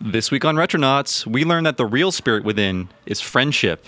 [0.00, 3.84] This week on Retronauts, we learn that the real spirit within is friendship.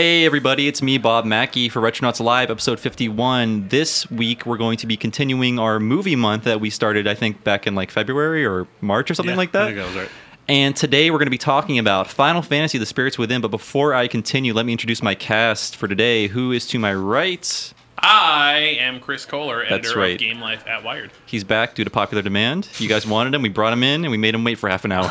[0.00, 3.68] Hey everybody, it's me, Bob Mackey, for Retronauts Live, episode 51.
[3.68, 7.44] This week we're going to be continuing our movie month that we started, I think,
[7.44, 9.64] back in like February or March or something Yeah, like I that.
[9.66, 10.08] think that was right.
[10.48, 13.42] And today we're going to be talking about Final Fantasy The Spirits Within.
[13.42, 16.28] But before I continue, let me introduce my cast for today.
[16.28, 17.74] Who is to my right?
[17.98, 20.12] I am Chris Kohler, editor That's right.
[20.14, 21.10] of Game Life at Wired.
[21.26, 22.70] He's back due to popular demand.
[22.78, 24.86] You guys wanted him, we brought him in, and we made him wait for half
[24.86, 25.10] an hour.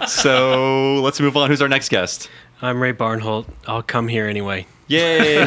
[0.08, 1.48] so let's move on.
[1.48, 2.28] Who's our next guest?
[2.62, 3.46] I'm Ray Barnholt.
[3.66, 4.66] I'll come here anyway.
[4.90, 5.46] Yay!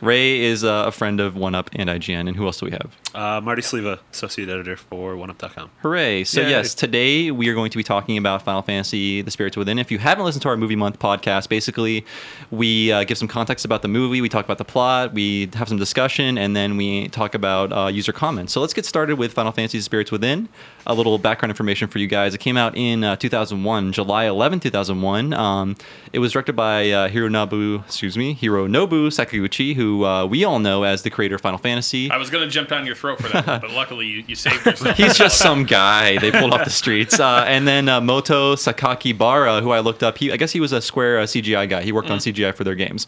[0.00, 2.28] Ray is uh, a friend of One Up and IGN.
[2.28, 2.96] And who else do we have?
[3.12, 5.68] Uh, Marty Sliva, associate editor for OneUp.com.
[5.80, 6.22] Hooray!
[6.22, 6.50] So Yay.
[6.50, 9.80] yes, today we are going to be talking about Final Fantasy: The Spirits Within.
[9.80, 12.06] If you haven't listened to our Movie Month podcast, basically
[12.52, 15.68] we uh, give some context about the movie, we talk about the plot, we have
[15.68, 18.52] some discussion, and then we talk about uh, user comments.
[18.52, 20.48] So let's get started with Final Fantasy: The Spirits Within.
[20.86, 22.32] A little background information for you guys.
[22.32, 25.32] It came out in uh, 2001, July 11, 2001.
[25.32, 25.76] Um,
[26.12, 30.82] it was directed by uh, Hironobu, excuse me, Hironobu Sakaguchi, who uh, we all know
[30.82, 32.10] as the creator of Final Fantasy.
[32.10, 34.34] I was going to jump down your throat for that, one, but luckily you, you
[34.34, 34.96] saved yourself.
[34.96, 37.18] He's just some guy they pulled off the streets.
[37.18, 40.72] Uh, and then uh, Moto Sakakibara, who I looked up, he I guess he was
[40.72, 41.82] a Square uh, CGI guy.
[41.82, 43.06] He worked on CGI for their games.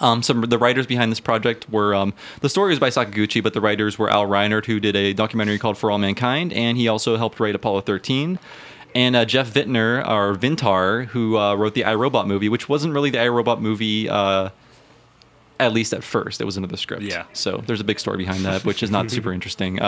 [0.00, 3.54] Um, some the writers behind this project were um, the story was by Sakaguchi, but
[3.54, 6.88] the writers were Al Reinert, who did a documentary called For All Mankind, and he
[6.88, 8.38] also helped write Apollo 13.
[8.96, 12.94] And uh, Jeff Vintner or Vintar, who uh, wrote the I, Robot movie, which wasn't
[12.94, 14.48] really the I, Robot movie, uh,
[15.60, 16.40] at least at first.
[16.40, 17.02] It was another script.
[17.02, 17.26] Yeah.
[17.34, 19.82] So there's a big story behind that, which is not super interesting.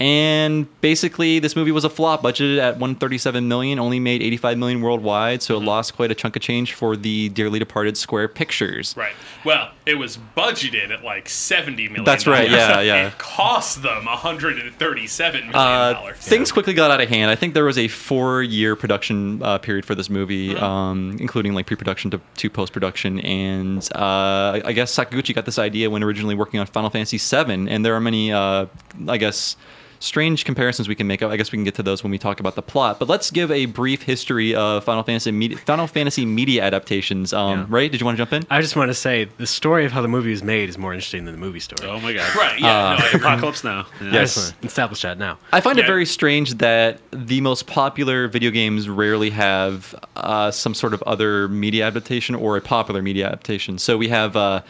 [0.00, 4.80] And basically, this movie was a flop, budgeted at 137 million, only made 85 million
[4.80, 8.94] worldwide, so it lost quite a chunk of change for the dearly departed Square Pictures.
[8.96, 9.12] Right.
[9.44, 12.04] Well, it was budgeted at like seventy million.
[12.04, 13.06] That's right, yeah, yeah.
[13.12, 16.16] It cost them hundred and thirty-seven million Uh, dollars.
[16.16, 17.30] things quickly got out of hand.
[17.30, 21.66] I think there was a four-year production uh, period for this movie, um, including like
[21.66, 23.20] pre-production to, to post-production.
[23.20, 27.68] And uh, I guess Sakaguchi got this idea when originally working on Final Fantasy VII.
[27.70, 28.66] And there are many, uh,
[29.08, 29.56] I guess,
[30.02, 31.22] strange comparisons we can make.
[31.22, 32.98] I guess we can get to those when we talk about the plot.
[32.98, 37.32] But let's give a brief history of Final Fantasy media, Final Fantasy media adaptations.
[37.32, 37.66] Um, Yeah.
[37.68, 38.44] Ray, did you want to jump in?
[38.50, 40.92] I just want to say the story of how the movie was made is more
[40.92, 41.88] interesting than the movie story.
[41.88, 42.28] Oh my god.
[42.42, 42.58] Right.
[42.58, 42.68] Yeah.
[42.68, 43.20] Uh, no, I agree.
[43.20, 43.86] Apocalypse Now.
[44.00, 44.10] Yeah.
[44.12, 44.34] Yes.
[44.34, 45.38] just want to establish that now.
[45.52, 50.74] I find it very strange that the most popular video games rarely have uh, some
[50.74, 53.78] sort of other media adaptation or a popular media adaptation.
[53.78, 54.62] So we have uh,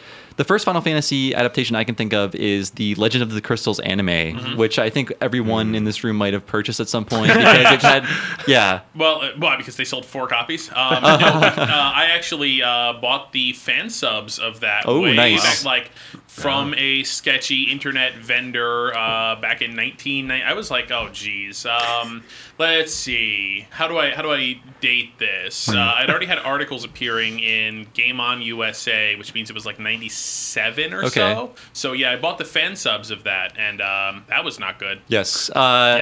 [0.43, 3.79] the first Final Fantasy adaptation I can think of is the Legend of the Crystals
[3.79, 4.57] anime, Mm-hmm.
[4.57, 7.81] which I think everyone in this room might have purchased at some point because it
[7.83, 8.05] had,
[8.49, 8.81] yeah.
[8.97, 9.57] Well, uh, why?
[9.57, 10.69] Because they sold four copies.
[10.71, 11.17] Um, Uh-huh.
[11.57, 14.83] no, uh, I actually uh, bought the fan subs of that.
[14.87, 15.63] Oh, way nice.
[15.63, 15.91] back, like
[16.27, 20.43] from a sketchy internet vendor uh, back in 1990.
[20.43, 21.65] I was like, oh, geez.
[21.67, 22.25] Um,
[22.63, 23.67] let's see.
[23.71, 25.69] How do I how do I date this?
[25.69, 29.79] Uh, I'd already had articles appearing in Game On USA, which means it was like
[29.79, 31.11] 97 or Okay.
[31.11, 31.55] so.
[31.73, 35.01] So yeah, I bought the fan subs of that, and um, that was not good.
[35.09, 35.53] Yes, uh,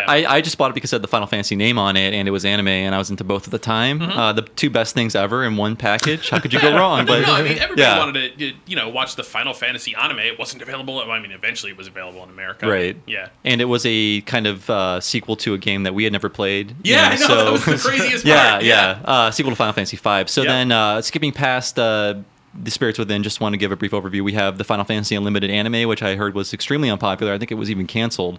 [0.00, 0.04] Yeah.
[0.08, 2.28] I, I just bought it because it had the Final Fantasy name on it, and
[2.28, 4.00] it was anime, and I was into both at the time.
[4.00, 4.18] Mm-hmm.
[4.18, 6.30] Uh, the two best things ever in one package.
[6.30, 7.06] How could you go wrong?
[7.06, 7.98] But no, I mean everybody yeah.
[7.98, 10.20] wanted to, you know, watch the Final Fantasy anime.
[10.20, 11.00] It wasn't available.
[11.00, 12.66] I mean, eventually it was available in America.
[12.68, 12.96] Right.
[13.06, 13.28] Yeah.
[13.44, 16.28] And it was a kind of uh, sequel to a game that we had never
[16.28, 16.49] played.
[16.82, 19.10] Yeah, you I know, that was the craziest yeah, part, Yeah, yeah.
[19.12, 20.24] Uh, sequel to Final Fantasy V.
[20.26, 20.48] So Yep.
[20.48, 22.14] then, uh, skipping past uh,
[22.60, 24.22] the Spirits Within, just want to give a brief overview.
[24.22, 27.32] We have the Final Fantasy Unlimited anime, which I heard was extremely unpopular.
[27.32, 28.38] I think it was even canceled.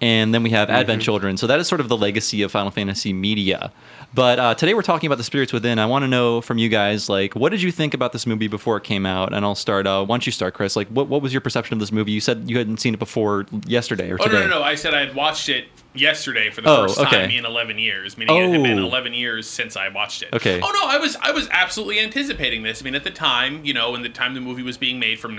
[0.00, 0.76] And then we have Mm-hmm.
[0.76, 1.36] Advent Children.
[1.38, 3.72] So that is sort of the legacy of Final Fantasy media.
[4.16, 5.78] But uh, today we're talking about the Spirits Within.
[5.78, 8.48] I want to know from you guys, like, what did you think about this movie
[8.48, 9.34] before it came out?
[9.34, 9.86] And I'll start.
[9.86, 10.74] Uh, why don't you start, Chris?
[10.74, 12.12] Like, what, what was your perception of this movie?
[12.12, 14.38] You said you hadn't seen it before yesterday or Oh today.
[14.40, 14.62] no, no, no!
[14.62, 17.22] I said I had watched it yesterday for the Oh, first okay.
[17.26, 18.16] time in 11 years.
[18.16, 18.86] Meaning it had been Oh.
[18.86, 20.30] 11 years since I watched it.
[20.32, 20.62] Okay.
[20.62, 22.80] Oh no, I was I was absolutely anticipating this.
[22.80, 25.20] I mean, at the time, you know, in the time the movie was being made
[25.20, 25.34] from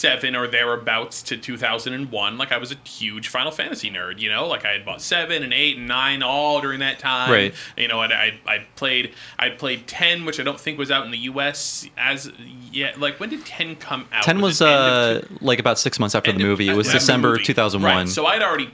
[0.00, 4.46] seven or thereabouts to 2001 like i was a huge final fantasy nerd you know
[4.46, 7.54] like i had bought seven and eight and nine all during that time Right.
[7.76, 11.04] you know and i i played i played 10 which i don't think was out
[11.04, 12.30] in the us as
[12.72, 15.98] yet like when did 10 come out 10 was end uh, of like about six
[15.98, 16.68] months after End the of- movie.
[16.68, 17.44] It was December movie.
[17.44, 17.96] 2001.
[17.96, 18.08] Right.
[18.08, 18.70] So I'd already.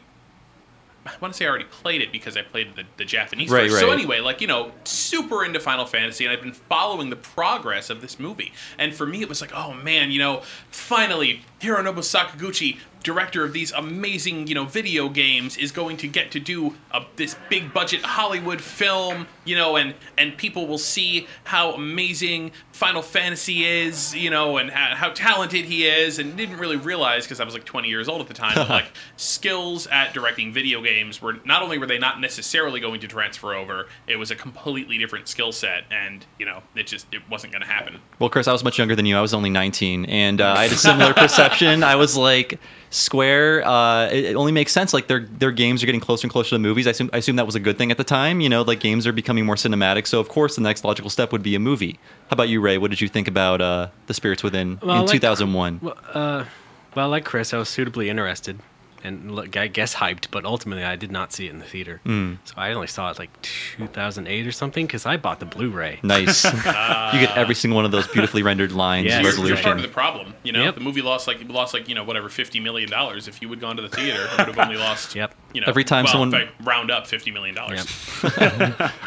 [1.08, 3.70] I want to say I already played it because I played the, the Japanese Right,
[3.70, 3.78] version.
[3.78, 7.90] So anyway, like you know, super into Final Fantasy, and I've been following the progress
[7.90, 8.52] of this movie.
[8.78, 13.52] And for me, it was like, oh man, you know, finally Hironobu Sakaguchi, director of
[13.52, 17.72] these amazing, you know, video games, is going to get to do a, this big
[17.72, 24.14] budget Hollywood film, you know, and and people will see how amazing Final Fantasy is,
[24.14, 27.54] you know, and how, how talented he is, and didn't really realize because I was
[27.54, 28.86] like 20 years old at the time, that, like
[29.16, 33.54] skills at directing video games were not only were they not necessarily going to transfer
[33.54, 37.52] over, it was a completely different skill set, and you know, it just it wasn't
[37.52, 38.00] going to happen.
[38.18, 39.16] Well, Chris, I was much younger than you.
[39.16, 41.84] I was only 19, and uh, I had a similar perception.
[41.84, 42.58] I was like,
[42.96, 44.94] Square, uh, it, it only makes sense.
[44.94, 46.86] Like their their games are getting closer and closer to the movies.
[46.86, 48.40] I assume, I assume that was a good thing at the time.
[48.40, 50.06] You know, like games are becoming more cinematic.
[50.06, 51.98] So of course, the next logical step would be a movie.
[52.28, 52.78] How about you, Ray?
[52.78, 55.80] What did you think about uh, the Spirits Within Well, in 2001?
[55.82, 56.44] Well, uh,
[56.94, 58.58] well, like Chris, I was suitably interested
[59.06, 62.00] and look, I guess hyped, but ultimately I did not see it in the theater.
[62.04, 62.34] Hmm.
[62.44, 66.00] So I only saw it like 2008 or something because I bought the Blu-ray.
[66.02, 66.44] Nice.
[66.54, 69.22] you get every single one of those beautifully rendered lines, Yes.
[69.22, 69.56] You're, resolution.
[69.56, 70.64] you're part of the problem, you know.
[70.64, 70.74] Yep.
[70.74, 73.28] The movie lost like lost like you know whatever 50 million dollars.
[73.28, 75.14] If you would gone to the theater, it would have only lost.
[75.14, 75.34] Yep.
[75.56, 77.78] You know, Every time well, someone- fact, round up 50 million dollars.
[78.22, 78.30] Yep.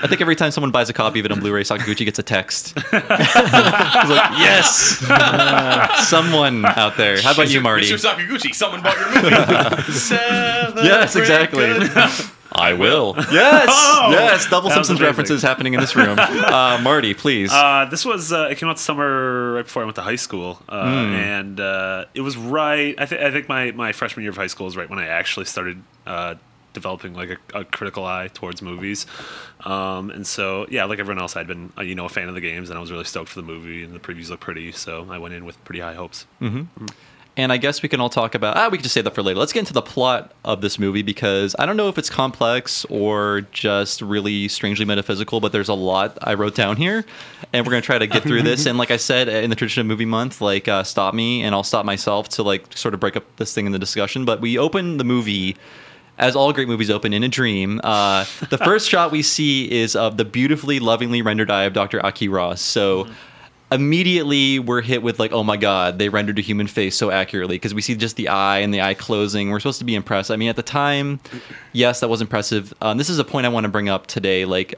[0.02, 2.24] I think every time someone buys a copy of it on Blu-ray, Sakaguchi gets a
[2.24, 2.74] text.
[2.80, 4.98] He's like, yes,
[6.10, 7.22] someone out there.
[7.22, 7.86] How about you, Marty?
[7.88, 8.04] Mr.
[8.04, 10.88] Sakaguchi, someone bought your movie.
[10.88, 12.34] Yes, exactly.
[12.60, 13.16] Good- I will.
[13.32, 13.68] Yes,
[14.12, 14.50] yes.
[14.50, 16.18] Double That Simpsons references happening in this room.
[16.20, 17.52] Uh, Marty, please.
[17.52, 20.62] Uh, this was uh, it came out summer right before I went to high school,
[20.70, 21.14] uh, Hmm.
[21.14, 22.96] and uh, it was right.
[22.98, 25.08] I think I think my, my freshman year of high school is right when I
[25.08, 26.36] actually started uh,
[26.74, 29.06] developing like a, a critical eye towards movies,
[29.62, 32.36] um, and so yeah, like everyone else, I'd been uh, you know a fan of
[32.36, 34.72] the games, and I was really stoked for the movie, and the previews looked pretty,
[34.72, 36.26] so I went in with pretty high hopes.
[37.40, 38.58] And I guess we can all talk about.
[38.58, 39.40] Ah, we can just save that for later.
[39.40, 42.84] Let's get into the plot of this movie because I don't know if it's complex
[42.90, 47.06] or just really strangely metaphysical, but there's a lot I wrote down here,
[47.54, 48.66] and we're gonna try to get through this.
[48.66, 51.56] And like I said, in the tradition of movie month, like uh, stop me and
[51.56, 54.26] I'll stop myself to like sort of break up this thing in the discussion.
[54.26, 55.56] But we open the movie.
[56.18, 59.96] As all great movies open in a dream, uh, the first shot we see is
[59.96, 62.06] of the beautifully, lovingly rendered eye of Dr.
[62.06, 62.60] Aki Ross.
[62.60, 63.08] So,
[63.72, 67.56] immediately we're hit with like oh my god they rendered a human face so accurately
[67.56, 69.50] because we see just the eye and the eye closing.
[69.52, 70.32] We're supposed to be impressed.
[70.32, 71.20] I mean at the time
[71.74, 72.74] yes that was impressive.
[72.82, 74.76] Um, this is a point i want to bring up today like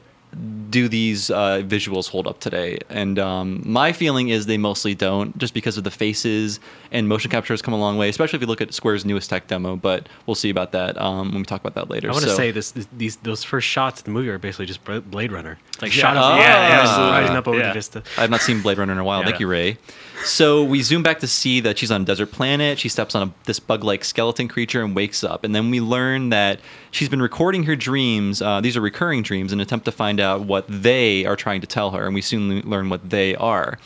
[0.70, 2.80] do these uh, visuals hold up today?
[2.88, 7.30] And um, my feeling is they mostly don't just because of the faces and motion
[7.30, 9.76] capture has come a long way especially if you look at square's newest tech demo
[9.76, 12.08] but we'll see about that um, when we talk about that later.
[12.08, 14.68] I want to So- say this, these those first shots of the movie are basically
[14.68, 15.58] just Blade Runner.
[15.82, 16.02] It's like Yeah.
[16.02, 16.36] shot of Oh.
[16.38, 17.12] Yeah, yeah, absolutely.
[17.20, 17.68] rising up over Yeah.
[17.70, 18.04] the vista.
[18.18, 19.20] I've not seen Blade Runner in a while.
[19.22, 19.26] Yeah.
[19.26, 19.78] Thank you, Ray.
[20.24, 22.78] So we zoom back to see that she's on a desert planet.
[22.78, 25.44] She steps on a, this bug-like skeleton creature and wakes up.
[25.44, 26.60] And then we learn that
[26.92, 28.40] she's been recording her dreams.
[28.40, 31.62] Uh, these are recurring dreams, in an attempt to find out what they are trying
[31.62, 32.06] to tell her.
[32.06, 33.80] And we soon learn what they are.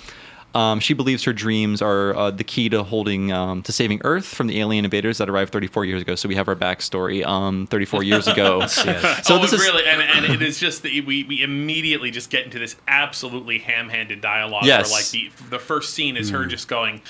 [0.56, 4.26] Um, she believes her dreams are uh, the key to holding um, to saving Earth
[4.26, 6.16] from the alien invaders that arrived 34 years ago.
[6.16, 7.26] So we have our backstory.
[7.26, 8.46] Um, 34 years ago.
[8.86, 8.86] Yes.
[9.26, 12.30] So oh, this is really, and, and it is just that we, we immediately just
[12.30, 14.66] get into this absolutely ham-handed dialogue.
[14.66, 14.90] Yes.
[14.90, 17.02] Where like the the first scene is her just going,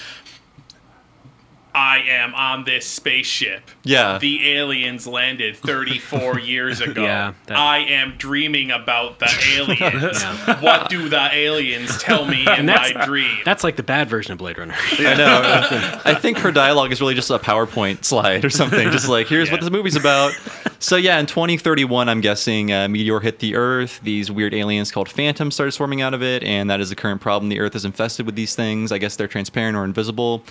[1.76, 3.70] "I am on this spaceship.
[3.84, 4.18] Yeah.
[4.18, 7.04] the aliens landed 34 years ago.
[7.04, 10.24] Yeah, that- I am dreaming about the aliens.
[10.64, 13.38] What do the aliens tell me in my that's- dream?
[13.46, 14.74] That's like the bad version of Blade Runner.
[15.00, 16.02] I know.
[16.06, 18.90] I think her dialogue is really just a PowerPoint slide or something.
[18.92, 19.66] Just like, here's what Yeah.
[19.66, 20.34] this movie's about.
[20.80, 24.00] So yeah, in 2031, I'm guessing a meteor hit the Earth.
[24.04, 27.22] These weird aliens called phantoms started swarming out of it, and that is the current
[27.22, 27.50] problem.
[27.50, 28.92] The Earth is infested with these things.
[28.92, 30.44] I guess they're transparent or invisible.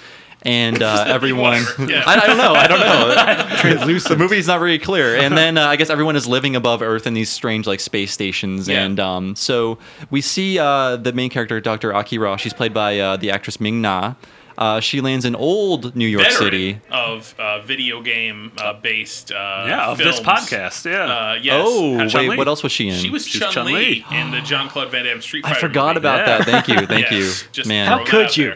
[0.43, 2.03] And uh, everyone, Yeah.
[2.07, 3.57] I, I don't know, I don't know.
[3.61, 4.09] Translucent.
[4.11, 5.17] The movie's not very clear.
[5.17, 8.13] And then uh, I guess everyone is living above Earth in these strange like space
[8.13, 8.69] stations.
[8.69, 8.83] Yeah.
[8.85, 9.79] And um, so
[10.11, 11.95] we see uh, the main character, Dr.
[11.95, 12.41] Aki Ross.
[12.41, 14.15] She's played by uh, the actress Ming Na.
[14.57, 16.81] Uh, she lands in old New York Veteran City.
[16.91, 20.85] of uh, video game uh, based uh, yeah, of this podcast.
[20.91, 21.05] Yeah.
[21.05, 21.63] Uh, yes.
[21.67, 22.29] Oh, Had Chun-Li?
[22.31, 22.95] wait, what else was she in?
[22.97, 24.21] She was She's Chun Li Chun-Li.
[24.21, 25.99] in the John Claude Van Damme Street I forgot movie.
[25.99, 26.39] about Yeah.
[26.39, 26.45] that.
[26.47, 27.87] Thank you, thank Yes, you, just man.
[27.89, 28.55] throw How could you?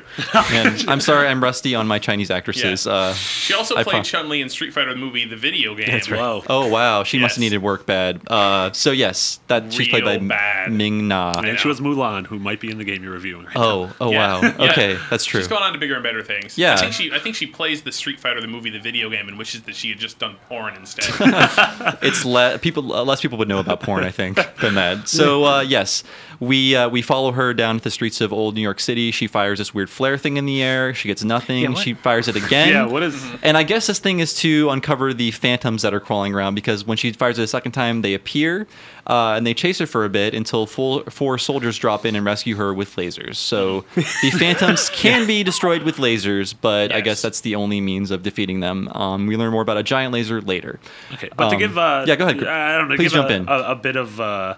[0.50, 0.78] man.
[0.88, 2.86] I'm sorry, I'm rusty on my Chinese actresses.
[2.86, 2.92] Yeah.
[2.92, 5.74] Uh, She also I played pro- Chun Li in Street Fighter the movie, the video
[5.74, 5.86] game.
[5.90, 6.18] That's right.
[6.20, 6.44] Whoa.
[6.48, 8.20] oh wow, she must have needed work bad.
[8.28, 10.72] Uh, so yes, that she's played by bad.
[10.72, 11.40] Ming Na.
[11.40, 13.62] And she was Mulan, who might be in the game you're reviewing right now.
[13.62, 14.40] Oh, oh Yeah.
[14.40, 14.54] wow.
[14.68, 15.40] Okay, that's true.
[15.40, 16.58] She's going on to bigger bigger and better things.
[16.58, 16.74] Yeah.
[16.74, 19.28] I think she I think she plays the Street Fighter the movie the video game
[19.28, 21.06] and wishes that she had just done porn instead.
[22.02, 25.08] it's le- people uh, less people would know about porn, I think, than that.
[25.08, 26.04] So uh, yes,
[26.40, 29.10] we uh, we follow her down the streets of old New York City.
[29.10, 30.94] She fires this weird flare thing in the air.
[30.94, 31.62] She gets nothing.
[31.64, 32.68] Yeah, she fires it again.
[32.68, 36.00] Yeah, what is- And I guess this thing is to uncover the phantoms that are
[36.00, 38.66] crawling around because when she fires it a second time, they appear
[39.06, 42.24] uh, and they chase her for a bit until full, four soldiers drop in and
[42.26, 43.36] rescue her with lasers.
[43.36, 48.10] So the phantoms can be destroyed with lasers, but I guess that's the only means
[48.10, 48.88] of defeating them.
[48.88, 50.78] Um, we learn more about a giant laser later.
[51.14, 52.44] Okay, but to Um, give uh, yeah, go ahead.
[52.46, 52.96] I don't know.
[52.96, 53.48] Please give jump a, in.
[53.48, 54.54] A, a bit of uh,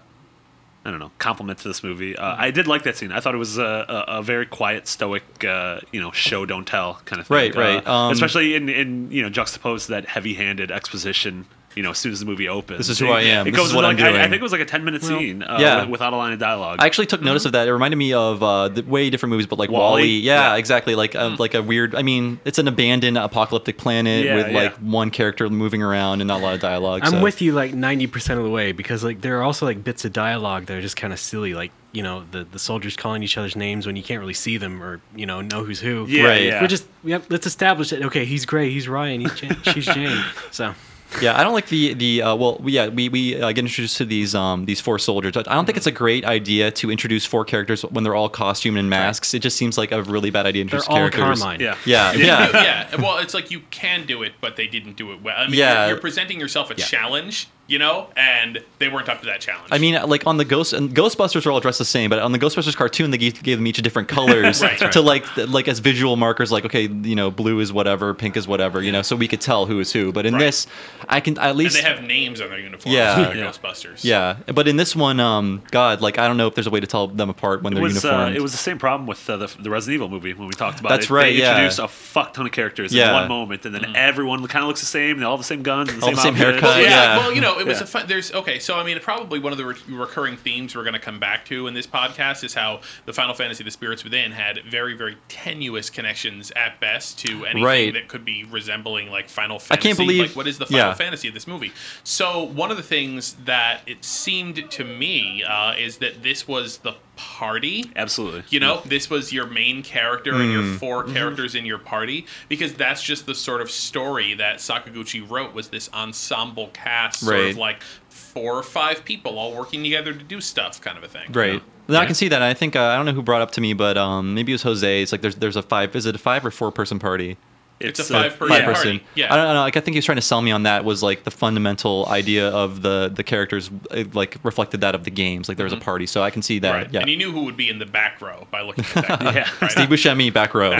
[0.84, 2.16] I don't know compliment to this movie.
[2.16, 2.42] Uh, Mm-hmm.
[2.42, 3.12] I did like that scene.
[3.12, 3.62] I thought it was a,
[4.08, 7.36] a, a very quiet, stoic, uh, you know, show don't tell kind of thing.
[7.36, 7.86] Right, right.
[7.86, 11.44] Uh, Um, especially in in you know juxtaposed to that heavy-handed exposition.
[11.76, 13.46] You know, as soon as the movie opens, This is who I am.
[13.46, 15.04] It This goes is what like, I'm I, I think it was like a ten-minute
[15.04, 15.44] scene.
[15.44, 15.84] Uh, yeah.
[15.84, 16.78] without a line of dialogue.
[16.80, 17.68] I actually took notice of that.
[17.68, 20.02] It reminded me of uh, the way different movies, but like Wally.
[20.02, 20.18] Wall-E?
[20.20, 20.56] Yeah, Yeah.
[20.56, 20.96] exactly.
[20.96, 21.94] Like uh, like a weird.
[21.94, 24.54] I mean, it's an abandoned apocalyptic planet Yeah, with yeah.
[24.64, 27.02] like one character moving around and not a lot of dialogue.
[27.04, 29.84] I'm so- with you like 90% of the way because like there are also like
[29.84, 32.96] bits of dialogue that are just kind of silly like you know the the soldiers
[32.96, 35.78] calling each other's names when you can't really see them or you know know who's
[35.80, 36.04] who.
[36.08, 36.42] yeah, Right.
[36.42, 36.60] yeah.
[36.60, 38.02] We're just yep, let's establish it.
[38.06, 40.24] Okay, he's Gray, he's Ryan, he's Jane, she's Jane.
[40.50, 40.74] So
[41.20, 44.04] Yeah, I don't like the the uh, well, yeah, we we uh, get introduced to
[44.04, 45.36] these um these four soldiers.
[45.36, 48.78] I don't think it's a great idea to introduce four characters when they're all costumed
[48.78, 49.34] in masks.
[49.34, 51.42] It just seems like a really bad idea to introduce they're introduce all characters.
[51.42, 51.60] Carmine.
[51.60, 51.76] yeah.
[51.84, 52.62] Yeah, You- yeah.
[52.92, 52.96] yeah.
[53.02, 55.34] Well, it's like you can do it, but they didn't do it well.
[55.36, 55.80] I mean, Yeah.
[55.86, 56.84] you're, you're presenting yourself a Yeah.
[56.84, 59.68] challenge, you know, and they weren't up to that challenge.
[59.70, 62.32] I mean, like on the Ghost and Ghostbusters are all dressed the same, but on
[62.32, 64.92] the Ghostbusters cartoon, they gave, gave them each a different colors Right, right.
[64.92, 66.50] to like like as visual markers.
[66.50, 69.40] Like, okay, you know, blue is whatever, pink is whatever, you know, so we could
[69.40, 70.12] tell who is who.
[70.12, 70.40] But in Right.
[70.40, 70.66] this,
[71.08, 72.92] I can at and least they have names on their uniforms.
[72.94, 73.18] Yeah.
[73.28, 73.44] like Yeah.
[73.52, 74.02] Ghostbusters.
[74.04, 74.36] yeah.
[74.52, 76.86] But in this one, um, God, like I don't know if there's a way to
[76.88, 79.36] tell them apart when It they're was, uh, it was the same problem with uh,
[79.36, 81.10] the, the Resident Evil movie when we talked about That's it.
[81.10, 81.50] right, They yeah.
[81.52, 83.08] introduced a fuck ton of characters Yeah.
[83.10, 85.18] in one moment, and then everyone kind of looks the same.
[85.20, 86.50] They all have the same guns, and the All same, the same outfits.
[86.60, 87.16] haircut, Well, yeah, yeah.
[87.18, 87.84] Well, you know, it was Yeah.
[87.84, 88.06] a fun.
[88.08, 88.58] There's okay.
[88.58, 91.44] So I mean, probably one of the re- recurring themes we're going to come back
[91.46, 95.16] to in this podcast is how the Final Fantasy: The Spirits Within had very, very
[95.28, 97.92] tenuous connections at best to anything Right.
[97.94, 99.78] that could be resembling like Final Fantasy.
[99.78, 100.94] I can't believe- like what is the Final yeah.
[100.94, 101.72] Fantasy of this movie.
[102.04, 106.78] So one of the things that it seemed to me uh, is that this was
[106.78, 108.42] the party Absolutely.
[108.48, 110.76] you know, this was your main character and your Hmm.
[110.76, 111.12] 4 Mm-hmm.
[111.14, 115.68] characters in your party because that's just the sort of story that Sakaguchi wrote was
[115.68, 117.50] this ensemble cast, sort Right.
[117.50, 121.08] of like four or five people all working together to do stuff, kind of a
[121.08, 121.30] thing.
[121.32, 121.62] Right.
[121.88, 122.40] No, I can see that.
[122.40, 124.54] I think uh, I don't know who brought up to me, but um, maybe it
[124.54, 125.02] was Jose.
[125.02, 125.94] It's like there's there's a five.
[125.96, 127.36] Is it a five or four person party?
[127.80, 128.66] It's a uh, five-person Five Yeah.
[128.66, 129.00] person.
[129.14, 129.32] yeah.
[129.32, 129.60] I don't know.
[129.62, 132.06] Like I think he was trying to sell me on that was like the fundamental
[132.08, 135.48] idea of the the characters uh, like reflected that of the games.
[135.48, 136.68] Like there was a party, so I can see that.
[136.68, 136.82] Mm-hmm.
[136.82, 136.92] Right.
[136.92, 137.00] Yeah.
[137.00, 139.22] And you knew who would be in the back row by looking at that.
[139.34, 139.48] Yeah.
[139.62, 139.70] right?
[139.70, 140.76] Steve Buscemi back row.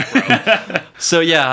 [0.97, 1.49] so yeah,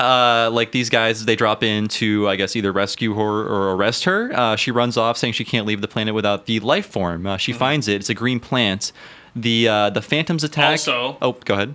[0.46, 4.04] uh, like these guys, they drop in to I guess either rescue her or arrest
[4.04, 4.30] her.
[4.34, 7.26] Uh, she runs off saying she can't leave the planet without the life form.
[7.26, 7.38] Uh, Mm-hmm.
[7.38, 7.96] she finds it.
[7.96, 8.92] It's a green plant.
[9.36, 10.72] The uh, the phantoms attack.
[10.72, 11.74] Also- oh, go ahead.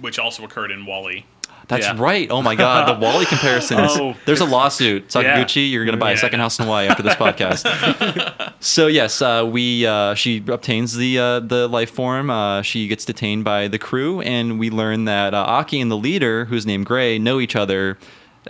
[0.00, 1.24] Which also occurred in Wall-E.
[1.68, 1.94] That's Yeah.
[1.98, 2.28] right.
[2.30, 3.92] Oh my God, the Wall-E comparisons.
[3.94, 4.14] Oh.
[4.26, 5.08] There's a lawsuit.
[5.08, 5.62] Sakaguchi, Yeah.
[5.74, 8.52] you're gonna buy a second house in Hawaii after this podcast.
[8.60, 12.30] so yes, uh, we uh, she obtains the uh, the life form.
[12.30, 15.96] Uh, she gets detained by the crew, and we learn that uh, Aki and the
[15.96, 17.98] leader, who's named Gray, know each other.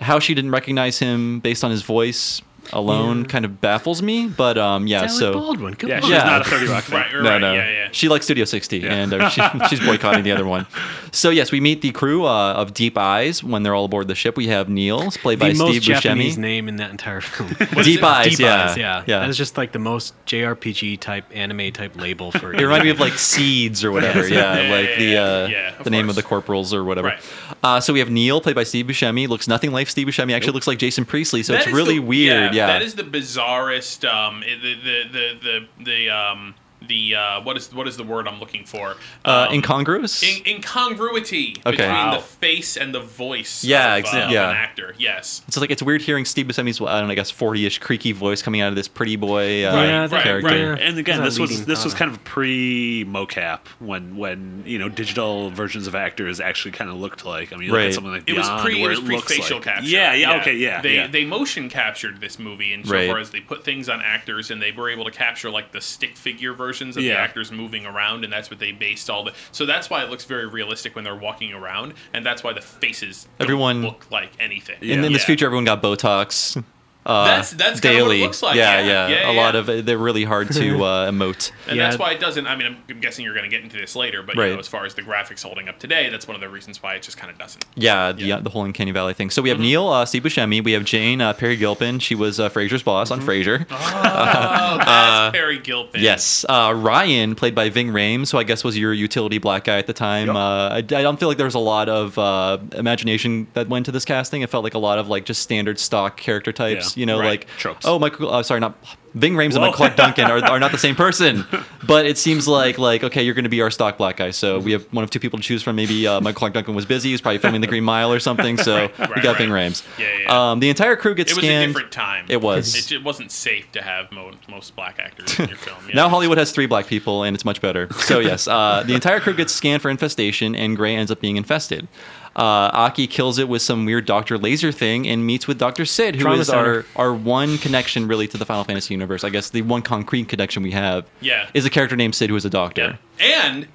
[0.01, 2.41] How she didn't recognize him based on his voice
[2.73, 3.25] alone Yeah.
[3.27, 4.27] kind of baffles me.
[4.27, 5.33] But um, yeah, Alec so.
[5.33, 6.01] Baldwin, come Yeah, on.
[6.03, 6.23] she's Yeah.
[6.23, 6.99] not a 30 Rock fan.
[6.99, 7.53] Right, No, right, no.
[7.53, 7.89] yeah, yeah.
[7.91, 8.93] She likes Studio 60, Yeah.
[8.93, 10.65] and uh, she, she's boycotting the other one.
[11.11, 14.15] So yes, we meet the crew uh, of Deep Eyes when they're all aboard the
[14.15, 14.37] ship.
[14.37, 16.41] We have Neil, played The by most Steve Japanese Buscemi.
[16.41, 17.49] name in that entire film.
[17.83, 19.03] Deep Eyes, Deep yeah, Eyes, yeah.
[19.07, 19.19] yeah.
[19.25, 22.53] That's just like the most JRPG type anime type label for.
[22.53, 24.27] It reminded me of like Seeds or whatever.
[24.27, 27.07] Yeah, Yeah, like yeah, the uh, yeah, of the name of the corporals or whatever.
[27.09, 27.19] Right.
[27.63, 29.27] Uh, so we have Neil, played by Steve Buscemi.
[29.27, 30.33] Looks nothing like Steve Buscemi.
[30.33, 31.43] Actually, looks like Jason Priestley.
[31.43, 32.53] So That it's really the- weird.
[32.59, 32.67] Yeah.
[32.67, 34.07] that is the bizarrest.
[34.07, 36.55] Um, the the the the the um
[36.87, 38.95] the uh, what is what is the word I'm looking for?
[39.25, 40.23] uh, Um, incongruous.
[40.23, 41.71] in- incongruity Okay.
[41.77, 42.15] between Wow.
[42.15, 43.63] the face and the voice.
[43.63, 44.49] Yeah, of, exa- uh, yeah.
[44.49, 44.95] an actor.
[44.97, 45.41] Yes.
[45.47, 48.41] it's like it's weird hearing Steve Buscemi's I don't know, I guess forty-ish creaky voice
[48.41, 50.71] coming out of this pretty boy uh, Yeah, that- character.
[50.73, 50.81] right.
[50.81, 55.49] And again, this was this was kind of pre mocap when when you know digital
[55.51, 57.51] versions of actors actually kind of looked like.
[57.53, 57.87] I mean, you look Right.
[57.87, 59.87] at something like It was Beyond, pre it was pre facial like, capture.
[59.89, 60.81] Yeah, yeah, okay, yeah.
[60.81, 61.07] They yeah.
[61.07, 63.09] they motion captured this movie in so Right.
[63.09, 65.81] far as they put things on actors and they were able to capture like the
[65.81, 67.15] stick figure versions of the Yeah.
[67.15, 69.33] actors moving around and that's what they based all the.
[69.51, 72.61] So that's why it looks very realistic when they're walking around and that's why the
[72.61, 74.77] faces don't Everyone- look like anything.
[74.81, 75.25] And in this Yeah.
[75.25, 76.63] future, everyone got Botox.
[77.05, 78.21] Uh, That's- that's kinda what it daily.
[78.23, 78.55] looks like.
[78.55, 79.21] Yeah, Yeah, yeah.
[79.21, 79.61] yeah, a lot yeah.
[79.77, 81.51] of they're really hard to uh, emote.
[81.67, 81.83] And Yeah.
[81.87, 82.45] that's why it doesn't.
[82.45, 84.51] I mean, I'm, I'm guessing you're going to get into this later, but you Right.
[84.51, 86.95] know, as far as the graphics holding up today, that's one of the reasons why
[86.95, 87.65] it just kind of doesn't.
[87.75, 88.35] Yeah, the, Yeah.
[88.35, 89.29] uh, the whole Uncanny Valley thing.
[89.29, 89.63] So we have Mm-hmm.
[89.63, 90.63] Neil uh, Steve Buscemi.
[90.63, 91.99] We have Jane uh, Peri Gilpin.
[91.99, 93.21] She was uh, Frasier's boss Mm-hmm.
[93.21, 93.65] on Frasier.
[93.71, 96.01] Oh, that's Peri Gilpin.
[96.01, 99.77] Yes, uh, Ryan, played by Ving Rhames, who I guess was your utility black guy
[99.77, 100.27] at the time.
[100.27, 100.35] Yep.
[100.35, 103.85] Uh, I, I don't feel like there was a lot of uh, imagination that went
[103.87, 104.41] to this casting.
[104.41, 106.97] It felt like a lot of like just standard stock character types.
[106.99, 107.27] You know, right.
[107.27, 107.85] like Tropes.
[107.85, 108.29] oh, Michael.
[108.29, 108.77] Uh, sorry, not
[109.13, 109.61] Ving Rhames and.
[109.61, 111.45] Michael Clarke Duncan are, are not the same person.
[111.87, 114.29] But it seems like like okay, you're going to be our stock black guy.
[114.29, 115.75] So we have one of two people to choose from.
[115.75, 117.09] Maybe uh, Michael Clarke Duncan was busy.
[117.09, 118.57] He was probably filming The Green Mile or something.
[118.57, 119.49] So we right, got Ving.
[119.49, 119.83] Rhames.
[119.97, 120.51] Yeah, yeah, yeah.
[120.51, 121.45] Um, the entire crew gets scanned.
[121.45, 122.25] It was a different time.
[122.29, 122.75] It was.
[122.75, 125.77] It, it wasn't safe to have mo- most black actors in your film.
[125.87, 125.95] Yeah.
[125.95, 127.91] Now Hollywood has three black people, and it's much better.
[127.93, 131.37] So yes, uh, the entire crew gets scanned for infestation, and Gray ends up being
[131.37, 131.87] infested.
[132.35, 136.15] Uh, Aki kills it with some weird Doctor Laser thing and meets with Doctor Sid,
[136.15, 136.85] who is Trauma our, Center.
[136.95, 139.23] our one connection really to the Final Fantasy universe.
[139.23, 141.49] I guess the one concrete connection we have Yeah.
[141.53, 142.99] is a character named Sid who is a doctor.
[143.19, 143.25] Yeah.
[143.47, 143.67] And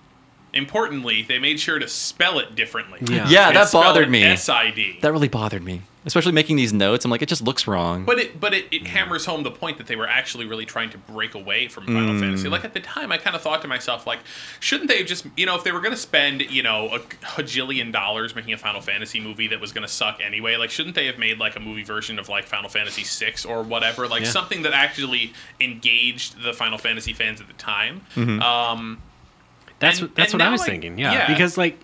[0.52, 3.00] importantly, they made sure to spell it differently.
[3.02, 3.28] Yeah.
[3.28, 4.22] Yeah, that bothered me.
[4.24, 4.98] S-I-D.
[5.02, 7.04] That really bothered me, especially making these notes.
[7.04, 8.04] I'm like, it just looks wrong.
[8.04, 10.90] But it but it, it hammers home the point that they were actually really trying
[10.90, 12.20] to break away from Final Mm.
[12.20, 12.48] Fantasy.
[12.48, 14.18] Like at the time, I kind of thought to myself, like,
[14.60, 17.92] shouldn't they just you know if they were going to spend you know a hajillion
[17.92, 21.06] dollars making a Final Fantasy movie that was going to suck anyway, like shouldn't they
[21.06, 24.28] have made like a movie version of like Final Fantasy VI or whatever, like Yeah.
[24.30, 28.02] something that actually engaged the Final Fantasy fans at the time?
[28.14, 28.42] Mm-hmm.
[28.42, 29.02] Um,
[29.80, 30.98] That's And- what that's and what I was I- thinking.
[30.98, 31.12] Yeah.
[31.12, 31.26] yeah.
[31.28, 31.78] because like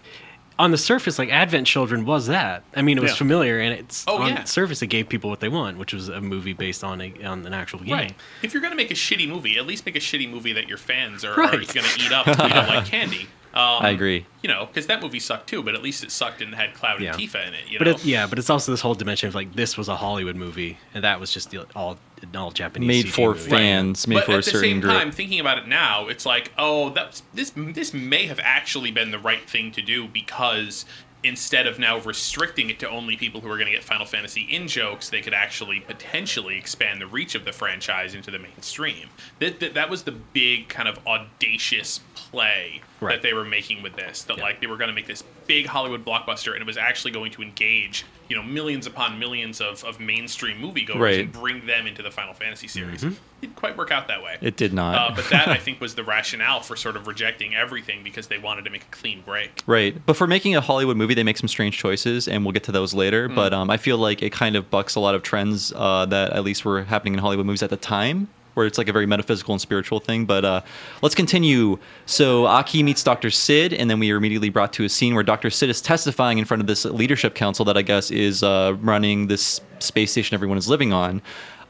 [0.60, 2.62] on the surface, like Advent Children was that.
[2.76, 3.16] I mean, it was Yeah.
[3.16, 4.42] familiar, and it's Oh, on yeah.
[4.42, 7.12] the surface it gave people what they want, which was a movie based on a
[7.24, 7.94] on an actual game.
[7.94, 8.14] Right.
[8.42, 10.78] If you're gonna make a shitty movie, at least make a shitty movie that your
[10.78, 11.62] fans are, are gonna
[11.98, 13.26] eat up, eat up like candy.
[13.52, 14.26] Um, I agree.
[14.42, 17.00] You know, because that movie sucked too, but at least it sucked and had Cloud
[17.00, 17.12] Yeah.
[17.14, 17.64] and Tifa in it.
[17.68, 17.90] You But know.
[17.94, 20.78] it, yeah, but it's also this whole dimension of like this was a Hollywood movie,
[20.94, 21.98] and that was just the, all
[22.36, 23.50] all Japanese made CG for movie.
[23.50, 24.92] fans, made but for a at the certain same group.
[24.92, 27.52] time, thinking about it now, it's like, oh, that's this.
[27.56, 30.84] This may have actually been the right thing to do because
[31.22, 34.40] instead of now restricting it to only people who are going to get Final Fantasy
[34.50, 39.08] in jokes, they could actually potentially expand the reach of the franchise into the mainstream.
[39.38, 42.00] That that, that was the big kind of audacious
[42.30, 44.22] play that they were making with this.
[44.24, 44.42] That Yeah.
[44.44, 47.32] like they were going to make this big Hollywood blockbuster, and it was actually going
[47.32, 51.20] to engage you know millions upon millions of, of mainstream moviegoers Right.
[51.20, 53.02] and bring them into the Final Fantasy series.
[53.02, 54.36] It didn't quite work out that way.
[54.40, 54.94] it did not.
[54.94, 58.38] Uh, but that I think was the rationale for sort of rejecting everything because they
[58.38, 59.62] wanted to make a clean break.
[59.66, 62.62] Right, but for making a Hollywood movie, they make some strange choices, and we'll get
[62.64, 63.28] to those later.
[63.28, 63.34] Hmm.
[63.34, 66.32] But um, I feel like it kind of bucks a lot of trends uh, that
[66.32, 68.28] at least were happening in Hollywood movies at the time,
[68.60, 70.26] where it's like a very metaphysical and spiritual thing.
[70.26, 70.60] But uh,
[71.00, 71.78] let's continue.
[72.04, 73.30] So Aki meets Dr.
[73.30, 75.48] Sid, and then we are immediately brought to a scene where Dr.
[75.48, 79.28] Sid is testifying in front of this leadership council that I guess is uh, running
[79.28, 81.22] this space station everyone is living on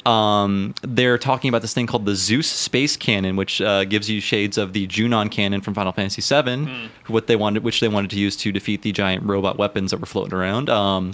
[0.06, 4.20] um, they're talking about this thing called the Zeus space cannon, which uh, gives you
[4.20, 6.86] shades of the Junon cannon from Final Fantasy VII, Hmm.
[7.12, 9.98] what they wanted, which they wanted to use to defeat the giant robot weapons that
[10.00, 10.70] were floating around.
[10.70, 11.12] Um,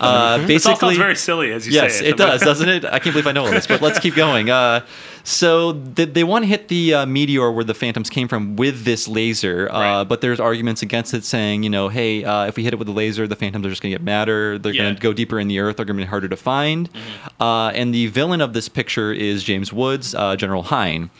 [0.00, 1.82] uh, basically, sounds very silly as you say.
[1.82, 2.84] yes, say it does, doesn't it?
[2.84, 4.50] I can't believe I know all this, but let's keep going.
[4.50, 4.84] Uh,
[5.24, 8.84] so th- they want to hit the uh, meteor where the phantoms came from with
[8.84, 10.04] this laser, uh, Right.
[10.04, 12.88] but there's arguments against it, saying, you know, hey, uh, if we hit it with
[12.88, 14.58] a laser, the phantoms are just going to get madder.
[14.58, 14.82] They're Yeah.
[14.84, 15.76] going to go deeper in the earth.
[15.76, 16.88] They're going to be harder to find.
[17.40, 21.10] Uh, and the villain of this picture is James Woods, uh, General Hein.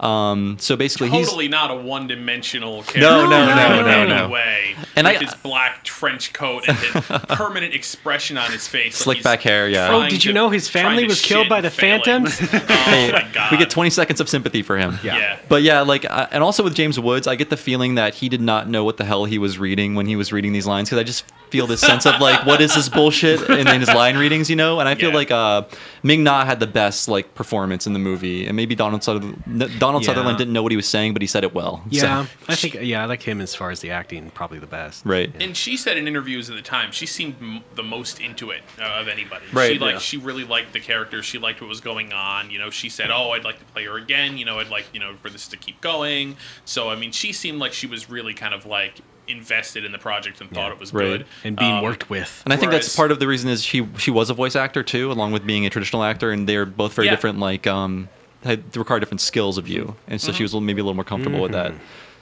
[0.00, 3.00] Um, so basically, he's Totally not a one-dimensional character.
[3.00, 4.28] No, no, in no, no, any no.
[4.28, 4.74] way.
[4.96, 9.18] And with I- his black trench coat and his permanent expression on his face, Slick
[9.18, 9.88] he's back hair, yeah.
[9.90, 11.68] Oh, did you to- know his family was killed by the.
[11.70, 12.36] Phantoms?
[12.40, 13.52] oh Hey, my god!
[13.52, 14.98] we get 20 seconds of sympathy for him.
[15.04, 15.16] Yeah.
[15.18, 15.38] Yeah.
[15.48, 18.28] But yeah, like, uh, and also with James Woods, I get the feeling that he
[18.28, 20.88] did not know what the hell he was reading when he was reading these lines
[20.88, 23.88] because I just feel this sense of like, what is this bullshit in, in his
[23.94, 24.80] line readings, you know?
[24.80, 25.14] And I feel Yeah.
[25.16, 25.62] like uh,
[26.02, 29.42] Ming Na had the best like performance in the movie, and maybe Donald Sutherland,
[29.78, 30.06] Donald Yeah.
[30.06, 31.82] Sutherland didn't know what he was saying, but he said it well.
[31.90, 34.66] Yeah, So, I think yeah, I like him as far as the acting, probably the
[34.66, 35.04] best.
[35.04, 35.32] right.
[35.40, 38.62] And she said in interviews at the time, she seemed m- the most into it
[38.80, 39.44] uh, of anybody.
[39.52, 39.98] Right, She like yeah.
[40.00, 41.22] she really liked the character.
[41.22, 42.50] She liked what was going on.
[42.50, 44.38] You know, she said, "Oh, I'd like to play her again.
[44.38, 47.32] You know, I'd like you know for this to keep going." So I mean, she
[47.32, 48.94] seemed like she was really kind of like
[49.26, 51.04] invested in the project and thought it was Right.
[51.18, 52.40] good And being Um, worked with.
[52.46, 54.82] And I think that's part of the reason is she she was a voice actor
[54.82, 57.12] too, along with being a traditional actor, and they're both very Yeah.
[57.14, 57.38] different.
[57.38, 58.08] Like um,
[58.44, 61.04] had they require different skills of you, and so she was maybe a little more
[61.04, 61.72] comfortable with that.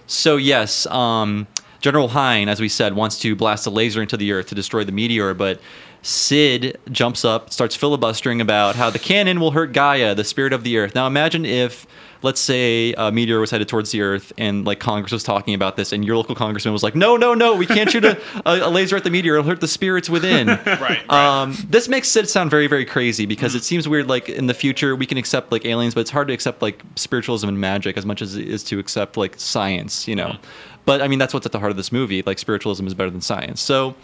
[0.07, 1.47] So yes, um,
[1.81, 4.85] General Hein, as we said, wants to blast a laser into the Earth to destroy
[4.85, 5.61] the meteor, but
[6.07, 10.63] Sid jumps up, starts filibustering about how the cannon will hurt Gaia, the spirit of
[10.63, 10.95] the earth.
[10.95, 11.85] Now imagine if,
[12.23, 15.77] let's say, a meteor was headed towards the earth, and like Congress was talking about
[15.77, 18.69] this, and your local congressman was like, "No, no, no, we can't shoot a, a,
[18.71, 21.09] laser at the meteor; it'll hurt the spirits within." Right.
[21.09, 21.11] right.
[21.11, 24.09] Um, this makes Sid sound very, very crazy because it seems weird.
[24.09, 26.83] Like in the future, we can accept like aliens, but it's hard to accept like
[26.97, 30.09] spiritualism and magic as much as it is to accept like science.
[30.09, 30.37] You know,
[30.85, 32.23] but I mean that's what's at the heart of this movie.
[32.23, 33.61] Like spiritualism is better than science.
[33.61, 33.95] So,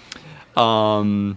[0.57, 1.37] um,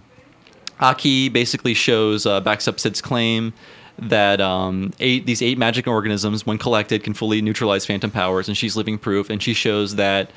[0.80, 3.52] Aki basically shows uh, backs up Sid's claim
[3.98, 8.56] that um, eight these eight magic organisms, when collected, can fully neutralize phantom powers, and
[8.56, 9.30] she's living proof.
[9.30, 10.30] And she shows that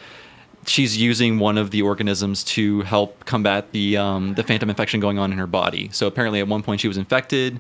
[0.66, 5.20] she's using one of the organisms to help combat the um, the phantom infection going
[5.20, 5.90] on in her body.
[5.92, 7.60] So apparently, at one point, she was infected,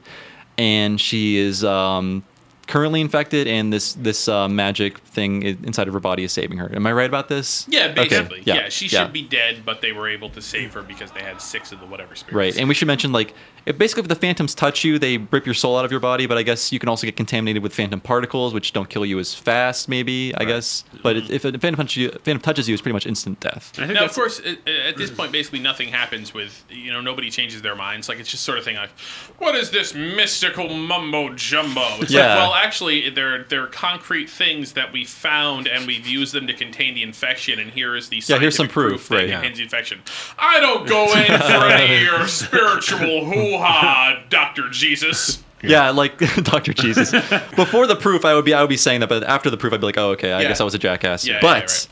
[0.57, 2.23] and she is um,
[2.67, 6.73] currently infected, and this this uh, magic thing inside of her body is saving her.
[6.73, 7.65] Am I right about this?
[7.67, 8.43] Yeah, Okay, basically.
[8.45, 9.03] Yeah, she yeah.
[9.03, 11.79] should be dead, but they were able to save her because they had six of
[11.79, 12.35] the whatever spirits.
[12.35, 13.33] Right, and we should mention like
[13.69, 16.25] if basically if the phantoms touch you, they rip your soul out of your body.
[16.25, 19.19] But I guess you can also get contaminated with phantom particles, which don't kill you
[19.19, 20.33] as fast, maybe.
[20.35, 20.83] I guess.
[21.03, 23.77] But it, if a phantom touches you, phantom touches you, it's pretty much instant death.
[23.77, 27.61] Now, of course, at, at this point, basically nothing happens with you know nobody changes
[27.61, 28.09] their minds.
[28.09, 28.89] Like it's just sort of thing like,
[29.37, 31.81] what is this mystical mumbo jumbo?
[32.01, 32.21] It's Yeah.
[32.27, 36.53] like, well, actually, they're they're concrete things that we found and we've used them to
[36.53, 37.59] contain the infection.
[37.59, 39.29] And here is the Yeah, here's some scientific proof, that right.
[39.29, 40.01] contains the infection.
[40.39, 45.43] I don't go in for any of your spiritual hoo ha, Doctor Jesus.
[45.61, 47.11] Yeah, like Doctor Jesus.
[47.55, 49.73] Before the proof, I would be I would be saying that, but after the proof,
[49.73, 50.47] I'd be like, oh, okay, I Yeah.
[50.47, 51.25] guess I was a jackass.
[51.27, 51.87] Yeah, yeah, but.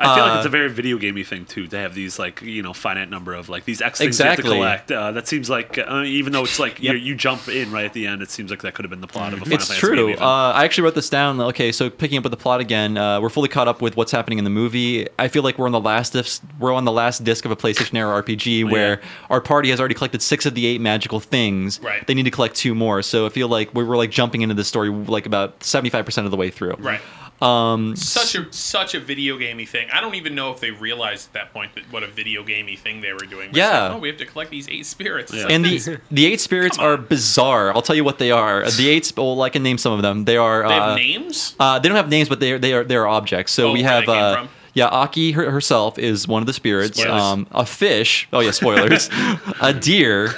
[0.00, 2.40] I feel Uh, like it's a very video gamey thing too to have these like
[2.42, 4.92] you know finite number of like these X things you have to collect.
[4.92, 7.92] Uh, that seems like uh, even though it's like you you jump in right at
[7.94, 9.66] the end, it seems like that could have been the plot of a Final It's
[9.68, 10.14] Fantasy true.
[10.14, 11.40] Uh, I actually wrote this down.
[11.40, 14.12] Okay, so picking up with the plot again, uh, we're fully caught up with what's
[14.12, 15.06] happening in the movie.
[15.18, 17.56] I feel like we're on the last disc, we're on the last disc of a
[17.56, 21.80] PlayStation era RPG where our party has already collected six of the eight magical things.
[21.82, 22.06] Right.
[22.06, 23.02] They need to collect two more.
[23.02, 26.04] So I feel like we were like jumping into the story like about seventy five
[26.04, 26.74] percent of the way through.
[26.78, 27.00] Right.
[27.40, 29.88] Um, Such a such a video gamey thing.
[29.92, 32.74] I don't even know if they realized at that point that what a video gamey
[32.74, 33.50] thing they were doing.
[33.52, 33.84] Yeah.
[33.88, 35.30] like, oh, we have to collect these eight spirits.
[35.32, 35.44] It's Yeah.
[35.44, 37.72] like, and the the eight spirits are bizarre.
[37.74, 38.68] I'll tell you what they are.
[38.68, 39.04] The eight.
[39.06, 40.24] sp- Well, I can name some of them.
[40.24, 40.66] They are.
[40.66, 41.54] they have uh, names.
[41.60, 43.52] Uh, they don't have names, but they are they are they are objects.
[43.52, 44.48] So Oh, we where have they came uh, from?
[44.74, 47.04] yeah, Aki her, herself is one of the spirits.
[47.04, 48.26] Um, a fish.
[48.32, 49.08] Oh yeah, spoilers.
[49.60, 50.34] a deer.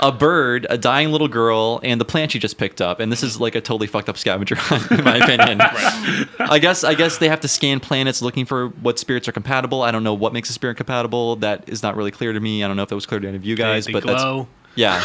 [0.00, 3.22] A bird, a dying little girl, and the plant she just picked up, and this
[3.24, 5.60] is like a totally fucked up scavenger hunt, in my opinion.
[6.38, 9.82] I guess I guess they have to scan planets looking for what spirits are compatible.
[9.82, 11.36] I don't know what makes a spirit compatible.
[11.36, 12.62] That is not really clear to me.
[12.62, 14.36] I don't know if that was clear to any of you guys, but glow.
[14.36, 15.02] that's yeah.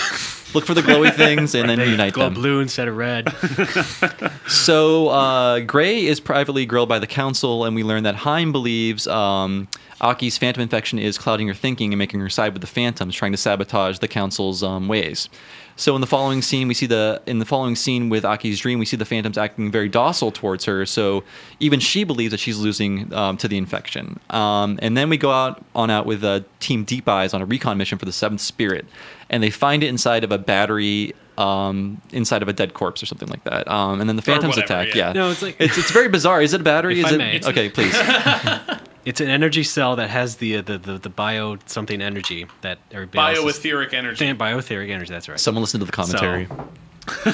[0.54, 2.36] Look for the glowy things and then They unite glow them.
[2.36, 3.28] blue instead of red.
[4.48, 9.08] So uh, Gray is privately grilled by the council, and we learn that Hein believes
[9.08, 9.68] um,
[10.04, 13.32] Aki's phantom infection is clouding her thinking and making her side with the phantoms, trying
[13.32, 15.30] to sabotage the council's um, ways.
[15.76, 18.78] So in the following scene, we see the in the following scene with Aki's dream,
[18.78, 20.86] we see the phantoms acting very docile towards her.
[20.86, 21.24] So
[21.60, 24.20] even she believes that she's losing um, to the infection.
[24.30, 27.46] Um, and then we go out on out with uh, Team Deep Eyes on a
[27.46, 28.86] recon mission for the Seventh Spirit,
[29.32, 31.16] and they find it inside of a battery.
[31.36, 34.56] Um, inside of a dead corpse or something like that, um, and then the phantoms
[34.56, 34.94] whatever, attack.
[34.94, 35.08] yeah.
[35.08, 36.44] Yeah, No, it's like- it's it's very bizarre.
[36.44, 37.00] Is it a battery?
[37.00, 37.42] If Is I it may.
[37.44, 37.70] Okay?
[37.70, 37.96] Please.
[39.06, 42.80] It's an energy cell that has the uh, the, the, the bio something energy that
[42.92, 44.26] everybody else is- Bioetheric energy.
[44.26, 45.12] Th- bioetheric energy.
[45.14, 45.40] That's right.
[45.40, 46.48] Someone listen to the commentary.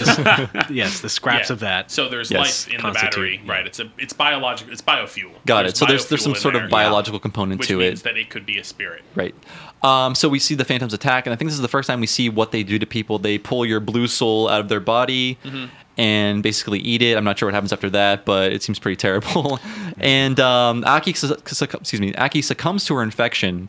[0.70, 1.54] yes, the scraps Yeah.
[1.54, 1.92] of that.
[1.92, 3.52] So there's Yes, life in the battery, yeah.
[3.52, 3.68] right?
[3.68, 4.74] It's a it's biological.
[4.74, 5.32] It's biofuel.
[5.46, 5.78] Got it.
[5.78, 8.04] So there's there's some sort there, of biological component which to means it.
[8.04, 9.04] that it could be a spirit.
[9.16, 9.36] Right.
[9.84, 12.00] Um, so we see the phantoms attack, and I think this is the first time
[12.02, 13.20] we see what they do to people.
[13.20, 15.66] They pull your blue soul out of their body Mm-hmm.
[16.00, 17.18] And basically eat it.
[17.18, 19.60] I'm not sure what happens after that, but it seems pretty terrible.
[20.00, 23.68] and um, Aki, excuse me, Aki succumbs to her infection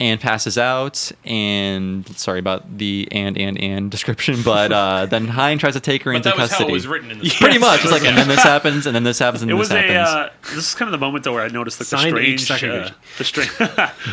[0.00, 1.10] and passes out.
[1.24, 6.02] And sorry about the and and and description, but uh, then Hein tries to take
[6.04, 6.64] her But into that was custody.
[6.64, 7.60] how it was written in the Pretty script.
[7.60, 7.82] much.
[7.82, 9.78] It's like, and then this happens, and then this happens, and It then was this
[9.78, 9.92] a.
[9.92, 10.08] happens.
[10.08, 12.90] Uh, this is kind of the moment though where I noticed like the strange, uh,
[13.18, 13.50] the strange,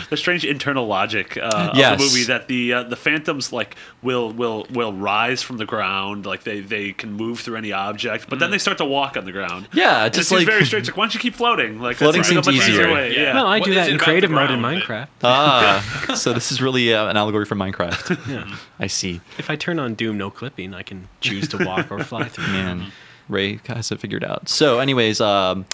[0.10, 1.94] the strange internal logic uh, Yes.
[1.94, 5.66] of the movie that the uh, the phantoms like will will will rise from the
[5.66, 9.18] ground, like they they can move through any object, but then they start to walk
[9.18, 9.68] on the ground.
[9.74, 10.88] yeah, It just seems like very strange.
[10.88, 11.80] Like, why don't you keep floating?
[11.80, 12.92] Like Floating that's like seems a much easier.
[12.92, 13.14] way.
[13.14, 13.22] Yeah.
[13.22, 13.34] Yeah.
[13.36, 15.08] well, I What do is that in creative mode in Minecraft.
[15.24, 15.75] ah.
[16.16, 18.18] So this is really uh, an allegory for Minecraft.
[18.30, 18.56] Yeah.
[18.80, 19.22] I see.
[19.38, 22.48] If I turn on Doom no clipping, I can choose to walk or fly through.
[22.48, 22.92] Man,
[23.30, 24.50] Ray has it figured out.
[24.50, 25.66] So, anyways, um,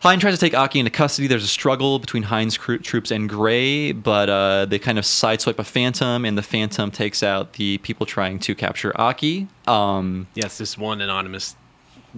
[0.00, 1.26] Hein tries to take Aki into custody.
[1.26, 5.58] There's a struggle between Hein's cro- troops and Gray, but uh, they kind of sideswipe
[5.58, 9.48] a Phantom, and the Phantom takes out the people trying to capture Aki.
[9.66, 11.56] Um, Yes, this one anonymous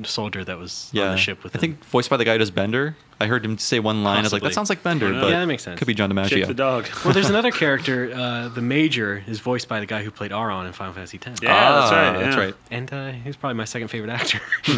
[0.05, 1.61] soldier that was yeah, on the ship with I him.
[1.61, 2.97] think voiced by the guy who does Bender.
[3.21, 4.19] I heard him say one line.
[4.19, 5.79] I was like, that sounds like Bender, But Yeah, that makes sense.
[5.79, 6.47] Could be John Jake DiMaggio.
[6.47, 6.87] the dog.
[7.05, 10.67] Well, there's another character, uh, the Major, is voiced by the guy who played Auron
[10.67, 11.41] in Final Fantasy X.
[11.43, 11.51] Yeah,
[11.81, 12.55] that's Ah, right, That's right.
[12.71, 14.41] And uh, he's probably my second favorite actor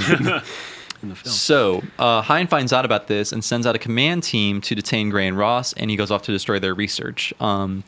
[1.03, 1.33] in the film.
[1.35, 5.11] So uh, Hein finds out about this and sends out a command team to detain
[5.11, 7.33] Gray and Ross, and he goes off to destroy their research.
[7.41, 7.85] Um,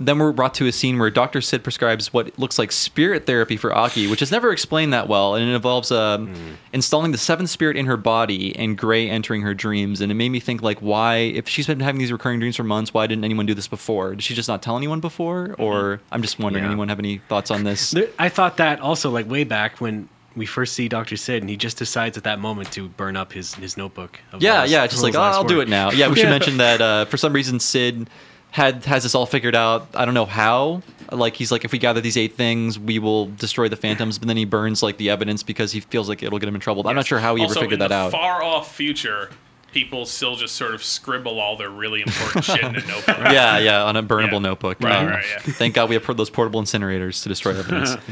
[0.00, 1.40] then we're brought to a scene where Dr.
[1.40, 5.34] Sid prescribes what looks like spirit therapy for Aki, which is never explained that well,
[5.36, 6.32] and it involves um,
[6.72, 10.00] installing the seventh spirit in her body and Gray entering her dreams.
[10.00, 12.64] And it made me think, like, why, if she's been having these recurring dreams for
[12.64, 14.14] months, why didn't anyone do this before?
[14.14, 15.54] Did she just not tell anyone before?
[15.58, 16.70] Or I'm just wondering, Yeah.
[16.70, 17.94] anyone have any thoughts on this?
[18.18, 21.56] I thought that also, like way back when we first see Doctor Sid, and he
[21.58, 24.18] just decides at that moment to burn up his his notebook.
[24.32, 25.90] Of Yeah, all his- yeah, just like oh, I'll do it now.
[25.90, 26.30] Yeah, we should Yeah.
[26.38, 28.08] mention that uh, for some reason Sid
[28.52, 29.88] had has this all figured out.
[29.94, 30.82] I don't know how.
[31.10, 34.18] Like he's like, if we gather these eight things, we will destroy the phantoms.
[34.18, 36.60] But then he burns like the evidence because he feels like it'll get him in
[36.60, 36.86] trouble.
[36.88, 38.12] I'm not sure how he also, ever figured in that the out.
[38.12, 39.28] Far off future,
[39.72, 43.16] people still just sort of scribble all their really important shit in a notebook.
[43.18, 44.38] yeah, yeah, on a burnable Yeah.
[44.38, 44.80] notebook.
[44.80, 45.38] Right, Um, right, yeah.
[45.52, 47.96] Thank God we have those portable incinerators to destroy evidence.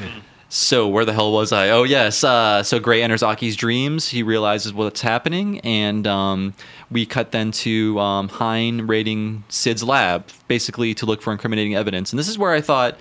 [0.52, 1.70] So where the hell was I?
[1.70, 2.24] Oh yes.
[2.24, 4.08] Uh, so Gray enters Aki's dreams.
[4.08, 6.54] He realizes what's happening, and um,
[6.90, 12.12] we cut then to um, Hein raiding Sid's lab, basically to look for incriminating evidence.
[12.12, 12.98] And this is where I thought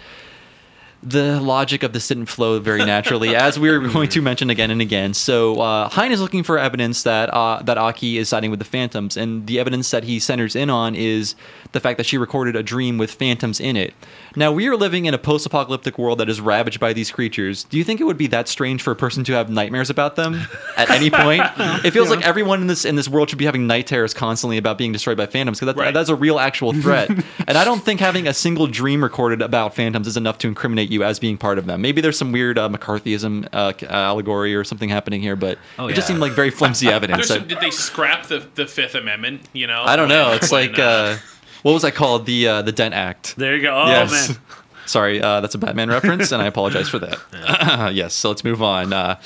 [1.02, 4.70] the logic of this didn't flow very naturally, as we were going to mention again
[4.70, 5.14] and again.
[5.14, 8.66] So uh, Hein is looking for evidence that uh, that Aki is siding with the
[8.66, 11.36] Phantoms, and the evidence that he centers in on is
[11.72, 13.94] the fact that she recorded a dream with phantoms in it.
[14.36, 17.64] Now we are living in a post-apocalyptic world that is ravaged by these creatures.
[17.64, 20.16] Do you think it would be that strange for a person to have nightmares about
[20.16, 20.42] them
[20.78, 21.42] at any point?
[21.86, 24.58] It feels like everyone in this in this world should be having night terrors constantly
[24.58, 25.94] about being destroyed by phantoms because that, Right.
[25.94, 27.10] that's a real actual threat.
[27.48, 30.90] and I don't think having a single dream recorded about phantoms is enough to incriminate
[30.92, 31.82] you as being part of them.
[31.82, 35.94] Maybe there's some weird uh, McCarthyism uh, allegory or something happening here, but Oh, it
[35.96, 36.08] just yeah.
[36.10, 37.28] seemed like very flimsy evidence.
[37.28, 39.42] Some, did they scrap the, the Fifth Amendment?
[39.54, 40.32] You know, I don't know.
[40.34, 41.18] It's like uh,
[41.64, 42.26] what was that called?
[42.26, 43.36] The uh, the Dent Act.
[43.36, 43.76] There you go.
[43.76, 44.30] Oh yes.
[44.30, 44.38] man.
[44.86, 47.92] Sorry, uh, that's a Batman reference, and I apologize for that.
[47.94, 48.92] yes, so let's move on.
[48.92, 49.20] Uh,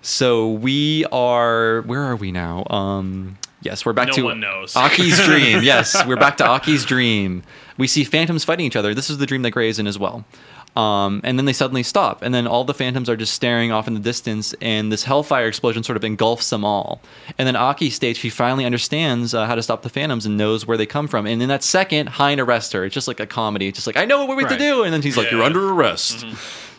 [0.00, 1.82] so we are.
[1.82, 2.64] Where are we now?
[2.70, 4.74] Um, yes, we're back No to one knows.
[4.74, 5.62] Aki's dream.
[5.62, 7.42] Yes, we're back to Aki's dream.
[7.76, 8.94] We see phantoms fighting each other.
[8.94, 10.24] This is the dream that Gray is in as well.
[10.76, 13.88] Um, and then they suddenly stop, and then all the phantoms are just staring off
[13.88, 17.00] in the distance, and this hellfire explosion sort of engulfs them all.
[17.38, 20.66] And then Aki states she finally understands uh, how to stop the phantoms and knows
[20.66, 21.26] where they come from.
[21.26, 22.84] And in that second, Hein arrests her.
[22.84, 23.68] It's just like a comedy.
[23.68, 25.38] It's just like I know what we have to do, and then he's like, Yeah.
[25.38, 26.26] "You're under arrest."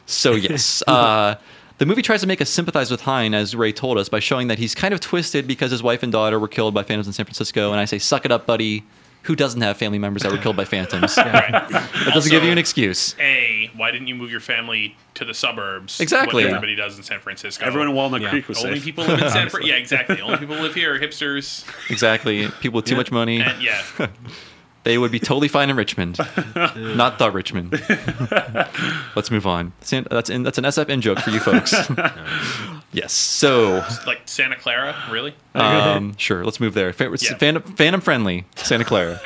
[0.06, 1.36] So yes, uh,
[1.80, 4.48] the movie tries to make us sympathize with Hein, as Ray told us, by showing
[4.50, 7.14] that he's kind of twisted because his wife and daughter were killed by phantoms in
[7.14, 7.72] San Francisco.
[7.72, 8.84] And I say, "Suck it up, buddy."
[9.24, 11.18] Who doesn't have family members that were killed by phantoms?
[11.18, 11.52] Right.
[11.52, 13.14] That doesn't give you an excuse.
[13.20, 13.47] A,
[13.78, 16.00] why didn't you move your family to the suburbs?
[16.02, 16.44] Exactly.
[16.44, 17.66] What everybody does in San Francisco.
[17.66, 18.30] Everyone in Walnut Yeah.
[18.30, 18.84] Creek was Only safe.
[18.86, 19.66] people live in San Francisco.
[19.68, 20.20] Yeah, exactly.
[20.22, 21.66] Only people live here are hipsters.
[21.90, 22.48] Exactly.
[22.62, 23.82] People with too much money, And yeah,
[24.84, 26.18] they would be totally fine in Richmond,
[26.76, 27.72] not the Richmond.
[29.16, 29.74] Let's move on.
[29.82, 31.74] San- That's in, that's an SFN joke for you folks.
[32.94, 33.12] yes.
[33.14, 35.36] So like Santa Clara, really?
[35.56, 36.94] Um, sure, let's move there.
[36.94, 37.36] Fa- Yeah.
[37.38, 39.20] Phantom, phantom friendly, Santa Clara.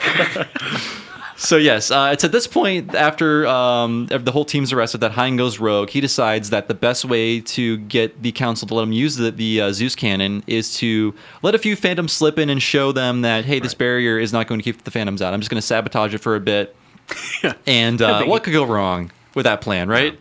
[1.41, 5.37] So yes, uh, it's at this point after um, the whole team's arrested that Hein
[5.37, 5.89] goes rogue.
[5.89, 9.31] He decides that the best way to get the council to let him use the,
[9.31, 13.21] the uh, Zeus cannon is to let a few phantoms slip in and show them
[13.23, 15.33] that hey, this barrier is not going to keep the phantoms out.
[15.33, 16.75] I'm just going to sabotage it for a bit.
[17.65, 20.19] and uh, what could go wrong with that plan, right?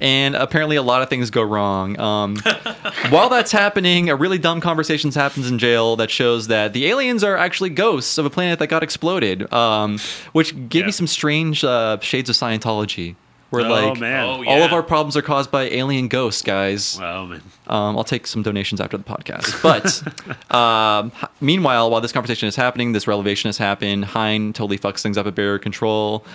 [0.00, 1.98] And apparently, a lot of things go wrong.
[1.98, 2.36] Um,
[3.10, 7.24] while that's happening, a really dumb conversation happens in jail that shows that the aliens
[7.24, 9.98] are actually ghosts of a planet that got exploded, um,
[10.32, 10.86] which gave Yeah.
[10.86, 13.16] me some strange uh, shades of Scientology.
[13.50, 14.24] Where Oh, like man.
[14.24, 16.98] Oh, all of our problems are caused by alien ghosts, guys.
[17.00, 17.40] Wow, man.
[17.66, 19.62] Um, I'll take some donations after the podcast.
[19.62, 24.04] But um, meanwhile, while this conversation is happening, this revelation has happened.
[24.04, 26.26] Hein totally fucks things up at barrier control,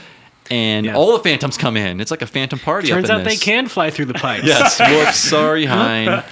[0.52, 0.96] and Yeah.
[0.96, 2.00] all the phantoms come in.
[2.02, 2.88] It's like a phantom party.
[2.90, 4.46] Turns up in out they can fly through the pipes.
[4.46, 4.80] Yes.
[4.90, 5.18] Whoops.
[5.18, 6.24] Sorry, Hein.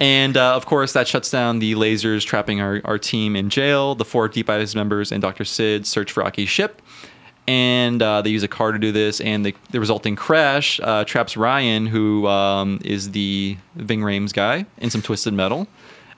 [0.00, 3.94] And uh, of course, that shuts down the lasers trapping our, our team in jail.
[3.94, 5.44] The four Deep Eyes members and Dr.
[5.44, 6.82] Sid search for Aki's ship.
[7.46, 9.20] And uh, they use a car to do this.
[9.20, 14.64] And the, the resulting crash uh, traps Ryan, who um, is the Ving Rhames guy,
[14.78, 15.68] in some twisted metal.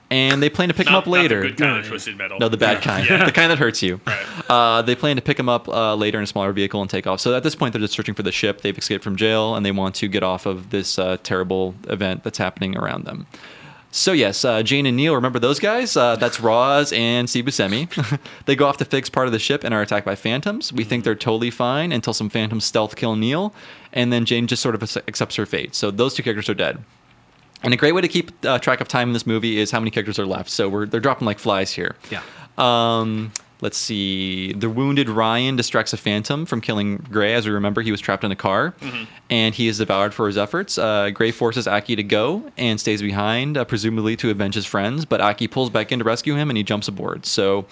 [0.09, 1.41] And they plan to pick him up later.
[1.41, 2.39] Not the good kind of twisted metal.
[2.39, 3.25] No, the bad kind, Yeah.
[3.25, 3.99] the kind that hurts you.
[4.07, 4.25] Right.
[4.49, 7.05] Uh, they plan to pick him up uh, later in a smaller vehicle and take
[7.05, 7.19] off.
[7.19, 8.61] So at this point, they're just searching for the ship.
[8.61, 12.23] They've escaped from jail and they want to get off of this uh, terrible event
[12.23, 13.27] that's happening around them.
[13.89, 15.97] So yes, uh, Jane and Neil, remember those guys?
[15.97, 18.19] Uh, that's Roz and Steve Buscemi.
[18.45, 20.71] they go off to fix part of the ship and are attacked by phantoms.
[20.71, 23.53] We think they're totally fine until some phantoms stealth kill Neil,
[23.93, 25.73] and then Jane just sort of accepts her fate.
[25.73, 26.83] So those two characters are dead.
[27.63, 29.79] And a great way to keep uh, track of time in this movie is how
[29.79, 30.49] many characters are left.
[30.49, 31.95] So we're they're dropping like flies here.
[32.11, 32.21] Yeah.
[32.57, 34.53] Um, let's see.
[34.53, 37.33] The wounded Ryan distracts a phantom from killing Gray.
[37.33, 38.75] As we remember, he was trapped in a car,
[39.29, 40.77] and he is devoured for his efforts.
[40.77, 45.05] Uh, Gray forces Aki to go and stays behind, uh, presumably to avenge his friends.
[45.05, 47.25] But Aki pulls back in to rescue him, and he jumps aboard.
[47.25, 47.65] So.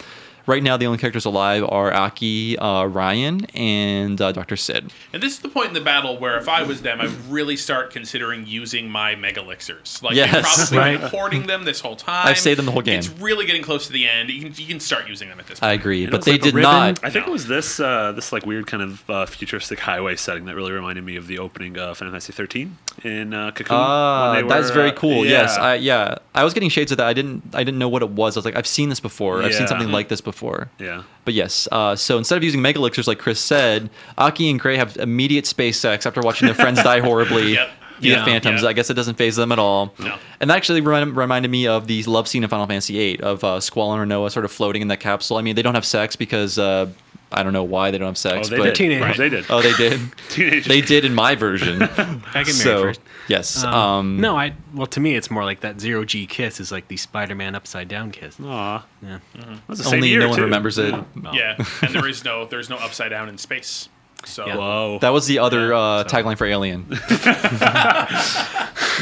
[0.48, 4.56] Right now, the only characters alive are Aki, uh, Ryan, and uh, Dr.
[4.56, 4.92] Sid.
[5.12, 7.30] And this is the point in the battle where if I was them, I would
[7.32, 10.00] really start considering using my mega elixirs.
[10.04, 10.34] Like Yes.
[10.34, 11.00] you've probably Right.
[11.02, 12.28] been hoarding them this whole time.
[12.28, 13.00] I've saved them the whole game.
[13.00, 14.30] It's really getting close to the end.
[14.30, 15.72] You can, you can start using them at this point.
[15.72, 17.00] I agree, And but they like did not.
[17.04, 17.32] I think No.
[17.32, 20.74] it was this uh, this like weird kind of uh, futuristic highway setting that really
[20.74, 23.76] reminded me of the opening of Final Fantasy 13 in uh, Cocoon.
[23.78, 25.26] Ah, when they that's very uh, cool.
[25.26, 25.32] yeah.
[25.42, 27.08] Yes, I yeah, I was getting shades of that.
[27.08, 28.38] I didn't I didn't know what it was.
[28.38, 29.42] I was like, I've seen this before.
[29.42, 30.35] I've seen something like this before.
[30.80, 31.04] Yeah.
[31.24, 34.78] But yes, uh, so instead of using mega elixirs like Chris said, Aki and Gray
[34.78, 37.54] have immediate space sex after watching their friends die horribly.
[37.54, 37.70] Yep.
[38.02, 38.26] via Yeah.
[38.26, 38.62] phantoms.
[38.62, 38.68] Yeah.
[38.70, 39.94] I guess it doesn't phase them at all.
[40.00, 40.18] No.
[40.42, 43.42] And that actually remind, reminded me of the love scene in Final Fantasy VIII of
[43.44, 45.38] uh, Squall and Rinoa sort of floating in that capsule.
[45.38, 46.90] I mean, they don't have sex because uh,
[47.32, 48.48] I don't know why they don't have sex.
[48.48, 48.76] Oh, they but did.
[48.76, 49.02] Teenagers.
[49.08, 49.18] Right.
[49.18, 49.46] They did.
[49.50, 50.00] Oh, they did.
[50.30, 50.66] Teenagers.
[50.68, 51.82] they did in my version.
[51.84, 53.02] I get married so first.
[53.28, 53.64] yes.
[53.64, 56.72] Um, Um, no, I well to me it's more like that zero G kiss is
[56.72, 58.38] like the Spider-Man upside down kiss.
[58.40, 58.86] Aw.
[59.02, 59.20] Yeah.
[59.68, 60.44] That's the same only year, no one too.
[60.44, 60.94] remembers it.
[60.94, 63.90] Well, Yeah, and there is no there's no upside down in space.
[64.24, 64.58] So Yeah.
[64.58, 65.00] Whoa.
[65.02, 66.86] That was the other uh, so- tagline for Alien.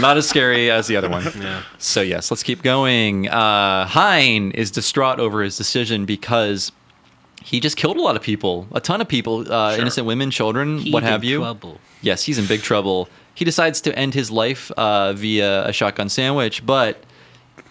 [0.01, 1.23] Not as scary as the other one.
[1.39, 1.61] Yeah.
[1.77, 3.29] So yes, let's keep going.
[3.29, 6.71] Uh, Hein is distraught over his decision because
[7.43, 9.81] he just killed a lot of people, a ton of people, uh, Sure.
[9.81, 11.39] innocent women, children, He's what have you.
[11.39, 11.79] Trouble.
[12.01, 13.09] Yes, he's in big trouble.
[13.35, 17.03] He decides to end his life uh, via a shotgun sandwich, but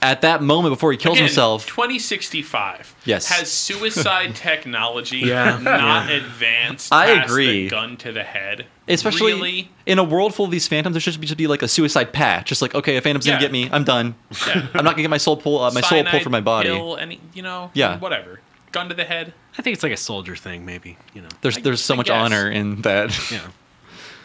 [0.01, 3.29] at that moment before he kills Again, himself, 2065 Yes.
[3.29, 5.59] has suicide technology Yeah.
[5.63, 7.65] not advanced I past agree.
[7.65, 8.67] the gun to the head.
[8.89, 11.63] especially really, in a world full of these phantoms, there should be, just be like
[11.63, 12.49] a suicide patch.
[12.49, 13.35] Just like, okay, a phantom's Yeah.
[13.35, 14.15] gonna get me, I'm done.
[14.47, 14.67] Yeah.
[14.75, 16.69] I'm not gonna get my soul pull, uh, my soul pulled cyanide from my body.
[16.71, 17.99] pill, any, you know, Yeah.
[17.99, 18.41] whatever.
[18.73, 19.33] Gun to the head.
[19.59, 20.97] I think it's like a soldier thing, maybe.
[21.15, 21.29] You know.
[21.41, 22.15] There's I- there's so I much guess.
[22.17, 23.11] honor in that.
[23.33, 23.41] Yeah.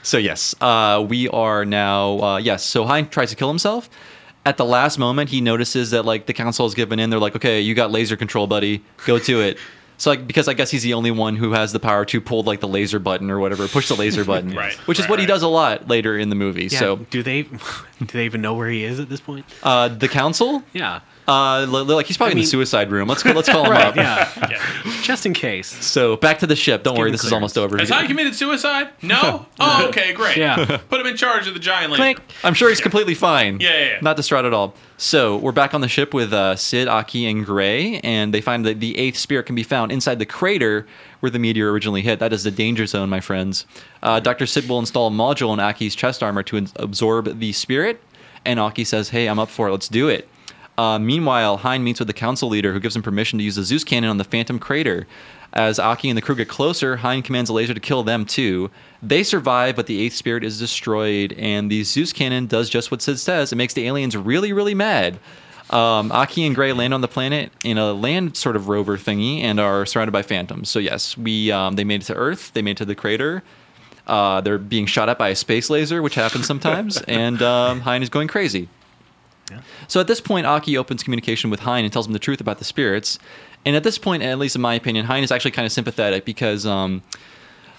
[0.03, 2.63] So yes, uh, we are now uh, yes.
[2.63, 3.89] So Hein tries to kill himself.
[4.45, 7.09] At the last moment, he notices that like the council has given in.
[7.09, 8.83] They're like, okay, you got laser control, buddy.
[9.05, 9.57] Go to it.
[9.99, 12.43] So like because I guess he's the only one who has the power to pull
[12.43, 15.17] like the laser button or whatever, push the laser button, Right, Which is right, what
[15.19, 16.65] he does a lot later in the movie.
[16.67, 16.77] Yeah.
[16.77, 19.43] So do they do they even know where he is at this point?
[19.63, 20.99] uh, the council, Yeah.
[21.27, 23.07] Uh, li- li- like he's probably I in the suicide room.
[23.07, 23.31] Let's go.
[23.31, 23.85] Let's call him Right.
[23.85, 23.95] up.
[23.95, 24.47] Yeah.
[24.49, 24.91] Yeah.
[25.01, 25.67] Just in case.
[25.85, 26.83] So back to the ship.
[26.83, 27.77] Don't give worry, him this is almost over.
[27.77, 28.89] Has Hein committed suicide?
[29.01, 29.45] No?
[29.59, 30.37] Oh, okay, great.
[30.37, 30.77] Yeah.
[30.89, 32.03] Put him in charge of the giant laser.
[32.15, 32.19] Click.
[32.43, 33.59] I'm sure he's completely fine.
[33.59, 33.99] Yeah, yeah, yeah.
[34.01, 34.73] Not distraught at all.
[34.97, 38.65] So we're back on the ship with uh, Sid, Aki, and Gray, and they find
[38.65, 40.87] that the eighth spirit can be found inside the crater
[41.19, 42.19] where the meteor originally hit.
[42.19, 43.65] That is the danger zone, my friends.
[44.01, 44.45] Uh, Dr.
[44.45, 48.01] Sid will install a module in Aki's chest armor to ins- absorb the spirit,
[48.43, 49.71] and Aki says, "Hey, I'm up for it.
[49.71, 50.27] Let's do it."
[50.77, 53.63] Uh, meanwhile, Hein meets with the council leader, who gives him permission to use the
[53.63, 55.07] Zeus cannon on the Phantom Crater.
[55.53, 58.69] As Aki and the crew get closer, Hein commands a laser to kill them too.
[59.01, 63.01] They survive, but the Eighth Spirit is destroyed, and the Zeus cannon does just what
[63.01, 63.51] Sid says.
[63.51, 65.19] It makes the aliens really, really mad.
[65.69, 69.41] Um, Aki and Gray land on the planet in a land sort of rover thingy
[69.41, 70.69] and are surrounded by phantoms.
[70.69, 72.53] So yes, we um, they made it to Earth.
[72.53, 73.43] They made it to the crater.
[74.05, 78.01] Uh, they're being shot at by a space laser, which happens sometimes, and um, Hein
[78.01, 78.69] is going crazy.
[79.87, 82.59] So at this point, Aki opens communication with Hein and tells him the truth about
[82.59, 83.19] the spirits.
[83.65, 86.25] And at this point, at least in my opinion, Hein is actually kind of sympathetic
[86.25, 87.03] because, um,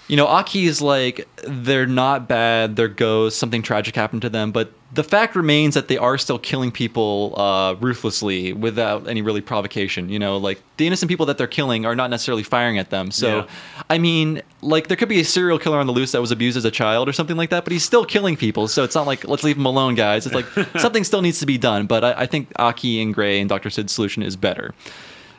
[0.07, 4.52] you know, Aki is like, they're not bad, they're ghosts, something tragic happened to them,
[4.52, 9.42] but the fact remains that they are still killing people uh, ruthlessly without any really
[9.42, 10.09] provocation.
[10.09, 13.11] You know, like the innocent people that they're killing are not necessarily firing at them.
[13.11, 13.46] So, Yeah.
[13.90, 16.57] I mean, like there could be a serial killer on the loose that was abused
[16.57, 18.66] as a child or something like that, but he's still killing people.
[18.66, 20.24] So it's not like let's leave him alone, guys.
[20.24, 20.46] It's like
[20.81, 21.87] something still needs to be done.
[21.87, 24.74] But I, I think Aki and Gray and Doctor Sid's solution is better.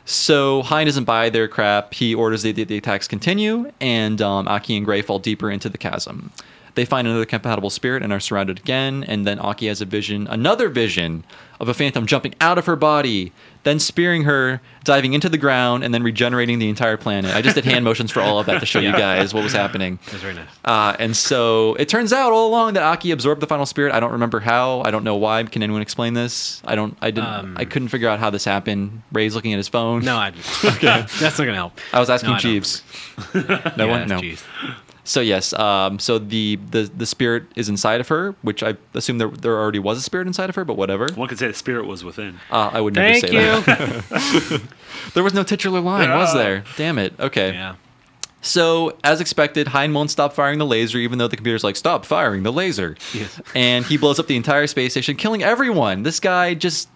[0.04, 1.94] So Hein doesn't buy their crap.
[1.94, 5.68] He orders the, the, the attacks continue, and um, Aki and Gray fall deeper into
[5.68, 6.32] the chasm.
[6.74, 9.04] They find another compatible spirit and are surrounded again.
[9.04, 11.24] And then Aki has a vision, another vision
[11.58, 13.32] of a phantom jumping out of her body,
[13.64, 17.34] then spearing her, diving into the ground, and then regenerating the entire planet.
[17.36, 19.52] I just did hand motions for all of that to show you guys what was
[19.52, 19.98] happening.
[20.06, 20.48] That's very nice.
[20.64, 23.92] Uh, and so it turns out all along that Aki absorbed the final spirit.
[23.92, 24.80] I don't remember how.
[24.86, 25.42] I don't know why.
[25.42, 26.62] Can anyone explain this?
[26.64, 26.96] I don't.
[27.02, 27.28] I didn't.
[27.28, 29.02] Um, I couldn't figure out how this happened.
[29.12, 30.02] Ray's looking at his phone.
[30.02, 30.28] No, I,
[30.64, 31.78] okay, that's not gonna help.
[31.92, 32.38] I was asking No.
[32.38, 32.82] Jeeves.
[33.34, 33.42] no
[33.76, 34.08] Yeah, one.
[34.08, 34.20] No.
[34.20, 34.42] Jeez.
[35.04, 35.52] So yes.
[35.54, 39.58] Um, so the, the the spirit is inside of her, which I assume there there
[39.58, 41.08] already was a spirit inside of her, but whatever.
[41.14, 42.38] One could say the spirit was within.
[42.50, 43.60] Uh, I would never Thank say you.
[43.62, 44.62] that.
[45.14, 46.64] There was no titular line, was there?
[46.76, 47.14] Damn it.
[47.18, 47.52] Okay.
[47.52, 47.76] yeah.
[48.42, 52.06] So, as expected, Hein won't stop firing the laser, even though the computer's like, stop
[52.06, 52.96] firing the laser.
[53.12, 53.40] Yes.
[53.54, 56.02] And he blows up the entire space station, killing everyone.
[56.04, 56.88] This guy just.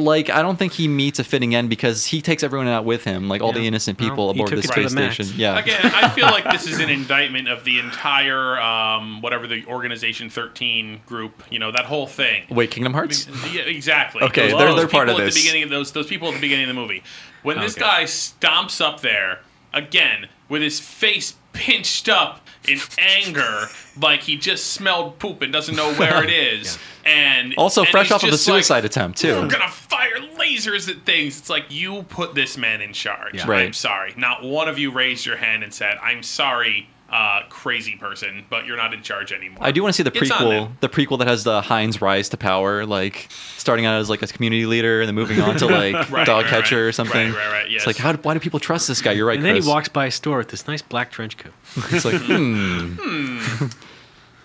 [0.00, 3.04] Like I don't think he meets a fitting end because he takes everyone out with
[3.04, 5.14] him, like all the innocent people he aboard took the space the max.
[5.14, 5.32] station.
[5.38, 5.58] Yeah.
[5.58, 10.30] Again, I feel like this is an indictment of the entire um, whatever the Organization
[10.30, 11.42] 13 group.
[11.50, 12.44] You know that whole thing.
[12.50, 13.26] Wait, Kingdom Hearts?
[13.52, 14.22] Yeah, exactly.
[14.22, 16.28] Okay, Those- they're- those they're part people of at the beginning of those those people
[16.28, 17.02] at the beginning of the movie.
[17.42, 17.80] When this Okay.
[17.86, 19.40] guy stomps up there
[19.72, 23.68] again with his face pinched up in anger,
[24.00, 28.10] like he just smelled poop and doesn't know where it is, and Also and fresh
[28.10, 29.34] off of the just like, suicide attempt too.
[29.40, 31.38] We're gonna fire lasers at things.
[31.38, 33.34] It's like you put this man in charge.
[33.34, 33.48] Yeah.
[33.50, 34.14] I'm sorry.
[34.16, 38.66] Not one of you raised your hand and said, "I'm sorry, uh, crazy person, but
[38.66, 41.18] you're not in charge anymore." I do want to see the It's prequel, the prequel
[41.18, 45.00] that has the Hein's rise to power, like starting out as like a community leader
[45.00, 46.82] and then moving on to like Right, dog right, catcher right.
[46.82, 47.28] or something.
[47.32, 47.80] Right, right, right, yes.
[47.82, 48.14] It's like how?
[48.16, 49.12] Why do people trust this guy?
[49.12, 49.64] You're right, And then Chris.
[49.64, 51.52] he walks by a store with this nice black trench coat.
[51.92, 53.66] It's like hmm.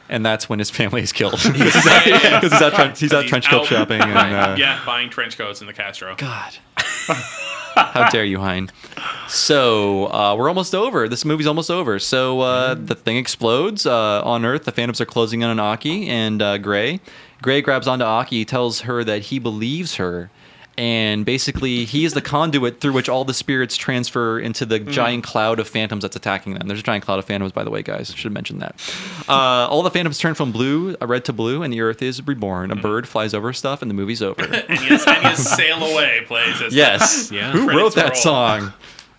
[0.09, 2.41] and that's when his family is killed because Yeah, yeah, yeah.
[2.41, 4.01] he's out, tren- he's out trench coat shopping.
[4.01, 6.15] And, uh, yeah, buying trench coats in the Castro.
[6.15, 6.53] God.
[7.75, 8.69] How dare you, Hein?
[9.27, 11.07] So uh, we're almost over.
[11.07, 11.99] This movie's almost over.
[11.99, 14.65] So uh, the thing explodes uh, on Earth.
[14.65, 16.99] The Phantoms are closing in on Aki and uh, Gray.
[17.41, 20.29] Gray grabs onto Aki, tells her that he believes her,
[20.77, 25.23] and basically he is the conduit through which all the spirits transfer into the giant
[25.23, 26.67] cloud of phantoms that's attacking them.
[26.67, 28.11] There's a giant cloud of phantoms, by the way, guys.
[28.11, 28.75] I Should have mentioned that.
[29.27, 32.25] Uh, all the phantoms turn from blue, uh, red to blue, and the Earth is
[32.25, 32.71] reborn.
[32.71, 34.41] A bird flies over stuff, and the movie's over.
[34.69, 37.31] and you, and Sail Away plays Yes.
[37.31, 37.51] Yeah.
[37.51, 38.21] Who wrote that roll.
[38.21, 38.73] song?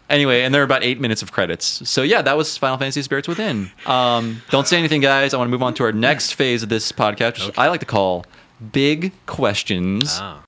[0.09, 1.89] Anyway, and there are about eight minutes of credits.
[1.89, 3.71] So yeah, that was Final Fantasy Spirits Within.
[3.87, 5.33] Um, don't say anything, guys.
[5.33, 7.81] I want to move on to our next phase of this podcast, which I like
[7.81, 8.27] to call
[8.73, 10.19] Big Questions.
[10.21, 10.43] Ah.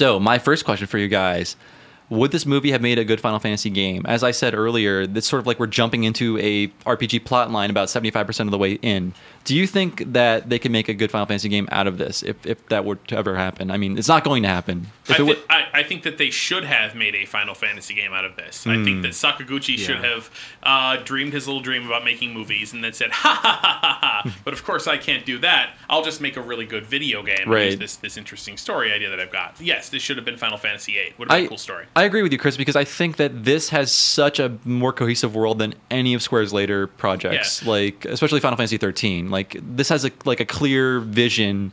[0.00, 1.56] So my first question for you guys.
[2.08, 4.06] Would this movie have made a good Final Fantasy game?
[4.06, 7.68] As I said earlier, it's sort of like we're jumping into a RPG plot line
[7.68, 9.12] about 75% of the way in.
[9.44, 12.22] Do you think that they could make a good Final Fantasy game out of this
[12.22, 13.70] if, if that were to ever happen?
[13.70, 14.88] I mean, it's not going to happen.
[15.08, 17.94] I, it thi- would, I, I think that they should have made a Final Fantasy
[17.94, 18.66] game out of this.
[18.66, 18.84] I Hmm.
[18.84, 20.30] think that Sakaguchi should have
[20.62, 23.98] uh, dreamed his little dream about making movies and then said, ha ha ha ha
[24.00, 24.36] ha.
[24.44, 25.70] But of course, I can't do that.
[25.88, 27.78] I'll just make a really good video game and use Right.
[27.78, 29.56] this, this interesting story idea that I've got.
[29.58, 31.14] Yes, this should have been Final Fantasy VIII.
[31.18, 31.86] Would have been I, a cool story.
[31.96, 35.34] I agree with you, Chris, because I think that this has such a more cohesive
[35.34, 37.62] world than any of Square's later projects.
[37.62, 37.70] Yeah.
[37.70, 39.29] Like, especially Final Fantasy 13.
[39.30, 41.72] Like, this has a like a clear vision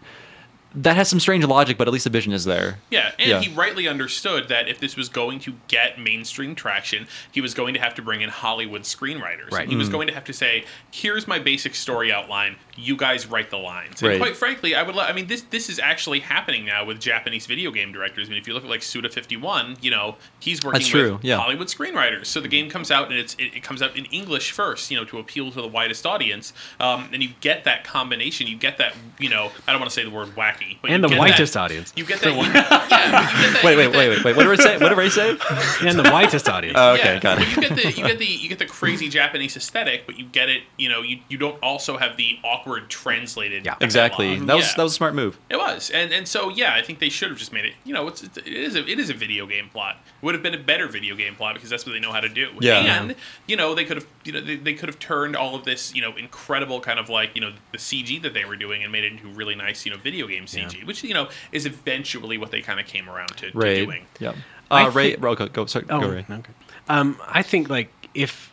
[0.76, 2.78] that has some strange logic, but at least the vision is there.
[2.92, 3.42] Yeah, and Yeah.
[3.42, 7.74] he rightly understood that if this was going to get mainstream traction, he was going
[7.74, 9.52] to have to bring in Hollywood screenwriters.
[9.52, 9.68] Right.
[9.68, 9.80] He Mm.
[9.80, 12.58] was going to have to say, "Here's my basic story outline.
[12.78, 14.14] You guys write the lines." Right.
[14.14, 14.96] And quite frankly, I would.
[14.96, 18.28] Lo- I mean, this this is actually happening now with Japanese video game directors.
[18.28, 20.90] I mean, if you look at like Suda Fifty One, you know, he's working That's
[20.90, 21.38] true, with yeah.
[21.38, 22.28] Hollywood screenwriters.
[22.28, 24.98] So the game comes out and it's it, it comes out in English first, you
[24.98, 26.54] know, to appeal to the widest audience.
[26.80, 28.48] Um, and you get that combination.
[28.48, 31.04] You get that, you know, I don't want to say the word wacky, but And
[31.04, 31.94] the whitest that, audience.
[31.96, 32.34] you get that.
[32.34, 33.62] You, yeah, you get that.
[33.64, 34.36] Wait, wait, wait, wait, wait.
[34.36, 34.78] What did I say?
[34.78, 35.38] What did I say?
[35.88, 36.76] And the whitest audience.
[36.78, 37.56] Oh, okay, yeah, got but it.
[37.56, 40.50] You get the you get the you get the crazy Japanese aesthetic, but you get
[40.50, 40.64] it.
[40.78, 43.66] You know, you, you don't also have the awkward translated.
[43.66, 43.76] Yeah.
[43.82, 44.28] Exactly.
[44.28, 44.48] dialogue.
[44.48, 44.74] That was Yeah.
[44.78, 45.38] that was a smart move.
[45.50, 47.74] It was, and and so yeah, I think they should have just made it.
[47.84, 49.98] You know, it's, it's a it is a video game plot.
[50.06, 52.22] It would have been a better video game plot because that's what they know how
[52.22, 52.50] to do.
[52.60, 53.02] Yeah.
[53.02, 53.16] and
[53.48, 55.94] you know they could have you know they, they could have turned all of this
[55.96, 58.92] you know incredible kind of like you know the CG that they were doing and
[58.92, 62.38] made it into really nice you know video game CG, which you know is eventually
[62.38, 64.06] what they kind of came around to, to doing.
[64.20, 64.34] Yeah.
[64.70, 66.26] Uh, Ray, think- Ro- go, go, sorry, Oh, go, Ray.
[66.30, 66.52] okay.
[66.90, 68.52] Um, I think like if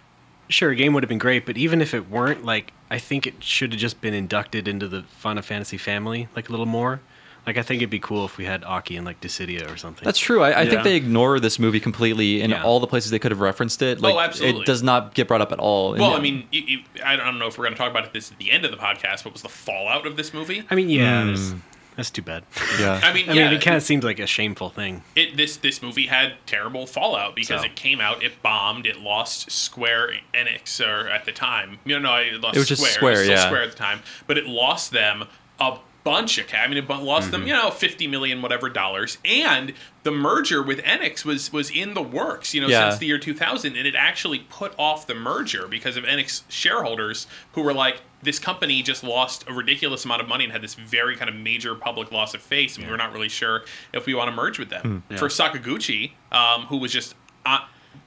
[0.48, 3.26] sure a game would have been great, but even if it weren't, like I think
[3.26, 7.00] it should have just been inducted into the Final Fantasy family like a little more.
[7.46, 10.02] Like I think it'd be cool if we had Aki and like Dissidia or something.
[10.04, 10.42] That's true.
[10.42, 10.70] I, I Yeah.
[10.70, 12.62] think they ignore this movie completely in Yeah.
[12.62, 14.00] all the places they could have referenced it.
[14.00, 14.62] Like, absolutely.
[14.62, 15.92] It does not get brought up at all.
[15.92, 16.16] Well, yeah.
[16.16, 18.38] I mean, you, you, I don't know if we're going to talk about this at
[18.38, 19.26] the end of the podcast.
[19.26, 20.62] What was the fallout of this movie?
[20.70, 21.58] I mean, yeah, Hmm.
[21.96, 22.44] There's- that's too bad.
[22.80, 23.00] yeah.
[23.02, 25.02] I mean, I yeah, mean, it kind of seems like a shameful thing.
[25.14, 27.66] it this this movie had terrible fallout because So.
[27.66, 31.78] it came out, it bombed, it lost Square Enix or at the time.
[31.84, 32.92] You know, no, it lost It was just Square.
[32.94, 33.46] Square, it was still yeah.
[33.46, 35.24] Square at the time, but it lost them
[35.60, 36.64] a bunch of cash.
[36.64, 37.30] I mean, it lost Mm-hmm.
[37.32, 39.72] them, you know, fifty million whatever dollars, and
[40.04, 42.90] the merger with Enix was was in the works, you know, Yeah.
[42.90, 46.42] since the year two thousand, and it actually put off the merger because of Enix
[46.48, 48.02] shareholders who were like.
[48.22, 51.36] This company just lost a ridiculous amount of money and had this very kind of
[51.36, 54.34] major public loss of face, and we we're not really sure if we want to
[54.34, 55.02] merge with them.
[55.10, 55.16] Hmm.
[55.16, 57.60] For Sakaguchi, um, who was just on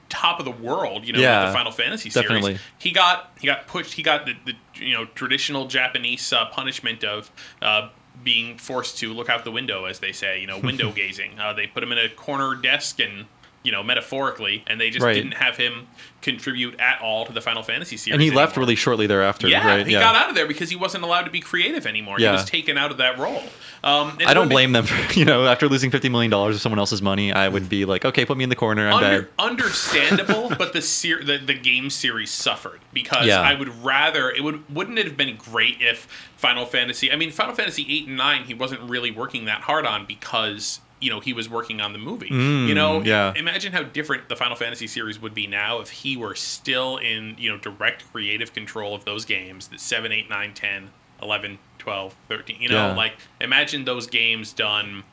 [0.08, 2.52] top of the world, you know, Yeah, with the Final Fantasy definitely.
[2.52, 3.94] series, he got he got pushed.
[3.94, 4.54] He got the, the
[4.84, 7.30] you know traditional Japanese uh, punishment of.
[7.62, 7.90] Uh,
[8.24, 11.38] being forced to look out the window, as they say, you know, window gazing.
[11.38, 13.26] Uh, they put him in a corner desk and
[13.64, 15.14] you know, metaphorically, and they just Right.
[15.14, 15.88] didn't have him
[16.22, 18.14] contribute at all to the Final Fantasy series.
[18.14, 19.46] and he left really shortly thereafter.
[19.48, 19.86] Yeah, right?
[19.86, 22.16] he got out of there because he wasn't allowed to be creative anymore.
[22.18, 22.30] Yeah.
[22.30, 23.42] He was taken out of that role.
[23.84, 26.56] Um, I don't would be- blame them for you know after losing fifty million dollars
[26.56, 27.32] of someone else's money.
[27.32, 28.88] I would be like, okay, put me in the corner.
[28.88, 33.40] I'm Under, understandable, but the, ser- the the game series suffered because Yeah.
[33.40, 36.06] I would rather it would wouldn't it have been great if
[36.36, 39.86] Final Fantasy I mean Final Fantasy eight and nine he wasn't really working that hard
[39.86, 42.26] on because you know he was working on the movie.
[42.28, 43.32] you know, Mm, yeah.
[43.36, 47.36] imagine how different the Final Fantasy series would be now if he were still in
[47.38, 50.90] you know direct creative control of those games that 7, 8, 9, 10,
[51.22, 52.60] 11, 12, 13.
[52.62, 52.94] You know, Yeah.
[52.94, 55.04] like imagine those games done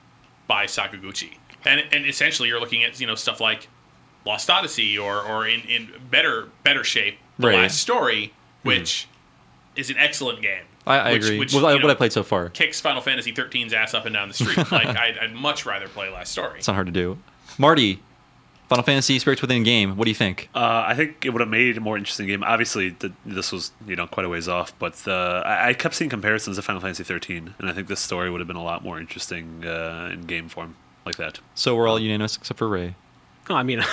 [0.47, 1.37] by Sakaguchi.
[1.65, 3.67] And, and essentially you're looking at you know stuff like
[4.25, 7.55] Lost Odyssey or or in, in better better shape the Right.
[7.55, 8.33] last story,
[8.63, 9.07] which
[9.75, 10.63] is an excellent game.
[10.87, 11.39] I, I which- agree.
[11.39, 14.13] which, With you what I played so far, kicks Final Fantasy 13's ass up and
[14.13, 14.57] down the street.
[14.71, 16.59] like I'd, I'd much rather play Last Story.
[16.59, 17.17] it's not hard to do.
[17.57, 18.01] Marty,
[18.69, 19.95] Final Fantasy Spirits Within game.
[19.97, 20.49] What do you think?
[20.55, 22.43] Uh, I think it would have made a more interesting game.
[22.43, 25.95] Obviously, the, this was you know quite a ways off, but uh, I, I kept
[25.95, 28.63] seeing comparisons to Final Fantasy 13, and I think this story would have been a
[28.63, 30.75] lot more interesting uh, in game form
[31.05, 31.39] like that.
[31.53, 32.95] So we're all unanimous except for Ray.
[33.47, 33.79] No, I mean,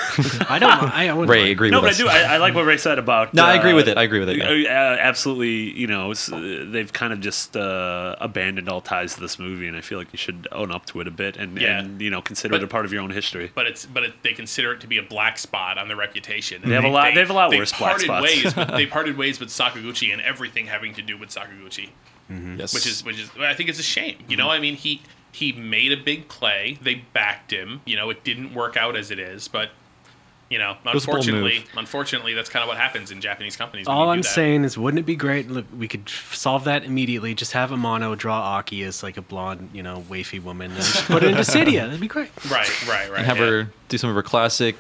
[0.48, 0.70] I don't.
[0.72, 2.00] I, I wouldn't Ray, agree no, with but us.
[2.00, 2.08] I do.
[2.08, 3.34] I, I like what Ray said about.
[3.34, 3.98] No, I agree uh, with it.
[3.98, 4.46] I agree with it, yeah.
[4.48, 5.78] uh, absolutely.
[5.78, 9.68] You know, it's, uh, they've kind of just uh, abandoned all ties to this movie,
[9.68, 11.80] and I feel like you should own up to it a bit and, Yeah.
[11.80, 13.52] and you know consider But- it a part of your own history.
[13.54, 16.62] but it's but it, they consider it to be a black spot on their reputation.
[16.64, 18.22] They have a lot- they have a lot worse black parted spots.
[18.24, 21.90] Ways with, they parted ways with Sakaguchi and everything having to do with Sakaguchi,
[22.30, 22.72] Yes.
[22.72, 24.16] which is which is I think it's a shame.
[24.28, 26.78] You know, I mean he he made a big play.
[26.80, 27.80] They backed him.
[27.84, 29.70] You know, it didn't work out as it is, but.
[30.50, 33.86] You know, was a bold unfortunately, unfortunately, that's kind of what happens in Japanese companies.
[33.86, 34.28] All I'm that.
[34.28, 35.48] saying is, wouldn't it be great?
[35.48, 37.32] Look, we could solve that immediately.
[37.32, 41.06] Just have Amano draw Aki as like a blonde, you know, wafy woman, and just
[41.06, 41.72] put it into Dissidia.
[41.86, 42.28] That'd be great.
[42.50, 43.16] right, right, right.
[43.20, 43.46] and have yeah.
[43.46, 44.76] her do some of her classic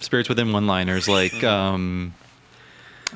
[0.00, 2.14] Spirits Within one-liners like, um,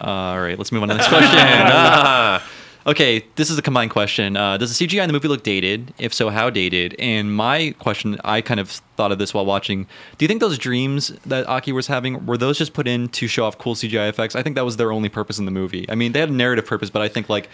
[0.01, 1.29] uh, all right, let's move on to the next question.
[1.39, 2.51] Ah.
[2.87, 4.37] okay, this is a combined question.
[4.37, 5.93] Uh, does the CGI in the movie look dated?
[5.99, 6.95] If so, how dated?
[6.99, 9.85] And my question, I kind of thought of this while watching.
[10.19, 13.27] Do you think those dreams that Aki was having were those just put in to
[13.29, 14.35] show off cool CGI effects?
[14.37, 15.87] I think that was their only purpose in the movie.
[15.89, 17.49] I mean, they had a narrative purpose, but I think like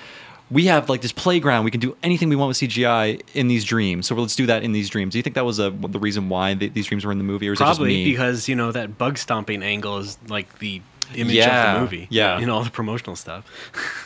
[0.50, 1.64] we have like this playground.
[1.64, 4.06] We can do anything we want with CGI in these dreams.
[4.06, 5.12] So let's do that in these dreams.
[5.12, 7.24] Do you think that was a, the reason why th- these dreams were in the
[7.24, 10.58] movie, or is it just Probably because you know that bug stomping angle is like
[10.60, 10.80] the
[11.16, 12.06] image Yeah, of the movie.
[12.10, 12.38] yeah.
[12.38, 13.44] you know all the promotional stuff.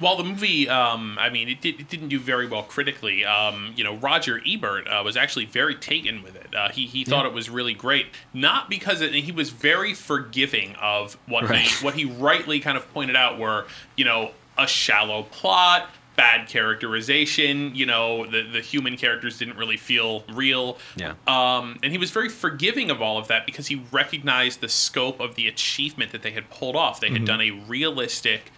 [0.00, 3.24] While the movie, um, I mean, it, did, it didn't do very well critically.
[3.24, 6.54] Um, you know, Roger Ebert uh, was actually very taken with it.
[6.54, 10.74] Uh, he he thought it was really great, not because it, he was very forgiving
[10.80, 11.60] of what Right.
[11.60, 13.66] he what he rightly kind of pointed out were
[13.96, 15.88] you know a shallow plot.
[16.16, 20.78] Bad characterization, you know, the, the human characters didn't really feel real.
[20.94, 21.14] Yeah.
[21.26, 25.18] Um, and he was very forgiving of all of that because he recognized the scope
[25.18, 27.00] of the achievement that they had pulled off.
[27.00, 28.52] They had done a realistic,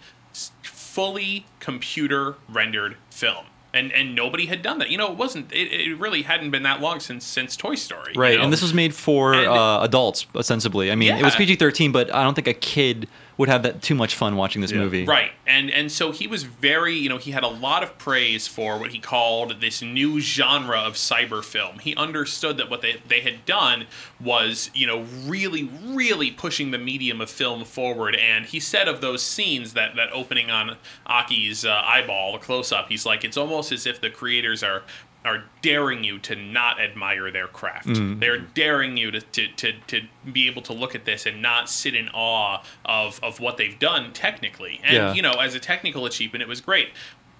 [0.97, 3.45] fully computer rendered film.
[3.73, 4.89] And, and nobody had done that.
[4.89, 5.51] You know, it wasn't.
[5.53, 8.13] It, it really hadn't been that long since since Toy Story.
[8.15, 8.43] you Right, know?
[8.45, 10.91] and this was made for And- uh, adults, ostensibly.
[10.91, 13.07] I mean, it was PG thirteen, but I don't think a kid
[13.37, 14.79] would have that too much fun watching this Yeah.
[14.79, 15.05] movie.
[15.05, 15.31] Right.
[15.45, 18.77] And and so he was very, you know, he had a lot of praise for
[18.79, 21.79] what he called this new genre of cyber film.
[21.79, 23.85] He understood that what they, they had done
[24.19, 28.15] was, you know, really, really pushing the medium of film forward.
[28.15, 30.75] And he said of those scenes, that, that opening on
[31.05, 34.83] Aki's uh, eyeball, the close up, he's like, it's almost as if the creators are
[35.27, 37.87] are daring you to not admire their craft.
[38.19, 40.01] They're daring you to, to, to, to
[40.31, 43.77] be able to look at this and not sit in awe of, of what they've
[43.77, 44.79] done technically.
[44.83, 45.13] And, Yeah.
[45.13, 46.89] you know, as a technical achievement, it was great.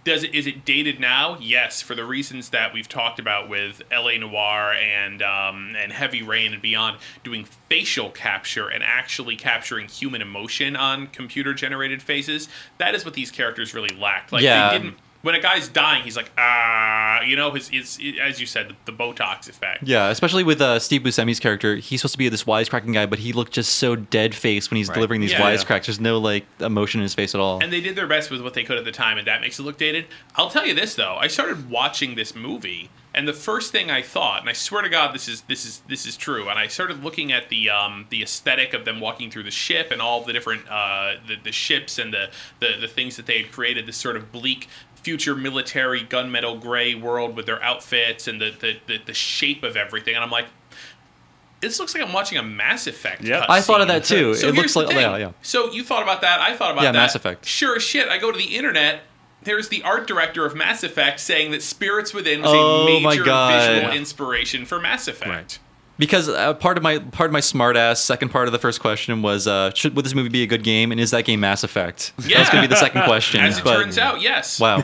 [0.03, 1.37] Does it, is it dated now?
[1.41, 6.23] Yes, for the reasons that we've talked about with LA Noire and um, and Heavy
[6.23, 12.47] Rain and beyond, doing facial capture and actually capturing human emotion on computer generated faces.
[12.77, 14.31] That is what these characters really lacked.
[14.31, 14.71] Like Yeah.
[14.71, 14.97] they didn't.
[15.23, 18.91] When a guy's dying, he's like ah, you know, his it's as you said, the,
[18.91, 19.83] the Botox effect.
[19.83, 23.19] Yeah, especially with uh, Steve Buscemi's character, he's supposed to be this wisecracking guy, but
[23.19, 24.95] he looked just so dead faced when he's Right.
[24.95, 25.55] delivering these Yeah, yeah.
[25.57, 25.85] wisecracks.
[25.87, 27.61] There's no like emotion in his face at all.
[27.61, 29.59] And they did their best with what they could at the time, and that makes
[29.59, 30.05] it look dated.
[30.35, 34.03] I'll tell you this though, I started watching this movie, and the first thing I
[34.03, 36.67] thought, and I swear to God, this is this is this is true, and I
[36.67, 40.23] started looking at the um, the aesthetic of them walking through the ship and all
[40.23, 43.87] the different uh, the, the ships and the, the the things that they had created,
[43.87, 44.67] this sort of bleak
[45.07, 49.77] future military gunmetal gray world with their outfits and the the, the, the shape of
[49.77, 50.47] everything, and I'm like.
[51.59, 53.23] This looks like I'm watching a Mass Effect.
[53.23, 53.43] Yeah.
[53.49, 54.35] I thought of that too.
[54.35, 55.31] So it looks like yeah, yeah.
[55.41, 56.39] So you thought about that.
[56.39, 56.99] I thought about Yeah, that.
[56.99, 57.47] Mass Effect.
[57.47, 58.07] Sure as shit.
[58.09, 59.01] I go to the internet.
[59.41, 63.23] There's the art director of Mass Effect saying that Spirits Within was Oh a major
[63.23, 65.29] visual inspiration for Mass Effect.
[65.31, 65.59] Right.
[65.97, 69.21] Because uh, part of my part of my smartass second part of the first question
[69.21, 71.63] was uh, should would this movie be a good game and is that game Mass
[71.63, 72.13] Effect?
[72.25, 72.37] Yeah.
[72.37, 73.41] That's gonna be the second question.
[73.41, 74.59] As it but turns out, yes.
[74.59, 74.81] wow,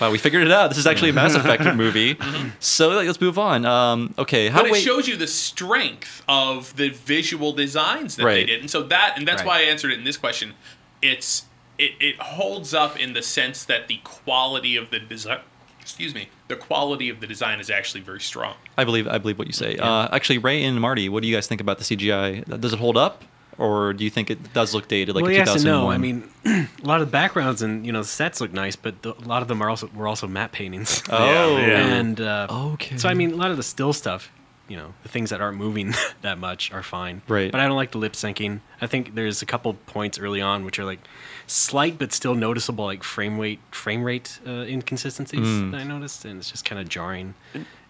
[0.00, 0.68] wow, we figured it out.
[0.68, 2.14] This is actually a Mass Effect movie.
[2.14, 2.48] Mm-hmm.
[2.60, 3.64] So like, let's move on.
[3.64, 8.24] Um, okay, how but it wait, shows you the strength of the visual designs that
[8.24, 9.46] they did, and so that and that's Right.
[9.46, 10.54] why I answered it in this question.
[11.02, 11.44] It's
[11.78, 15.40] it, it holds up in the sense that the quality of the design,
[15.86, 18.56] excuse me, the quality of the design is actually very strong.
[18.76, 19.76] I believe I believe what you say.
[19.76, 22.60] Uh, actually, Ray and Marty, what do you guys think about the CGI?
[22.60, 23.22] Does it hold up,
[23.56, 25.84] or do you think it does look dated like well, in yes and 2001?
[25.84, 25.90] no.
[25.92, 26.28] I mean,
[26.82, 29.28] a lot of the backgrounds and you know the sets look nice, but the, a
[29.28, 31.04] lot of them are also were also matte paintings.
[31.08, 31.86] oh, Yeah, yeah.
[31.96, 32.96] And uh, Okay.
[32.96, 34.32] So I mean, a lot of the still stuff,
[34.66, 37.22] you know, the things that aren't moving that much are fine.
[37.28, 37.52] Right.
[37.52, 38.60] But I don't like the lip syncing.
[38.80, 40.98] I think there's a couple points early on which are like
[41.46, 45.70] slight but still noticeable, like frame rate frame rate uh, inconsistencies Mm.
[45.72, 47.34] that I noticed, and it's just kind of jarring.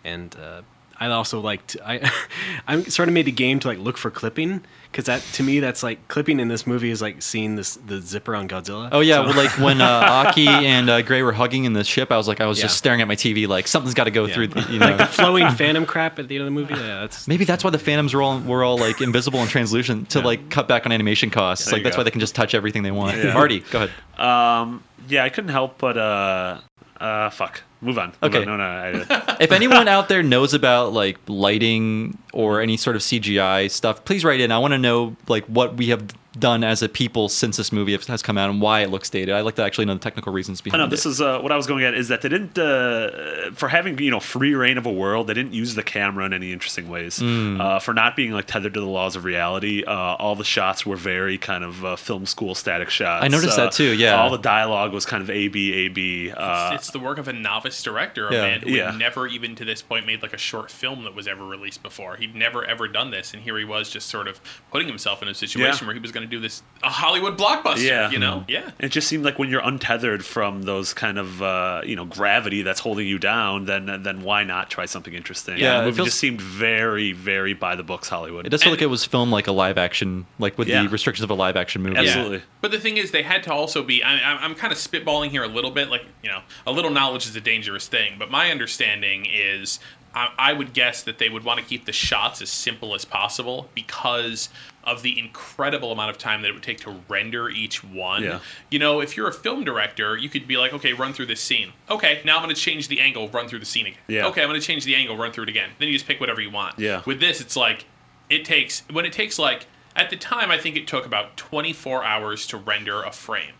[0.04, 0.62] And uh,
[0.98, 2.10] I also liked I
[2.66, 5.60] I'm sort of made a game to like look for clipping because that to me
[5.60, 8.88] that's like clipping in this movie is like seeing this the zipper on Godzilla.
[8.92, 9.84] Oh yeah, So- well, like when uh,
[10.28, 12.78] Aki and uh, Gray were hugging in the ship, I was like, I was just
[12.78, 14.34] staring at my TV, like something's got to go Yeah.
[14.34, 14.46] through.
[14.48, 16.74] The, you know, like the flowing phantom crap at the end of the movie.
[16.74, 20.10] Yeah, that's maybe that's why the Phantoms were all were all like invisible and translucent
[20.10, 20.24] to Yeah.
[20.24, 21.66] like cut back on animation costs.
[21.66, 22.00] There like that's go.
[22.00, 23.18] why they can just touch everything they want.
[23.18, 23.34] Yeah.
[23.34, 24.20] Marty, go ahead.
[24.20, 26.60] Um, yeah, I couldn't help but uh,
[26.98, 27.62] uh, fuck.
[27.86, 28.12] Move on.
[28.20, 28.44] Okay.
[28.44, 28.64] No, no.
[28.64, 34.04] I, if anyone out there knows about like lighting or any sort of CGI stuff,
[34.04, 34.52] please write in.
[34.52, 36.06] I want to know like what we have
[36.38, 39.34] done as a people since this movie has come out and why it looks dated.
[39.34, 40.90] I'd like to actually know the technical reasons I behind know it.
[40.90, 43.98] this is uh, what I was going at is that they didn't uh, for having
[43.98, 45.28] you know free reign of a world.
[45.28, 47.20] They didn't use the camera in any interesting ways.
[47.20, 47.58] Hmm.
[47.58, 50.84] Uh, for not being like tethered to the laws of reality, uh, all the shots
[50.84, 53.24] were very kind of uh, film school static shots.
[53.24, 54.20] I noticed Uh, that too, yeah.
[54.20, 56.32] all the dialogue was kind of A B A B.
[56.36, 58.40] Uh, it's the work of a novice director, a Yeah.
[58.42, 58.90] man who Yeah.
[58.90, 61.82] had never even to this point made like a short film that was ever released
[61.82, 62.16] before.
[62.26, 65.28] He'd never ever done this, and here he was just sort of putting himself in
[65.28, 65.86] a situation Yeah.
[65.86, 67.82] where he was going to do this a Hollywood blockbuster.
[67.84, 68.10] Yeah.
[68.10, 68.70] you know, yeah.
[68.78, 72.62] It just seemed like when you're untethered from those kind of uh, you know gravity
[72.62, 75.58] that's holding you down, then then why not try something interesting?
[75.58, 78.46] Yeah, And it the movie feels- just seemed very very by the books Hollywood.
[78.46, 80.82] It does feel And- like it was filmed like a live action, like with Yeah.
[80.82, 81.96] the restrictions of a live action movie.
[81.98, 82.42] Absolutely.
[82.60, 84.02] But the thing is, they had to also be.
[84.02, 85.88] I, I'm- I'm kind of spitballing here a little bit.
[85.90, 88.14] Like, you know, a little knowledge is a dangerous thing.
[88.18, 89.78] But my understanding is,
[90.16, 93.04] I, I would guess that they would want to keep the shots as simple as
[93.04, 94.48] possible because
[94.82, 98.22] of the incredible amount of time that it would take to render each one.
[98.22, 98.38] Yeah.
[98.70, 101.40] You know, if you're a film director, you could be like, okay, run through this
[101.40, 101.72] scene.
[101.90, 103.98] Okay, now I'm going to change the angle, run through the scene again.
[104.08, 104.26] Yeah.
[104.28, 105.70] Okay, I'm going to change the angle, run through it again.
[105.78, 106.78] Then you just pick whatever you want.
[106.78, 107.02] Yeah.
[107.04, 107.84] With this, it's like
[108.30, 112.04] it takes when it takes like at the time I think it took about 24
[112.04, 113.52] hours to render a frame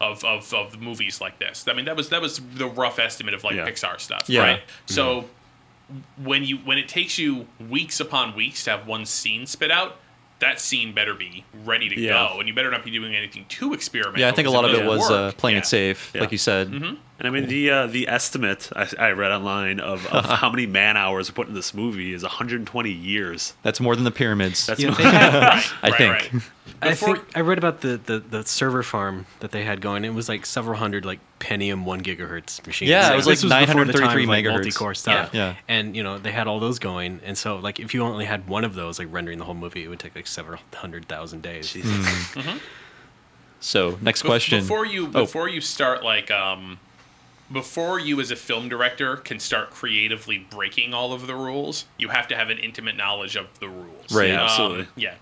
[0.00, 1.66] of of, of movies like this.
[1.68, 3.68] I mean that was that was the rough estimate of like Yeah.
[3.68, 4.40] Pixar stuff, Yeah.
[4.42, 4.58] right?
[4.60, 4.92] Mm-hmm.
[4.94, 5.24] So
[6.22, 9.96] when you when it takes you weeks upon weeks to have one scene spit out,
[10.40, 12.28] that scene better be ready to Yeah.
[12.32, 14.20] go, and you better not be doing anything too experimental.
[14.20, 15.60] Yeah, I think a lot of it was uh, playing yeah.
[15.62, 16.22] it safe, Yeah.
[16.22, 16.70] like you said.
[16.70, 16.94] Mm-hmm.
[17.18, 20.66] And I mean the uh, the estimate I, I read online of, of how many
[20.66, 23.54] man hours were put in this movie is 120 years.
[23.62, 24.66] That's more than the pyramids.
[24.66, 26.32] That's Yeah, they had, Right, I right, think.
[26.32, 26.42] right.
[26.82, 30.04] I think I read about the, the, the server farm that they had going.
[30.04, 32.88] It was like several hundred like Pentium one gigahertz machines.
[32.90, 34.52] Yeah, it was This like before the time 933 of, like, megahertz.
[34.64, 35.30] multi-core stuff.
[35.34, 35.40] Yeah.
[35.50, 35.54] Yeah.
[35.68, 38.48] and you know they had all those going, and so like if you only had
[38.48, 41.42] one of those, like rendering the whole movie, it would take like several hundred thousand
[41.42, 41.76] days.
[43.60, 44.60] So next Bef- question.
[44.60, 45.10] Before you Oh.
[45.10, 46.78] before you start like um
[47.52, 52.08] before you as a film director can start creatively breaking all of the rules, you
[52.08, 54.12] have to have an intimate knowledge of the rules.
[54.12, 54.30] Right.
[54.32, 54.86] Um, absolutely.
[54.96, 55.14] yeah.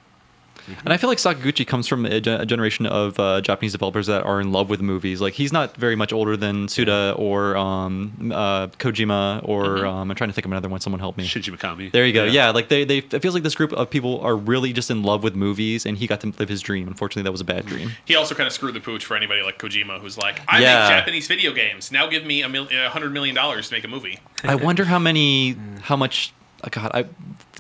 [0.85, 4.23] And I feel like Sakaguchi comes from a, a generation of uh, Japanese developers that
[4.25, 5.21] are in love with movies.
[5.21, 9.87] Like he's not very much older than Suda or um, uh, Kojima or Mm-hmm.
[9.87, 10.81] um, I'm trying to think of another one.
[10.81, 11.27] Someone help me.
[11.27, 11.91] Shinji Mikami.
[11.91, 12.25] There you go.
[12.25, 12.51] Yeah.
[12.51, 15.23] like they, they, it feels like this group of people are really just in love
[15.23, 16.89] with movies, and he got to live his dream.
[16.89, 17.93] Unfortunately, that was a bad dream.
[18.05, 20.81] He also kind of screwed the pooch for anybody like Kojima, who's like, I Yeah.
[20.89, 21.91] make Japanese video games.
[21.93, 24.19] Now give me a, mil- hundred million dollars to make a movie.
[24.45, 26.33] I wonder how many, how much.
[26.65, 27.05] oh God, I,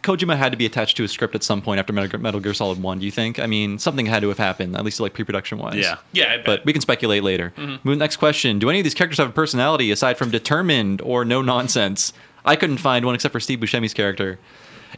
[0.02, 2.40] Kojima had to be attached to a script at some point after Metal, Gear- Metal
[2.40, 2.98] Gear Solid One.
[2.98, 3.38] Do you think?
[3.38, 5.76] I mean, something had to have happened, at least like pre-production wise.
[5.76, 5.98] Yeah.
[6.12, 6.42] Yeah.
[6.44, 7.52] But we can speculate later.
[7.56, 7.88] Mm-hmm.
[7.88, 11.24] Move Next question: Do any of these characters have a personality aside from determined or
[11.24, 12.12] no nonsense?
[12.44, 14.38] I couldn't find one except for Steve Buscemi's character.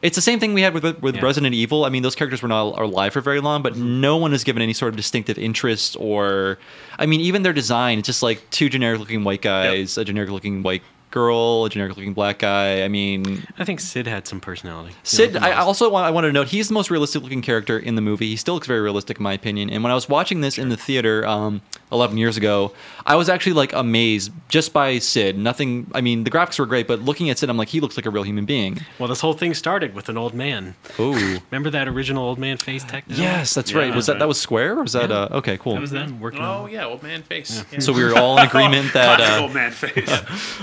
[0.02, 1.22] It's the same thing we had with with Yeah.
[1.22, 1.84] Resident Evil.
[1.84, 4.00] I mean, those characters were not alive for very long, but mm-hmm.
[4.00, 6.58] no one is given any sort of distinctive interest or,
[6.98, 7.98] I mean, even their design.
[7.98, 10.82] It's just like two generic looking white guys, a generic looking white
[11.14, 12.82] girl, a generic looking black guy.
[12.82, 14.94] I mean, I think Sid had some personality.
[15.04, 17.94] Sid, I also want, I want to note he's the most realistic looking character in
[17.94, 18.26] the movie.
[18.28, 19.70] He still looks very realistic in my opinion.
[19.70, 21.62] And when I was watching this in the theater um,
[21.92, 22.72] 11 years ago,
[23.06, 25.38] I was actually like amazed just by Sid.
[25.38, 27.96] Nothing, I mean, the graphics were great, but looking at Sid, I'm like, he looks
[27.96, 28.80] like a real human being.
[28.98, 30.74] Well, this whole thing started with an old man.
[30.98, 31.12] Oh,
[31.50, 33.06] Remember that original old man face tech?
[33.06, 33.22] design?
[33.22, 33.94] yes, that's Yeah, right.
[33.94, 34.18] Was that right.
[34.18, 35.16] that was Square or was that Yeah.
[35.30, 35.56] uh, okay?
[35.58, 35.74] Cool.
[35.74, 36.70] That was them working Oh on.
[36.72, 37.64] yeah, old man face.
[37.72, 37.78] Yeah.
[37.78, 40.10] So we were all in agreement that uh, old man face.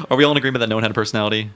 [0.12, 1.50] are we all in agreement that no one had a personality?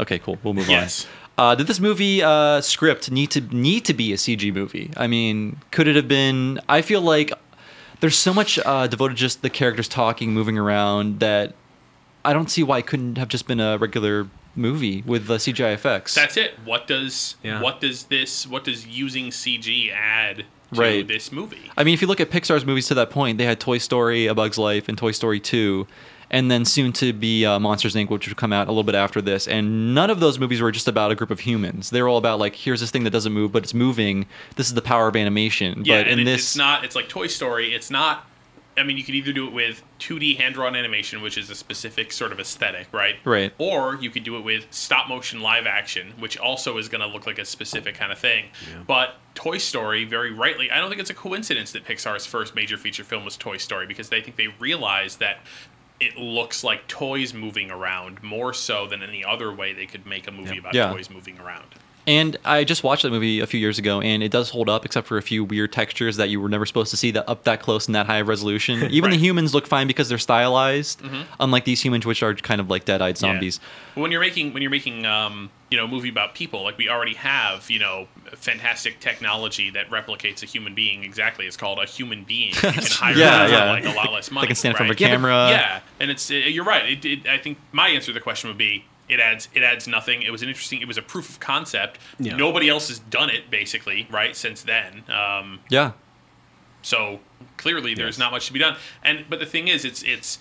[0.00, 0.38] Okay, cool.
[0.42, 1.06] We'll move Yes.
[1.06, 1.10] on.
[1.38, 4.90] Uh, did this movie uh, script need to need to be a CG movie?
[4.96, 6.60] I mean, could it have been?
[6.68, 7.32] I feel like
[8.00, 11.54] there's so much uh, devoted to just the characters talking, moving around that
[12.24, 15.72] I don't see why it couldn't have just been a regular movie with uh, CGI
[15.72, 16.14] effects.
[16.14, 16.52] That's it.
[16.64, 17.62] What does Yeah.
[17.62, 21.08] what does this what does using CG add to Right.
[21.08, 21.70] this movie?
[21.78, 24.26] I mean, if you look at Pixar's movies to that point, they had Toy Story,
[24.26, 25.86] A Bug's Life, and Toy Story 2,
[26.32, 28.94] and then soon to be uh, Monsters Inc., which would come out a little bit
[28.94, 29.46] after this.
[29.46, 31.90] And none of those movies were just about a group of humans.
[31.90, 34.26] They're all about like, here's this thing that doesn't move, but it's moving.
[34.56, 35.84] This is the power of animation.
[35.84, 36.84] Yeah, but and in it- this, it's not.
[36.84, 37.74] It's like Toy Story.
[37.74, 38.26] It's not.
[38.74, 41.54] I mean, you could either do it with 2D hand drawn animation, which is a
[41.54, 43.16] specific sort of aesthetic, right?
[43.22, 43.52] Right.
[43.58, 47.06] Or you could do it with stop motion live action, which also is going to
[47.06, 48.46] look like a specific kind of thing.
[48.86, 52.78] But Toy Story, very rightly, I don't think it's a coincidence that Pixar's first major
[52.78, 55.40] feature film was Toy Story because they think they realized that
[56.02, 60.26] it looks like toys moving around more so than any other way they could make
[60.26, 60.92] a movie about Yeah.
[60.92, 61.66] toys moving around.
[62.06, 64.84] And I just watched that movie a few years ago, and it does hold up,
[64.84, 67.44] except for a few weird textures that you were never supposed to see that up
[67.44, 68.82] that close and that high of resolution.
[68.90, 71.00] Even the humans look fine because they're stylized,
[71.38, 73.60] unlike these humans, which are kind of like dead-eyed zombies.
[73.94, 76.76] But when you're making when you're making um, you know a movie about people, like
[76.78, 81.46] we already have you know fantastic technology that replicates a human being exactly.
[81.46, 82.48] It's called a human being.
[82.48, 83.70] You can hire Yeah, yeah.
[83.70, 84.46] like a lot less money.
[84.46, 85.50] They can stand in front of a camera.
[85.50, 86.90] Yeah, and it's uh, you're right.
[86.90, 88.86] It, it, I think my answer to the question would be.
[89.12, 90.22] It adds it adds nothing.
[90.22, 90.80] It was an interesting.
[90.80, 91.98] It was a proof of concept.
[92.18, 92.36] Yeah.
[92.36, 94.34] Nobody else has done it basically, right?
[94.34, 95.92] Since then, um, Yeah,
[96.82, 97.20] so
[97.56, 98.18] clearly, there's Yes.
[98.18, 98.76] not much to be done.
[99.04, 100.38] And but the thing is, it's it's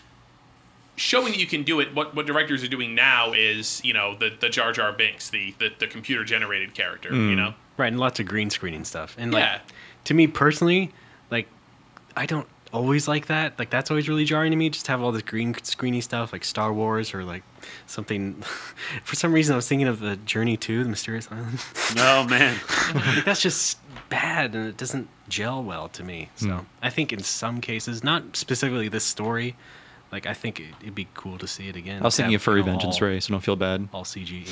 [0.95, 1.93] showing that you can do it.
[1.95, 5.53] What what directors are doing now is you know the the Jar Jar Binks, the
[5.59, 7.09] the, the computer generated character.
[7.09, 7.29] Hmm.
[7.29, 9.15] You know, Right, and lots of green screening stuff.
[9.17, 9.59] And like Yeah.
[10.05, 10.91] to me personally,
[11.29, 11.47] like
[12.15, 13.57] I don't always like that.
[13.59, 14.69] Like that's always really jarring to me.
[14.69, 17.43] Just have all this green screeny stuff like Star Wars or like
[17.87, 18.33] something.
[19.03, 21.59] For some reason, I was thinking of the Journey to the Mysterious Island.
[21.95, 22.57] no man.
[22.95, 26.29] like that's just bad, and it doesn't gel well to me.
[26.35, 26.59] So Hmm.
[26.81, 29.55] I think in some cases, not specifically this story,
[30.11, 32.01] like I think it, it'd be cool to see it again.
[32.01, 33.87] I was to thinking have, of Furry Vengeance, all, Ray, so don't feel bad.
[33.93, 34.45] All CG.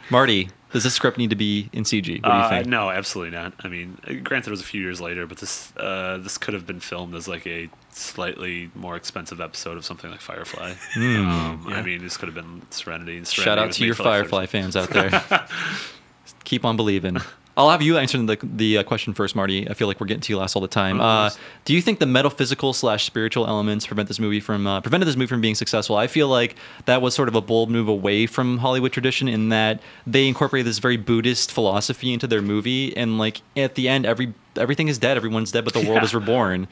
[0.10, 2.20] Marty, does this script need to be in CG?
[2.22, 2.66] What do you Uh, think?
[2.66, 3.52] no, absolutely not.
[3.60, 6.54] I mean, uh, granted, it was a few years later, but this uh, this could
[6.54, 10.72] have been filmed as like a slightly more expensive episode of something like Firefly.
[10.96, 13.18] Um, I mean, this could have been Serenity.
[13.18, 13.42] And Hmm.
[13.42, 15.10] Shout out to your Firefly fans out there.
[16.44, 17.18] Keep on believing.
[17.60, 19.68] I'll have you answer the the uh, question first, Marty.
[19.68, 20.98] I feel like we're getting to you last all the time.
[20.98, 21.28] Uh,
[21.66, 25.14] do you think the metaphysical slash spiritual elements prevent this movie from uh, prevented this
[25.16, 25.96] movie from being successful?
[25.96, 26.56] I feel like
[26.86, 30.66] that was sort of a bold move away from Hollywood tradition in that they incorporated
[30.66, 34.96] this very Buddhist philosophy into their movie, and like at the end, every everything is
[34.96, 36.04] dead, everyone's dead, but the world Yeah.
[36.04, 36.66] is reborn.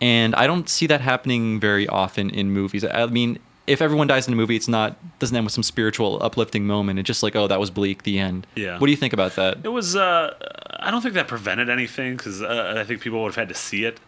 [0.00, 2.84] And I don't see that happening very often in movies.
[2.84, 6.22] I mean, if everyone dies in a movie, it's not doesn't end with some spiritual
[6.22, 6.98] uplifting moment.
[6.98, 8.02] It's just like, oh, that was bleak.
[8.02, 8.46] The end.
[8.54, 8.78] Yeah.
[8.78, 9.58] What do you think about that?
[9.62, 9.96] It was.
[9.96, 10.34] Uh,
[10.80, 13.54] I don't think that prevented anything because uh, I think people would have had to
[13.54, 14.00] see it.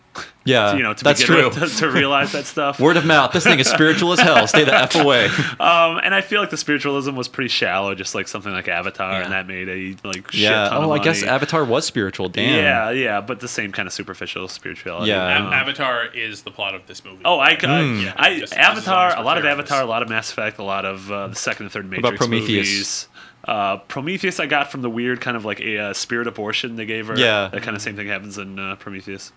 [0.47, 1.49] Yeah, you know, to that's true.
[1.49, 2.79] with, to, to realize that stuff.
[2.79, 3.33] Word of mouth.
[3.33, 4.47] This thing is spiritual as hell.
[4.47, 5.27] Stay the f away.
[5.59, 9.13] Um, and I feel like the spiritualism was pretty shallow, just like something like Avatar,
[9.13, 9.23] Yeah.
[9.25, 10.69] and that made a like shit Yeah.
[10.69, 11.23] ton of Oh, I guess.
[11.23, 12.29] Avatar was spiritual.
[12.29, 12.63] Damn.
[12.63, 15.11] Yeah, yeah, but the same kind of superficial spirituality.
[15.11, 15.25] Yeah.
[15.25, 17.23] Ab- Um, Avatar is the plot of this movie.
[17.25, 18.03] Oh, I, I, Mm.
[18.05, 20.31] Yeah, I just- just as long Avatar, a lot of Avatar, a lot of Mass
[20.31, 22.49] Effect, a lot of uh, the second and third Matrix about Prometheus?
[22.69, 23.09] movies.
[23.47, 26.87] Uh, Prometheus, I got from the weird kind of like a uh, spirit abortion they
[26.87, 27.19] gave her.
[27.19, 27.49] Yeah.
[27.53, 29.33] that kind of same thing happens in uh, Prometheus.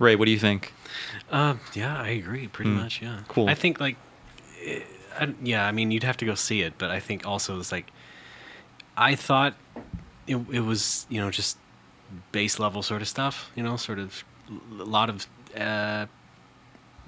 [0.00, 0.72] Ray, what do you think?
[1.30, 2.48] Uh, yeah, I agree.
[2.48, 2.78] Pretty Hmm.
[2.78, 3.18] much, yeah.
[3.28, 3.48] Cool.
[3.48, 3.96] I think like,
[4.64, 4.80] eh,
[5.20, 5.66] I, yeah.
[5.66, 7.92] I mean, you'd have to go see it, but I think also it's like,
[8.96, 9.54] I thought
[10.26, 11.58] it it was you know just
[12.32, 13.50] base level sort of stuff.
[13.54, 14.24] You know, sort of
[14.80, 15.26] a lot of
[15.56, 16.06] uh,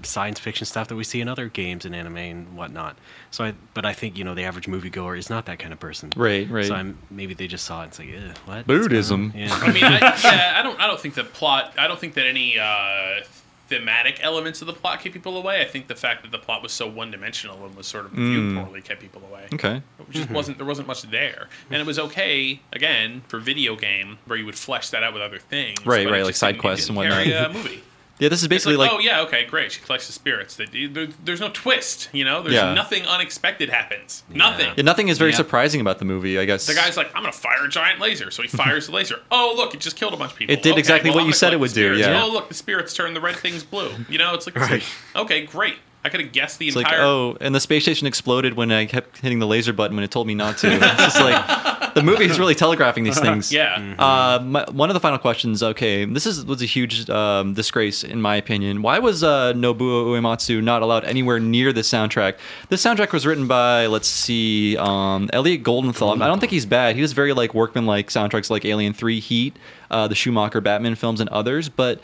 [0.07, 2.97] science fiction stuff that we see in other games and anime and whatnot.
[3.31, 5.81] So I, but I think you know the average moviegoer is not that kind of
[5.81, 6.11] person.
[6.17, 6.49] Right.
[6.51, 6.65] Right.
[6.67, 8.67] So I'm maybe they just saw it and say, Ugh, what?
[8.67, 9.33] Buddhism.
[9.35, 9.49] Yeah.
[9.53, 10.79] I mean, I, yeah, I don't.
[10.81, 11.73] I don't think the plot.
[11.79, 13.23] I don't think that any uh,
[13.69, 15.63] thematic elements of the plot kept people away.
[15.63, 18.53] I think the fact that the plot was so one-dimensional and was sort of viewed
[18.53, 18.63] Mm.
[18.65, 19.47] poorly kept people away.
[19.55, 19.77] okay.
[19.99, 20.59] It just wasn't.
[20.59, 24.57] There wasn't much there, and it was okay again for video game where you would
[24.59, 25.85] flesh that out with other things.
[25.87, 27.27] Right, right, like side quests and whatnot.
[27.27, 27.83] A movie.
[28.23, 29.73] Yeah, this is basically like, like, oh yeah, okay, great.
[29.73, 30.57] She collects the spirits.
[30.57, 32.41] There's no twist, you know.
[32.41, 32.73] There's Yeah.
[32.73, 34.23] nothing unexpected happens.
[34.29, 34.73] Nothing.
[34.77, 35.39] yeah, nothing is very Yeah.
[35.39, 36.39] surprising about the movie.
[36.39, 38.93] I guess The guy's like, I'm gonna fire a giant laser, so he fires the
[38.93, 39.21] laser.
[39.33, 40.53] Oh look, it just killed a bunch of people.
[40.55, 42.01] It did Okay, exactly well, what I'm you said it would do, spirits.
[42.01, 42.23] yeah.
[42.23, 43.91] Oh look, the spirits turn the red things blue.
[44.09, 44.85] You know, it's like, it's Right.
[45.15, 45.79] like, okay, great.
[46.05, 47.03] I could have guessed the It's like, entire.
[47.03, 50.11] oh, and the space station exploded when I kept hitting the laser button when it
[50.11, 50.69] told me not to.
[50.73, 53.53] It's just like the movie is really telegraphing these things.
[53.53, 53.95] yeah.
[53.99, 55.63] Uh, my, one of the final questions.
[55.63, 58.83] Okay, this is was a huge um, disgrace in my opinion.
[58.83, 62.37] Why was uh, Nobuo Uematsu not allowed anywhere near the soundtrack?
[62.69, 66.21] This soundtrack was written by let's see, um, Elliot Goldenthal.
[66.21, 66.97] I don't think he's bad.
[66.97, 69.57] He does very like workman-like soundtracks like Alien Three, Heat,
[69.91, 71.69] uh, the Schumacher Batman films, and others.
[71.69, 72.01] But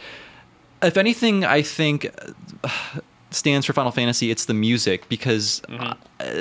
[0.82, 2.14] if anything, I think
[2.62, 2.68] uh,
[3.31, 5.95] stands for Final Fantasy, it's the music because uh,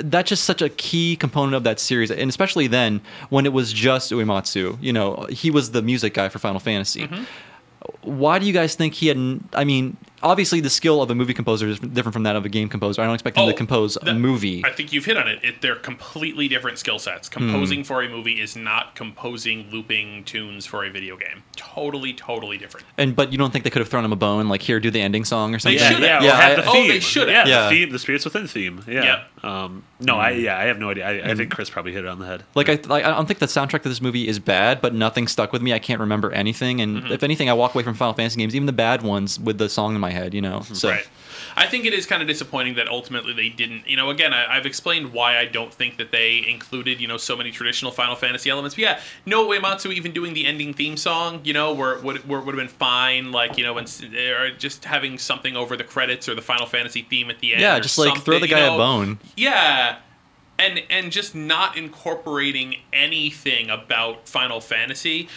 [0.04, 3.72] that's just such a key component of that series, and especially then when it was
[3.72, 4.78] just Uematsu.
[4.82, 7.08] You know, he was the music guy for Final Fantasy.
[8.02, 9.40] Why do you guys think he had?
[9.52, 12.48] I mean, obviously the skill of a movie composer is different from that of a
[12.48, 13.02] game composer.
[13.02, 14.64] I don't expect him to compose a movie.
[14.64, 15.42] I think you've hit on it.
[15.42, 15.60] it.
[15.60, 17.28] They're completely different skill sets.
[17.28, 17.34] Hmm.
[17.34, 21.42] Composing for a movie is not composing looping tunes for a video game.
[21.56, 22.86] Totally, totally different.
[22.96, 24.90] And but you don't think they could have thrown him a bone, like here, do
[24.90, 25.78] the ending song or something?
[25.78, 26.22] They should yeah, have.
[26.22, 27.46] we'll Yeah, the Oh, they should have.
[27.48, 27.68] Yeah.
[27.68, 28.84] the theme, the spirits within theme.
[28.86, 29.04] Yeah.
[29.04, 29.24] Yeah.
[29.64, 31.06] Um, no, I yeah, I have no idea.
[31.06, 32.42] I, I think Chris probably hit it on the head.
[32.54, 35.28] Like I, like, I don't think the soundtrack to this movie is bad, but nothing
[35.28, 35.72] stuck with me.
[35.72, 37.12] I can't remember anything, and Mm-hmm.
[37.12, 39.68] if anything, I walk away from Final Fantasy games, even the bad ones, with the
[39.68, 40.34] song in my head.
[40.34, 41.08] You know, so Right.
[41.56, 43.88] I think it is kind of disappointing that ultimately they didn't.
[43.88, 47.16] You know, again, I, I've explained why I don't think that they included, you know,
[47.16, 48.76] so many traditional Final Fantasy elements.
[48.76, 52.28] But yeah, no Uematsu even doing the ending theme song, you know, where it would,
[52.28, 55.76] where it would have been fine, like, you know, when, or just having something over
[55.76, 57.60] the credits or the Final Fantasy theme at the end.
[57.60, 58.74] yeah, just like throw the you guy know?
[58.74, 59.18] a bone.
[59.36, 59.98] Yeah.
[60.60, 65.28] And and just not incorporating anything about Final Fantasy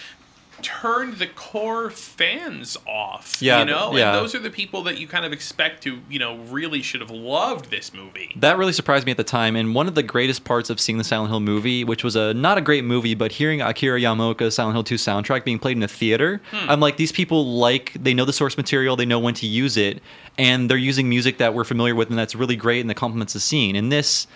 [0.61, 3.37] turned the core fans off.
[3.41, 3.95] Yeah, You know?
[3.95, 4.09] yeah.
[4.15, 7.01] And those are the people that you kind of expect to, you know, really should
[7.01, 8.31] have loved this movie.
[8.37, 10.97] That really surprised me at the time, and one of the greatest parts of seeing
[10.97, 14.55] the Silent Hill movie, which was a not a great movie, but hearing Akira Yamaoka's
[14.55, 16.69] Silent Hill 2 soundtrack being played in a theater, Hmm.
[16.69, 19.77] I'm like, these people like they know the source material, they know when to use
[19.77, 20.01] it,
[20.37, 23.33] and they're using music that we're familiar with, and that's really great, and that complements
[23.33, 23.75] the scene.
[23.75, 24.27] And this,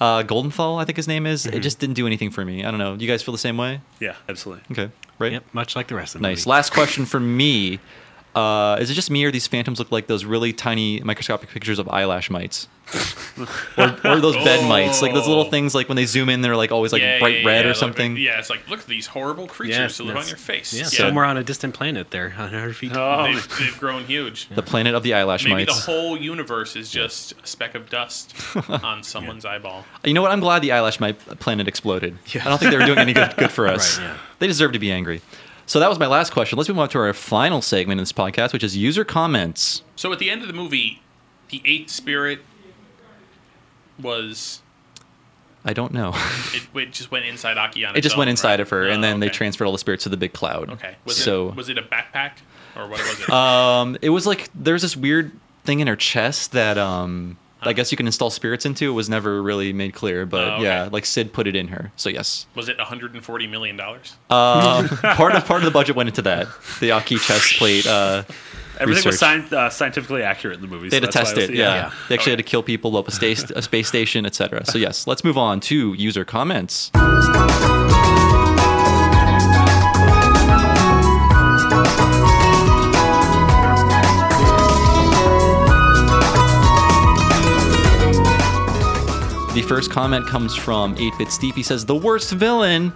[0.00, 1.56] uh, Goldenthal, I think his name is, Mm-hmm.
[1.56, 2.64] it just didn't do anything for me.
[2.64, 2.94] I don't know.
[2.94, 3.80] You guys feel the same way?
[4.00, 4.64] Yeah, absolutely.
[4.72, 5.32] Okay, right?
[5.32, 6.46] Yep, much like the rest of the Nice.
[6.46, 6.50] movie.
[6.50, 7.78] Last question for me.
[8.34, 11.78] Uh, is it just me or these phantoms look like those really tiny microscopic pictures
[11.78, 12.68] of eyelash mites?
[13.78, 15.50] or, or those bed mites, like those little Oh.
[15.50, 17.64] things, like when they zoom in, they're like always like Yeah, bright yeah, red yeah,
[17.66, 18.16] or like, something.
[18.16, 20.72] yeah, it's like, look at these horrible creatures Yeah, that live on your face.
[20.72, 20.88] Yeah, Yeah.
[20.88, 22.92] somewhere on a distant planet there, 100 feet.
[22.94, 24.48] Oh, They've, they've grown huge.
[24.48, 25.74] The planet of the eyelash Maybe mites.
[25.86, 28.34] the whole universe is just a speck of dust
[28.68, 29.84] on someone's eyeball.
[30.04, 30.32] you know what?
[30.32, 32.18] I'm glad the eyelash mite planet exploded.
[32.34, 33.98] I don't think they were doing any good, good for us.
[33.98, 34.16] Right, yeah.
[34.40, 35.20] They deserve to be angry.
[35.70, 36.56] So that was my last question.
[36.56, 39.84] Let's move on to our final segment in this podcast, which is user comments.
[39.94, 41.00] So at the end of the movie,
[41.50, 42.40] the eighth spirit
[43.96, 44.62] was
[45.64, 46.10] I don't know.
[46.52, 48.60] it, it just went inside Aki on it just went inside right?
[48.60, 50.70] of her, and Oh, then they transferred all the spirits to the big cloud.
[50.70, 50.96] Okay.
[51.04, 52.32] Was so it was it a backpack
[52.74, 53.28] or what was it?
[53.32, 55.30] Um, it was like there's this weird
[55.62, 58.90] thing in her chest that um, I guess you can install spirits into.
[58.90, 60.64] It was never really made clear, but Oh, okay.
[60.64, 61.92] yeah, like Sid put it in her.
[61.96, 64.14] So yes, was it 140 million dollars?
[64.30, 66.48] um, part of part of the budget went into that.
[66.80, 67.86] The Aki chest plate.
[67.86, 68.22] Uh,
[68.78, 69.42] Everything was research.
[69.50, 70.88] sci- uh, scientifically accurate in the movie.
[70.88, 71.50] They had so to test it.
[71.50, 71.74] Yeah.
[71.74, 71.92] yeah.
[72.08, 74.64] they actually had to kill people, blow up a space a space station, etc.
[74.64, 76.90] So yes, let's move on to user comments.
[89.52, 91.56] The first comment comes from 8-Bit Steve.
[91.56, 92.92] He says, "The worst villain."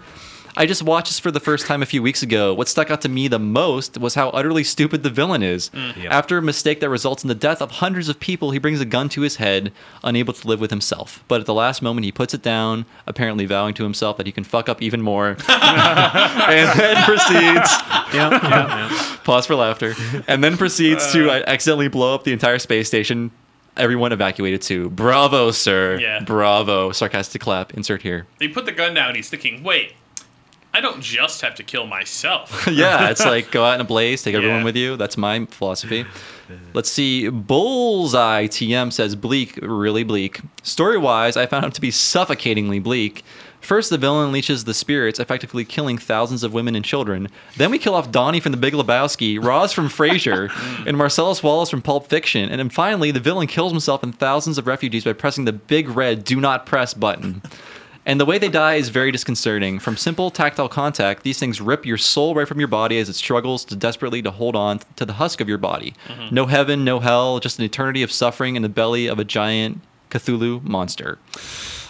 [0.56, 2.54] I just watched this for the first time a few weeks ago.
[2.54, 5.68] What stuck out to me the most was how utterly stupid the villain is.
[5.74, 6.12] Yep.
[6.12, 8.84] After a mistake that results in the death of hundreds of people, he brings a
[8.84, 9.72] gun to his head,
[10.04, 11.24] unable to live with himself.
[11.26, 14.32] But at the last moment, he puts it down, apparently vowing to himself that he
[14.32, 17.70] can fuck up even more, and then proceeds.
[18.14, 19.16] Yeah, yeah, yeah.
[19.24, 19.92] Pause for laughter.
[20.28, 23.32] And then proceeds to uh, accidentally blow up the entire space station.
[23.76, 25.98] Everyone evacuated to Bravo, sir.
[26.00, 26.20] Yeah.
[26.20, 26.92] Bravo.
[26.92, 27.74] Sarcastic clap.
[27.74, 28.26] Insert here.
[28.38, 29.14] He put the gun down.
[29.16, 29.94] He's thinking, wait,
[30.72, 32.66] I don't just have to kill myself.
[32.70, 34.64] yeah, it's like go out in a blaze, take everyone Yeah.
[34.64, 34.96] with you.
[34.96, 36.04] That's my philosophy.
[36.72, 37.28] Let's see.
[37.30, 40.40] Bullseye TM says bleak, really bleak.
[40.62, 43.24] Story wise, I found him to be suffocatingly bleak.
[43.64, 47.28] First, the villain leashes the spirits, effectively killing thousands of women and children.
[47.56, 50.50] Then we kill off Donnie from The Big Lebowski, Roz from Frasier,
[50.86, 52.50] and Marcellus Wallace from Pulp Fiction.
[52.50, 55.88] And then finally, the villain kills himself and thousands of refugees by pressing the big
[55.88, 57.40] red "Do Not Press" button.
[58.06, 59.78] And the way they die is very disconcerting.
[59.78, 63.14] From simple tactile contact, these things rip your soul right from your body as it
[63.14, 65.94] struggles to desperately to hold on to the husk of your body.
[66.08, 66.34] Mm-hmm.
[66.34, 69.80] No heaven, no hell, just an eternity of suffering in the belly of a giant
[70.10, 71.18] Cthulhu monster.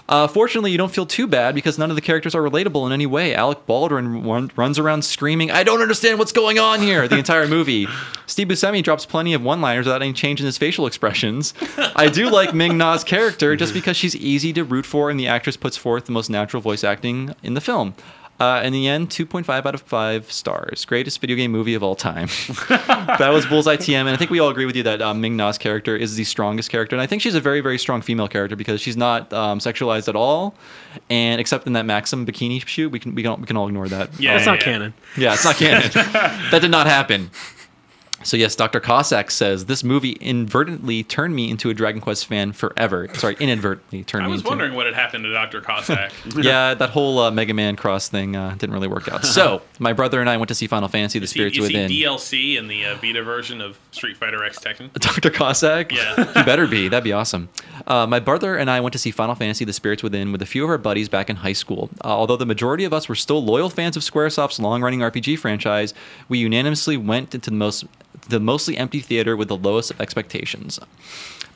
[0.06, 2.92] Uh, fortunately, you don't feel too bad because none of the characters are relatable in
[2.92, 3.34] any way.
[3.34, 7.46] Alec Baldwin run, runs around screaming, "I don't understand what's going on here!" the entire
[7.46, 7.88] movie.
[8.26, 11.54] Steve Buscemi drops plenty of one-liners without any change in his facial expressions.
[11.96, 15.26] I do like Ming Na's character just because she's easy to root for, and the
[15.26, 17.94] actress puts forth the most natural voice acting in the film.
[18.40, 20.84] Uh, in the end, 2.5 out of 5 stars.
[20.84, 22.26] Greatest video game movie of all time.
[22.68, 25.36] that was Bullseye TM, and I think we all agree with you that um, Ming
[25.36, 28.26] Na's character is the strongest character, and I think she's a very, very strong female
[28.26, 30.56] character because she's not um, sexualized at all,
[31.08, 33.88] and except in that Maxim bikini shoot, we can we can we can all ignore
[33.88, 34.10] that.
[34.18, 34.64] Yeah, That's not yeah.
[34.64, 34.94] canon.
[35.16, 35.90] Yeah, it's not canon.
[36.50, 37.30] that did not happen.
[38.24, 38.80] So yes, Dr.
[38.80, 43.08] Cossack says this movie inadvertently turned me into a Dragon Quest fan forever.
[43.14, 44.24] Sorry, inadvertently turned me.
[44.24, 44.24] Into.
[44.24, 44.48] I me was into.
[44.48, 45.60] wondering what had happened to Dr.
[45.60, 46.12] Cossack.
[46.36, 49.24] Yeah, that whole uh, Mega Man cross thing uh, didn't really work out.
[49.24, 51.62] So my brother and I went to see Final Fantasy: The Is he, Spirits is
[51.62, 51.88] Within.
[51.90, 54.92] he DLC in the uh, Vita version of Street Fighter X Tekken?
[54.94, 55.30] Dr.
[55.30, 55.92] Cossack?
[55.92, 56.16] Yeah.
[56.32, 56.88] he better be.
[56.88, 57.48] That'd be awesome.
[57.86, 60.46] Uh, my brother and I went to see Final Fantasy The Spirits Within with a
[60.46, 61.90] few of our buddies back in high school.
[62.02, 65.38] Uh, although the majority of us were still loyal fans of Squaresoft's long running RPG
[65.38, 65.94] franchise,
[66.28, 67.84] we unanimously went into the most
[68.28, 70.80] the mostly empty theater with the lowest of expectations.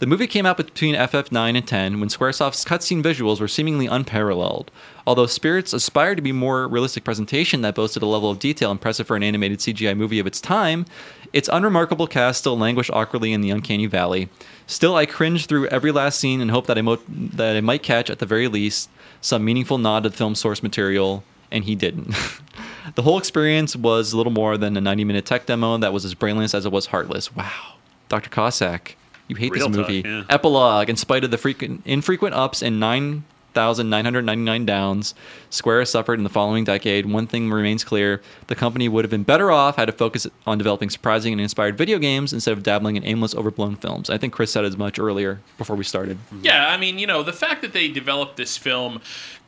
[0.01, 4.71] The movie came out between FF9 and 10 when Squaresoft's cutscene visuals were seemingly unparalleled.
[5.05, 9.09] Although Spirits aspired to be more realistic presentation that boasted a level of detail impressive
[9.09, 10.87] for an animated CGI movie of its time,
[11.33, 14.29] its unremarkable cast still languished awkwardly in the uncanny valley.
[14.69, 17.83] Still, I cringed through every last scene and hoped that I, mo- that I might
[17.83, 18.89] catch, at the very least,
[19.21, 22.14] some meaningful nod to the film's source material, and he didn't.
[22.94, 26.05] the whole experience was a little more than a 90 minute tech demo that was
[26.05, 27.34] as brainless as it was heartless.
[27.34, 27.74] Wow.
[28.09, 28.30] Dr.
[28.30, 28.96] Cossack,
[29.28, 30.03] you hate Real this talk, movie.
[30.09, 30.24] yeah.
[30.30, 35.14] Epilogue, in spite of the frequent, infrequent ups and 9,999 downs
[35.51, 38.20] Square has suffered in the following decade, one thing remains clear.
[38.49, 41.78] The company would have been better off had it focused on developing surprising and inspired
[41.78, 44.11] video games instead of dabbling in aimless, overblown films.
[44.11, 46.18] I think Chris said as much earlier before we started.
[46.42, 49.01] Yeah, I mean, you know, the fact that they developed this film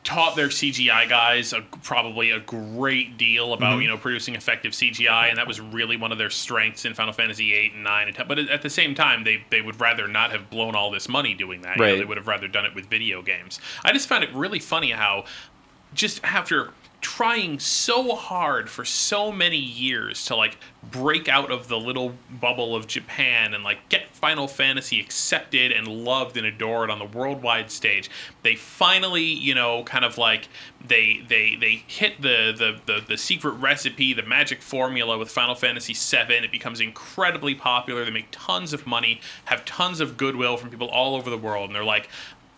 [0.03, 3.81] taught their CGI guys a, probably a great deal about Mm-hmm.
[3.83, 7.13] you know producing effective CGI, and that was really one of their strengths in Final
[7.13, 8.27] Fantasy eight and nine and ten.
[8.27, 11.07] But at at the same time, they they would rather not have blown all this
[11.07, 11.77] money doing that.
[11.77, 13.59] You know, they would have rather done it with video games.
[13.83, 15.25] I just found it really funny how
[15.93, 16.71] just after
[17.01, 20.57] trying so hard for so many years to like
[20.91, 25.87] break out of the little bubble of Japan and like get Final Fantasy accepted and
[25.87, 28.09] loved and adored on the worldwide stage.
[28.43, 30.47] They finally you know kind of like
[30.87, 35.55] they they they hit the the the, the secret recipe the magic formula with Final
[35.55, 38.05] Fantasy 7 it becomes incredibly popular.
[38.05, 41.69] They make tons of money have tons of goodwill from people all over the world
[41.69, 42.09] and they're like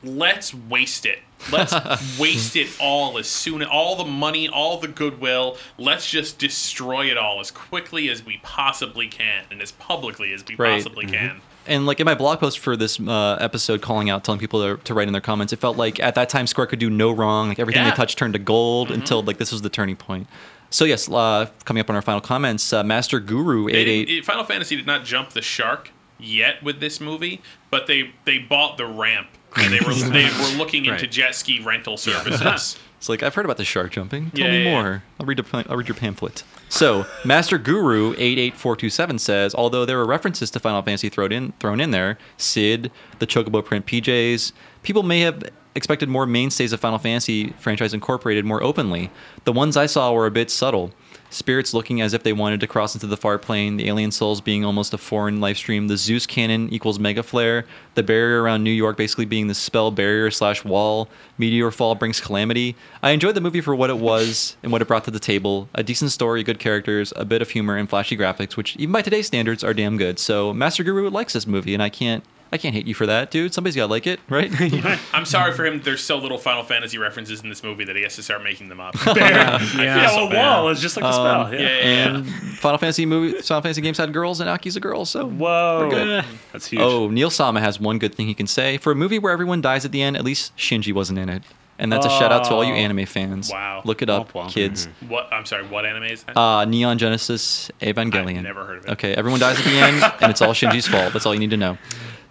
[0.04, 1.20] let's waste it.
[1.52, 1.74] Let's
[2.20, 5.58] waste it all as soon all the money, all the goodwill.
[5.78, 10.44] Let's just destroy it all as quickly as we possibly can and as publicly as
[10.48, 10.76] we Right.
[10.82, 11.42] possibly can.
[11.66, 14.84] And like in my blog post for this uh, episode, calling out, telling people to,
[14.84, 17.12] to write in their comments, it felt like at that time Square could do no
[17.12, 17.48] wrong.
[17.50, 17.92] Like everything Yeah.
[17.92, 20.28] they touched turned to gold until like this was the turning point.
[20.70, 24.26] So yes, uh, coming up on our final comments, uh, Master Guru eight eight.
[24.26, 28.78] Final Fantasy did not jump the shark yet with this movie, but they they bought
[28.78, 29.28] the ramp
[29.58, 31.12] and they were they were looking into Right.
[31.12, 32.78] jet ski rental services.
[32.98, 34.32] It's like I've heard about the shark jumping.
[34.32, 34.82] Tell Yeah, me yeah, yeah.
[34.82, 35.04] more.
[35.20, 35.40] I'll read.
[35.40, 36.44] A, I'll read your pamphlet.
[36.70, 40.82] So Master Guru eight eight four two seven says, although there were references to Final
[40.82, 45.44] Fantasy thrown in thrown in there, Sid, the Chocobo print PJs, people may have
[45.76, 49.10] expected more mainstays of Final Fantasy franchise incorporated more openly.
[49.44, 50.92] The ones I saw were a bit subtle.
[51.34, 54.40] Spirits looking as if they wanted to cross into the far plane, the alien souls
[54.40, 57.66] being almost a foreign life stream, the Zeus cannon equals Mega Flare,
[57.96, 61.10] the barrier around New York basically being the spell barrier slash wall,
[61.40, 62.76] meteor fall brings calamity.
[63.02, 65.70] I enjoyed the movie for what it was and what it brought to the table.
[65.74, 69.02] A decent story, good characters, a bit of humor, and flashy graphics, which even by
[69.02, 70.20] today's standards are damn good.
[70.20, 72.24] So Master Guru likes this movie, and I can't
[72.54, 73.54] I can't hate you for that, dude.
[73.54, 74.50] Somebody's gotta like it, right?
[75.14, 75.82] I'm sorry for him.
[75.82, 78.70] There's so little Final Fantasy references in this movie that he has to start making
[78.70, 78.96] them up.
[79.16, 80.58] Yeah, I feel yeah so well, bad.
[80.62, 81.54] wall is just like a spell.
[81.54, 81.68] Yeah, Yeah.
[81.68, 82.16] yeah, yeah.
[82.18, 82.28] and
[82.60, 86.24] Final Fantasy movie Final Fantasy games had girls and Aki's a girl, so Whoa, good.
[86.52, 86.82] that's huge.
[86.82, 88.78] Oh, Neil Sama has one good thing he can say.
[88.78, 91.44] For a movie where everyone dies at the end, at least Shinji wasn't in it.
[91.80, 92.78] And that's a shout out to all you Oh.
[92.78, 93.50] anime fans.
[93.52, 93.82] Wow.
[93.84, 94.52] Look it up, Womp womp.
[94.52, 94.88] kids.
[95.08, 95.28] What?
[95.34, 95.64] I'm sorry.
[95.66, 96.38] What anime is that?
[96.38, 98.38] Uh, Neon Genesis Evangelion.
[98.38, 98.92] I've never heard of it.
[98.92, 101.14] Okay, everyone dies at the end, and it's all Shinji's fault.
[101.14, 101.78] That's all you need to know.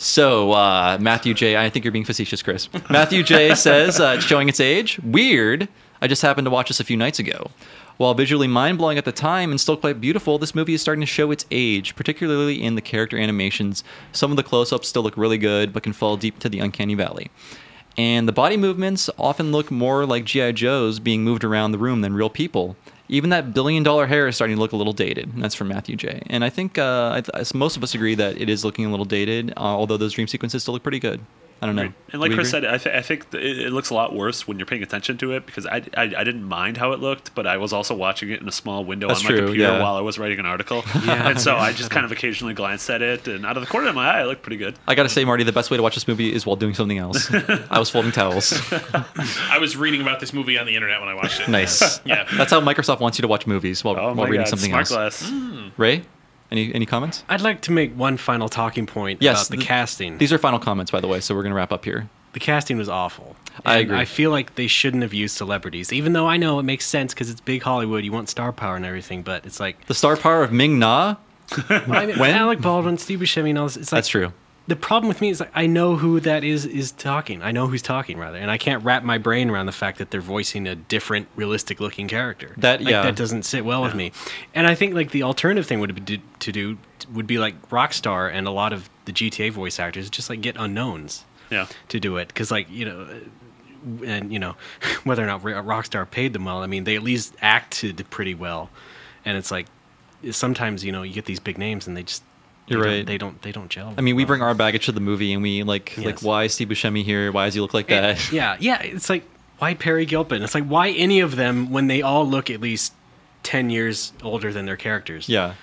[0.02, 1.56] So, uh, Matthew J.
[1.56, 2.68] I think you're being facetious, Chris.
[2.90, 3.54] Matthew J.
[3.54, 4.98] says, uh, it's showing its age.
[4.98, 5.68] Weird.
[6.00, 7.52] I just happened to watch this a few nights ago.
[7.98, 11.02] While visually mind blowing at the time and still quite beautiful, this movie is starting
[11.02, 13.84] to show its age, particularly in the character animations.
[14.10, 16.58] Some of the close ups still look really good, but can fall deep into the
[16.58, 17.30] uncanny valley.
[17.96, 20.50] And the body movements often look more like G.I.
[20.50, 22.74] Joes being moved around the room than real people.
[23.12, 25.30] Even that billion dollar hair is starting to look a little dated.
[25.36, 26.22] That's from Matthew J.
[26.28, 28.90] And I think uh, I th- most of us agree that it is looking a
[28.90, 31.20] little dated, uh, although those dream sequences still look pretty good.
[31.62, 31.92] I don't know.
[32.12, 32.66] And like Chris agree?
[32.68, 34.82] said, I, th- I think th- it, it looks a lot worse when you're paying
[34.82, 37.72] attention to it because I, I, I didn't mind how it looked, but I was
[37.72, 39.80] also watching it in a small window That's on my true, computer yeah.
[39.80, 40.82] while I was writing an article.
[41.04, 41.28] Yeah.
[41.30, 43.88] And so I just kind of occasionally glanced at it, and out of the corner
[43.88, 44.76] of my eye, it looked pretty good.
[44.88, 46.98] I gotta say, Marty, the best way to watch this movie is while doing something
[46.98, 47.32] else.
[47.70, 48.52] I was folding towels.
[48.72, 51.48] I was reading about this movie on the internet when I watched it.
[51.48, 52.00] Nice.
[52.04, 52.26] Yeah.
[52.36, 54.90] That's how Microsoft wants you to watch movies while, Oh while reading god, something smart
[54.90, 55.22] else.
[55.22, 55.28] glass.
[55.30, 55.68] Hmm.
[55.76, 56.02] Ray,
[56.52, 57.24] any any comments?
[57.28, 60.18] I'd like to make one final talking point Yes, about the th- casting.
[60.18, 62.08] These are final comments, by the way, so we're gonna wrap up here.
[62.34, 63.36] the casting was awful.
[63.66, 63.98] I agree.
[63.98, 67.12] I feel like they shouldn't have used celebrities, even though I know it makes sense
[67.12, 68.04] because it's big Hollywood.
[68.04, 71.16] You want star power and everything, but it's like The star power of Ming Na.
[71.68, 72.30] I mean, When?
[72.30, 73.76] Alec Baldwin, Steve Buscemi, and all this.
[73.76, 74.32] It's like That's true.
[74.72, 77.42] The problem with me is I know who that is is talking.
[77.42, 80.10] I know who's talking rather, and I can't wrap my brain around the fact that
[80.10, 82.54] they're voicing a different, realistic looking character.
[82.56, 83.02] That- Like, yeah.
[83.02, 84.12] that doesn't sit well with me.
[84.54, 86.78] And I think like the alternative thing would be to do
[87.12, 90.56] would be like Rockstar and a lot of the GTA voice actors just like get
[90.58, 91.66] unknowns Yeah.
[91.88, 93.00] to do it because like you know.
[93.02, 93.14] Uh,
[94.06, 94.54] and you know
[95.04, 96.62] whether or not Rockstar paid them well.
[96.62, 98.70] I mean, they at least acted pretty well,
[99.24, 99.66] and it's like
[100.30, 102.22] sometimes you know you get these big names and they just
[102.72, 103.06] they You're don't- right.
[103.06, 103.94] They don't they don't gel.
[103.96, 104.28] I mean, we well.
[104.28, 107.30] bring our baggage to the movie, and we like like why is Steve Buscemi here?
[107.32, 108.32] Why does he look like And- that?
[108.32, 108.80] yeah, yeah.
[108.82, 109.24] It's like
[109.58, 110.42] why Peri Gilpin?
[110.42, 112.92] It's like why any of them when they all look at least
[113.42, 115.28] ten years older than their characters.
[115.28, 115.54] Yeah.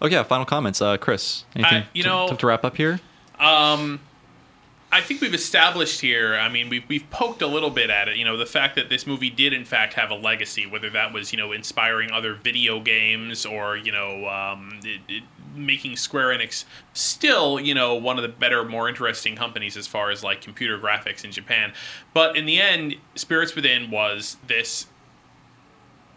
[0.00, 0.22] Oh yeah.
[0.22, 1.44] Final comments, uh, Chris.
[1.56, 3.00] Anything Uh, you to, know- to, to wrap up here?
[3.40, 4.00] Um,
[4.90, 6.34] I think we've established here.
[6.36, 8.16] I mean, we've we've poked a little bit at it.
[8.16, 11.12] You know, the fact that this movie did in fact have a legacy, whether that
[11.12, 15.22] was you know inspiring other video games or you know um, it, it,
[15.58, 20.10] making Square Enix still you know one of the better, more interesting companies as far
[20.10, 21.72] as like computer graphics in Japan.
[22.14, 24.86] But in the end, Spirits Within was this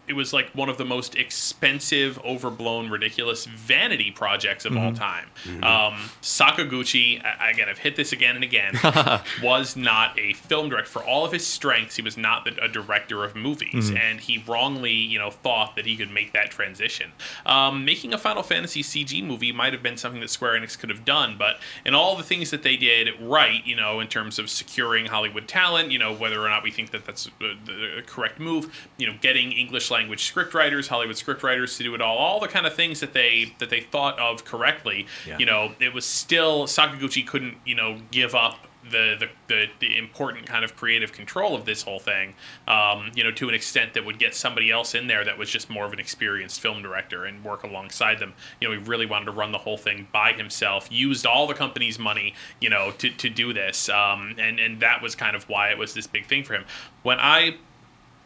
[0.08, 5.28] it was like one of the most expensive, overblown, ridiculous vanity projects of all time.
[5.62, 8.74] Um, Sakaguchi, I- again, I've hit this again and again,
[9.42, 10.90] was not a film director.
[10.90, 14.42] For all of his strengths, he was not the, a director of movies, and he
[14.46, 17.12] wrongly, you know, thought that he could make that transition.
[17.46, 20.90] Um, making a Final Fantasy CG movie might have been something that Square Enix could
[20.90, 24.38] have done, but in all the things that they did right, you know, in terms
[24.38, 28.02] of securing Hollywood talent, you know, whether or not we think that that's the, the
[28.06, 32.40] correct move, you know, getting English language scriptwriters, Hollywood scriptwriters to do it all, all
[32.40, 35.38] the kind of things that they that they thought of correctly, Yeah.
[35.38, 39.96] you know, it was still Sakaguchi couldn't, you know, give up the, the, the, the
[39.96, 42.34] important kind of creative control of this whole thing,
[42.66, 45.48] um, you know, to an extent that would get somebody else in there that was
[45.48, 48.34] just more of an experienced film director and work alongside them.
[48.60, 51.54] You know, he really wanted to run the whole thing by himself, used all the
[51.54, 53.88] company's money, you know, to, to do this.
[53.88, 56.64] Um, and, and that was kind of why it was this big thing for him.
[57.04, 57.58] When I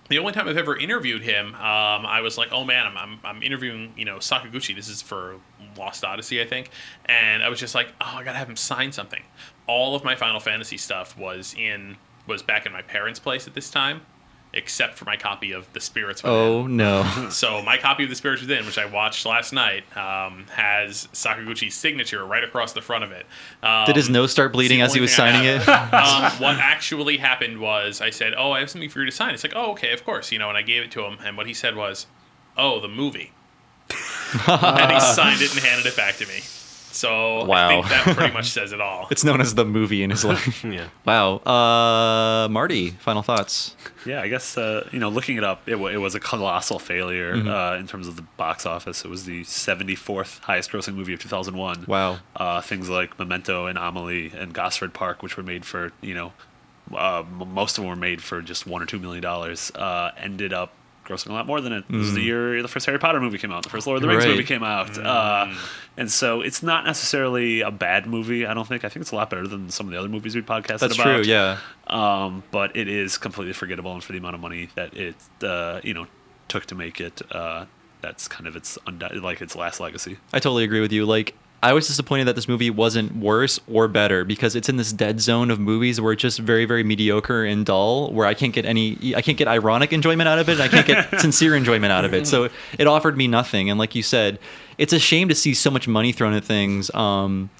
[0.08, 3.18] the only time I've ever interviewed him, um, I was like, "Oh man, I'm, I'm,
[3.24, 4.74] I'm interviewing, you know, Sakaguchi.
[4.74, 5.36] This is for
[5.76, 6.70] Lost Odyssey, I think."
[7.06, 9.22] And I was just like, "Oh, I gotta have him sign something."
[9.66, 11.96] All of my Final Fantasy stuff was in
[12.26, 14.02] was back in my parents' place at this time,
[14.52, 16.38] except for my copy of The Spirits Within.
[16.38, 17.28] Oh no.
[17.30, 21.74] So my copy of The Spirits Within, which I watched last night, um, has Sakaguchi's
[21.74, 23.26] signature right across the front of it.
[23.62, 25.68] Um, Did his nose start bleeding as he was signing it?
[25.68, 29.34] um, what actually happened was I said, "Oh, I have something for you to sign."
[29.34, 31.36] It's like, "Oh, okay, of course," you know, and I gave it to him, and
[31.36, 32.06] what he said was,
[32.56, 33.32] "Oh, the movie,"
[34.48, 36.40] and he signed it and handed it back to me.
[36.96, 37.66] So Wow.
[37.68, 39.06] I think that pretty much says it all.
[39.10, 40.64] It's known as the movie in his life.
[40.64, 40.88] Yeah.
[41.04, 41.36] wow.
[41.44, 43.76] Uh, Marty, final thoughts.
[44.06, 46.78] Yeah, I guess uh, you know, looking it up, it, wa it was a colossal
[46.78, 47.48] failure Mm-hmm.
[47.48, 49.04] uh, in terms of the box office.
[49.04, 51.84] It was the 74th highest-grossing movie of 2001.
[51.86, 52.18] Wow.
[52.34, 56.32] Uh, things like Memento and Amelie and Gosford Park, which were made for you know,
[56.94, 60.12] uh, m- most of them were made for just one or two million dollars, uh,
[60.16, 60.72] ended up
[61.06, 61.84] grossing a lot more than it.
[61.88, 64.02] This is the year the first Harry Potter movie came out, the first Lord of
[64.02, 64.26] the Rings Mm.
[64.26, 64.32] Right.
[64.32, 65.52] movie came out, uh,
[65.96, 68.44] and so it's not necessarily a bad movie.
[68.46, 68.84] I don't think.
[68.84, 70.94] I think it's a lot better than some of the other movies we podcasted That's
[70.96, 71.04] about.
[71.04, 71.22] true.
[71.22, 71.58] Yeah.
[71.86, 75.80] Um, but it is completely forgettable, and for the amount of money that it uh,
[75.84, 76.06] you know
[76.48, 77.66] took to make it, uh,
[78.02, 80.18] that's kind of its undi- like its last legacy.
[80.32, 81.06] I totally agree with you.
[81.06, 84.92] Like, I was disappointed that this movie wasn't worse or better because it's in this
[84.92, 88.12] dead zone of movies where it's just very, very mediocre and dull.
[88.12, 90.68] Where I can't get any, I can't get ironic enjoyment out of it, and I
[90.68, 92.26] can't get sincere enjoyment out of it.
[92.26, 93.70] So it offered me nothing.
[93.70, 94.38] And like you said,
[94.78, 96.94] it's a shame to see so much money thrown at things.
[96.94, 97.50] Um,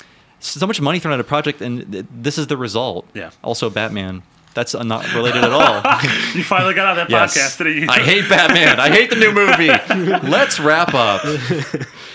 [0.41, 3.07] so much money thrown at a project, and th- this is the result.
[3.15, 3.31] Yeah.
[3.43, 4.23] Also, Batman.
[4.57, 5.83] That's not related at all.
[6.35, 7.37] You finally got on that Yes.
[7.39, 7.81] podcast today.
[7.81, 8.81] You I hate Batman.
[8.81, 9.69] I hate the new movie.
[10.29, 11.23] Let's wrap up.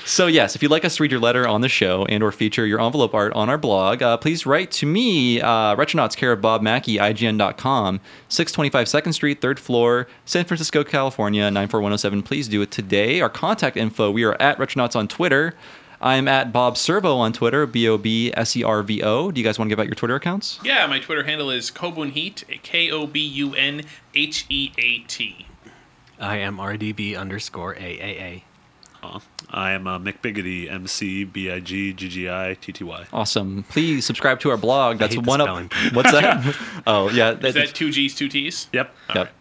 [0.06, 2.32] So yes, if you'd like us to read your letter on the show and or
[2.32, 6.32] feature your envelope art on our blog, uh, please write to me, uh, Retronauts, care
[6.32, 12.24] of Bob Mackey, IGN.com, 625 2nd Street, 3rd floor, San Francisco, California, 94107.
[12.24, 13.22] Please do it today.
[13.22, 15.54] Our contact info, we are at Retronauts on Twitter.
[16.04, 19.32] I'm at Bob Servo on Twitter, B-O-B-S-E-R-V-O.
[19.32, 20.60] Do you guys want to give out your Twitter accounts?
[20.64, 23.84] Yeah, my Twitter handle is Kobun Heat, K O B U N
[24.16, 25.46] H E A T.
[26.20, 28.42] I am RDB underscore AAA.
[29.04, 29.22] Aw.
[29.52, 32.84] I am uh, Mick Biggity, M C B I G G G I T T
[32.84, 33.06] Y.
[33.14, 33.64] Awesome.
[33.70, 34.98] Please subscribe to our blog.
[34.98, 35.46] That's hate one up.
[35.46, 35.70] spelling.
[35.94, 36.58] What's that?
[36.88, 37.34] oh, yeah.
[37.34, 38.70] Is that two G's, two T's?
[38.74, 38.96] Yep.
[39.14, 39.34] Yep.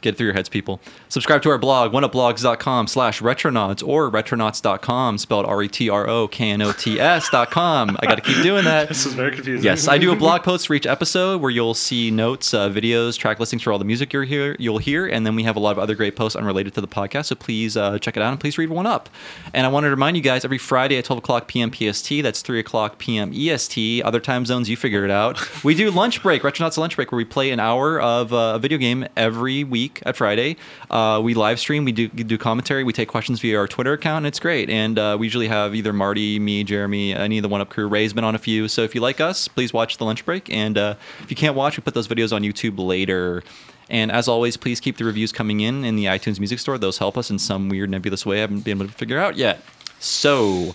[0.00, 0.80] Get through your heads, people.
[1.14, 7.96] Subscribe to our blog, oneupblogs.com slash retronauts or retronauts.com, spelled R-E-T-R-O-K-N-O-T-S dot com.
[8.00, 8.88] I got to keep doing that.
[8.94, 9.64] This is very confusing.
[9.64, 13.16] Yes, I do a blog post for each episode where you'll see notes, uh, videos,
[13.16, 15.60] track listings for all the music you're hear, you'll hear, and then we have a
[15.60, 17.26] lot of other great posts unrelated to the podcast.
[17.26, 19.08] So please uh, check it out and please read one up.
[19.52, 21.72] And I want to remind you guys every Friday at 12 o'clock p.m.
[21.72, 23.32] PST, that's 3 o'clock p.m.
[23.32, 25.38] EST, other time zones, you figure it out.
[25.64, 28.58] We do lunch break, Retronauts lunch break, where we play an hour of uh, a
[28.58, 30.56] video game every week at Friday.
[30.90, 34.18] Uh, we live stream, we do, do commentary, we take questions via our Twitter account,
[34.18, 34.70] and it's great.
[34.70, 37.88] And uh, we usually have either Marty, me, Jeremy, any of the One Up crew.
[37.88, 38.68] Ray's been on a few.
[38.68, 40.50] So if you like us, please watch the lunch break.
[40.50, 43.42] And uh, if you can't watch, we put those videos on YouTube later.
[43.90, 46.78] And as always, please keep the reviews coming in in the iTunes Music Store.
[46.78, 49.36] Those help us in some weird nebulous way I haven't been able to figure out
[49.36, 49.62] yet.
[49.98, 50.74] So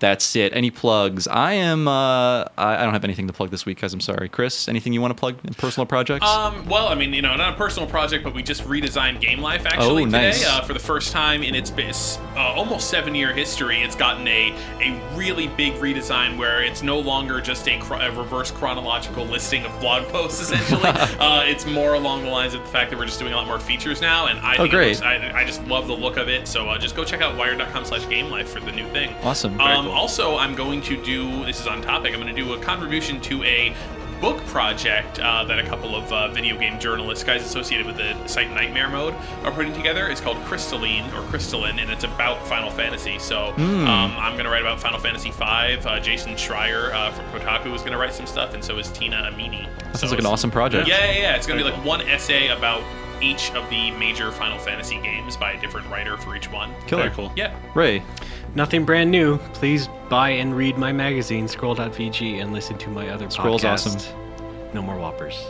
[0.00, 0.54] that's it.
[0.56, 1.28] Any plugs?
[1.28, 1.86] I am.
[1.86, 3.92] Uh, I, don't have anything to plug this week, guys.
[3.92, 4.28] I'm sorry.
[4.28, 6.26] Chris, anything you want to plug in personal projects?
[6.26, 9.40] Um, well, I mean, you know, not a personal project, but we just redesigned Game
[9.40, 10.46] Life actually Oh, today nice.
[10.46, 11.70] uh, for the first time in its
[12.34, 13.80] uh, almost seven-year history.
[13.82, 18.10] It's gotten a a really big redesign where it's no longer just a, chro- a
[18.18, 20.40] reverse chronological listing of blog posts.
[20.50, 20.82] Essentially,
[21.20, 23.46] uh, it's more along the lines of the fact that we're just doing a lot
[23.46, 24.88] more features now, and I Oh, great.
[24.88, 26.48] looks- I, I just love the look of it.
[26.48, 29.14] So uh, just go check out wired.com/game life for the new thing.
[29.22, 29.60] awesome.
[29.60, 29.89] Um.
[29.90, 32.14] Also, I'm going to do this is on topic.
[32.14, 33.74] I'm going to do a contribution to a
[34.20, 38.14] book project uh, that a couple of uh, video game journalists, guys associated with the
[38.28, 39.14] site Nightmare Mode,
[39.44, 40.08] are putting together.
[40.08, 43.18] It's called Crystalline or Crystalline, and it's about Final Fantasy.
[43.18, 43.86] So Hmm.
[43.86, 45.42] um, I'm going to write about Final Fantasy V.
[45.42, 48.90] Uh, Jason Schreier uh, from Kotaku is going to write some stuff, and so is
[48.92, 49.66] Tina Amini.
[49.78, 50.86] that so sounds like an awesome project.
[50.86, 51.36] Yeah, yeah, yeah.
[51.36, 52.82] It's going to be like one essay about
[53.20, 56.74] each of the major Final Fantasy games by a different writer for each one.
[56.86, 57.04] Killer.
[57.04, 57.32] Very cool.
[57.36, 57.54] Yeah.
[57.74, 58.02] Ray.
[58.54, 59.38] Nothing brand new.
[59.54, 63.96] Please buy and read my magazine, Scroll.vg, and listen to my other Scroll's podcast.
[63.96, 64.16] awesome.
[64.74, 65.40] No more whoppers.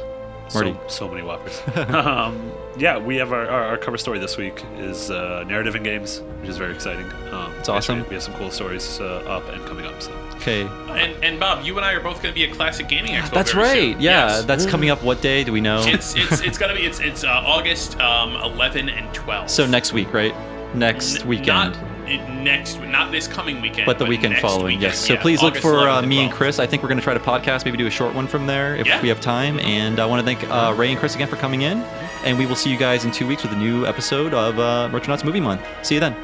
[0.55, 0.73] Marty.
[0.73, 1.63] So, so many whoppers.
[1.95, 5.83] um, yeah, we have our, our, our cover story this week is uh, narrative in
[5.83, 7.07] games, which is very exciting.
[7.33, 8.01] Um, It's awesome.
[8.09, 10.01] We have some cool stories uh, up and coming up.
[10.03, 10.63] So Okay.
[10.89, 13.33] And, and Bob, you and I are both going to be at Classic Gaming Expo.
[13.33, 13.93] That's very right.
[13.95, 14.01] soon.
[14.01, 14.45] Yeah, Yes.
[14.45, 15.03] that's coming up.
[15.05, 15.83] What day do we know?
[15.87, 19.51] it's it's it's gonna be it's it's uh, August um, 11 and 12.
[19.51, 20.35] so next week, right?
[20.75, 21.47] Next N- weekend.
[21.49, 24.83] Not it, next, not this coming weekend, but the weekend next following, weekend.
[24.83, 24.99] yes.
[25.07, 26.59] So Yeah, please look for uh, me and Chris.
[26.59, 28.77] I think we're going to try to podcast, maybe do a short one from there
[28.77, 29.01] if Yeah.
[29.03, 29.59] we have time.
[29.61, 31.79] And I want to thank uh, Ray and Chris again for coming in.
[32.25, 34.89] And we will see you guys in two weeks with a new episode of uh,
[34.93, 35.63] Retronauts Movie Month.
[35.83, 36.15] See you then.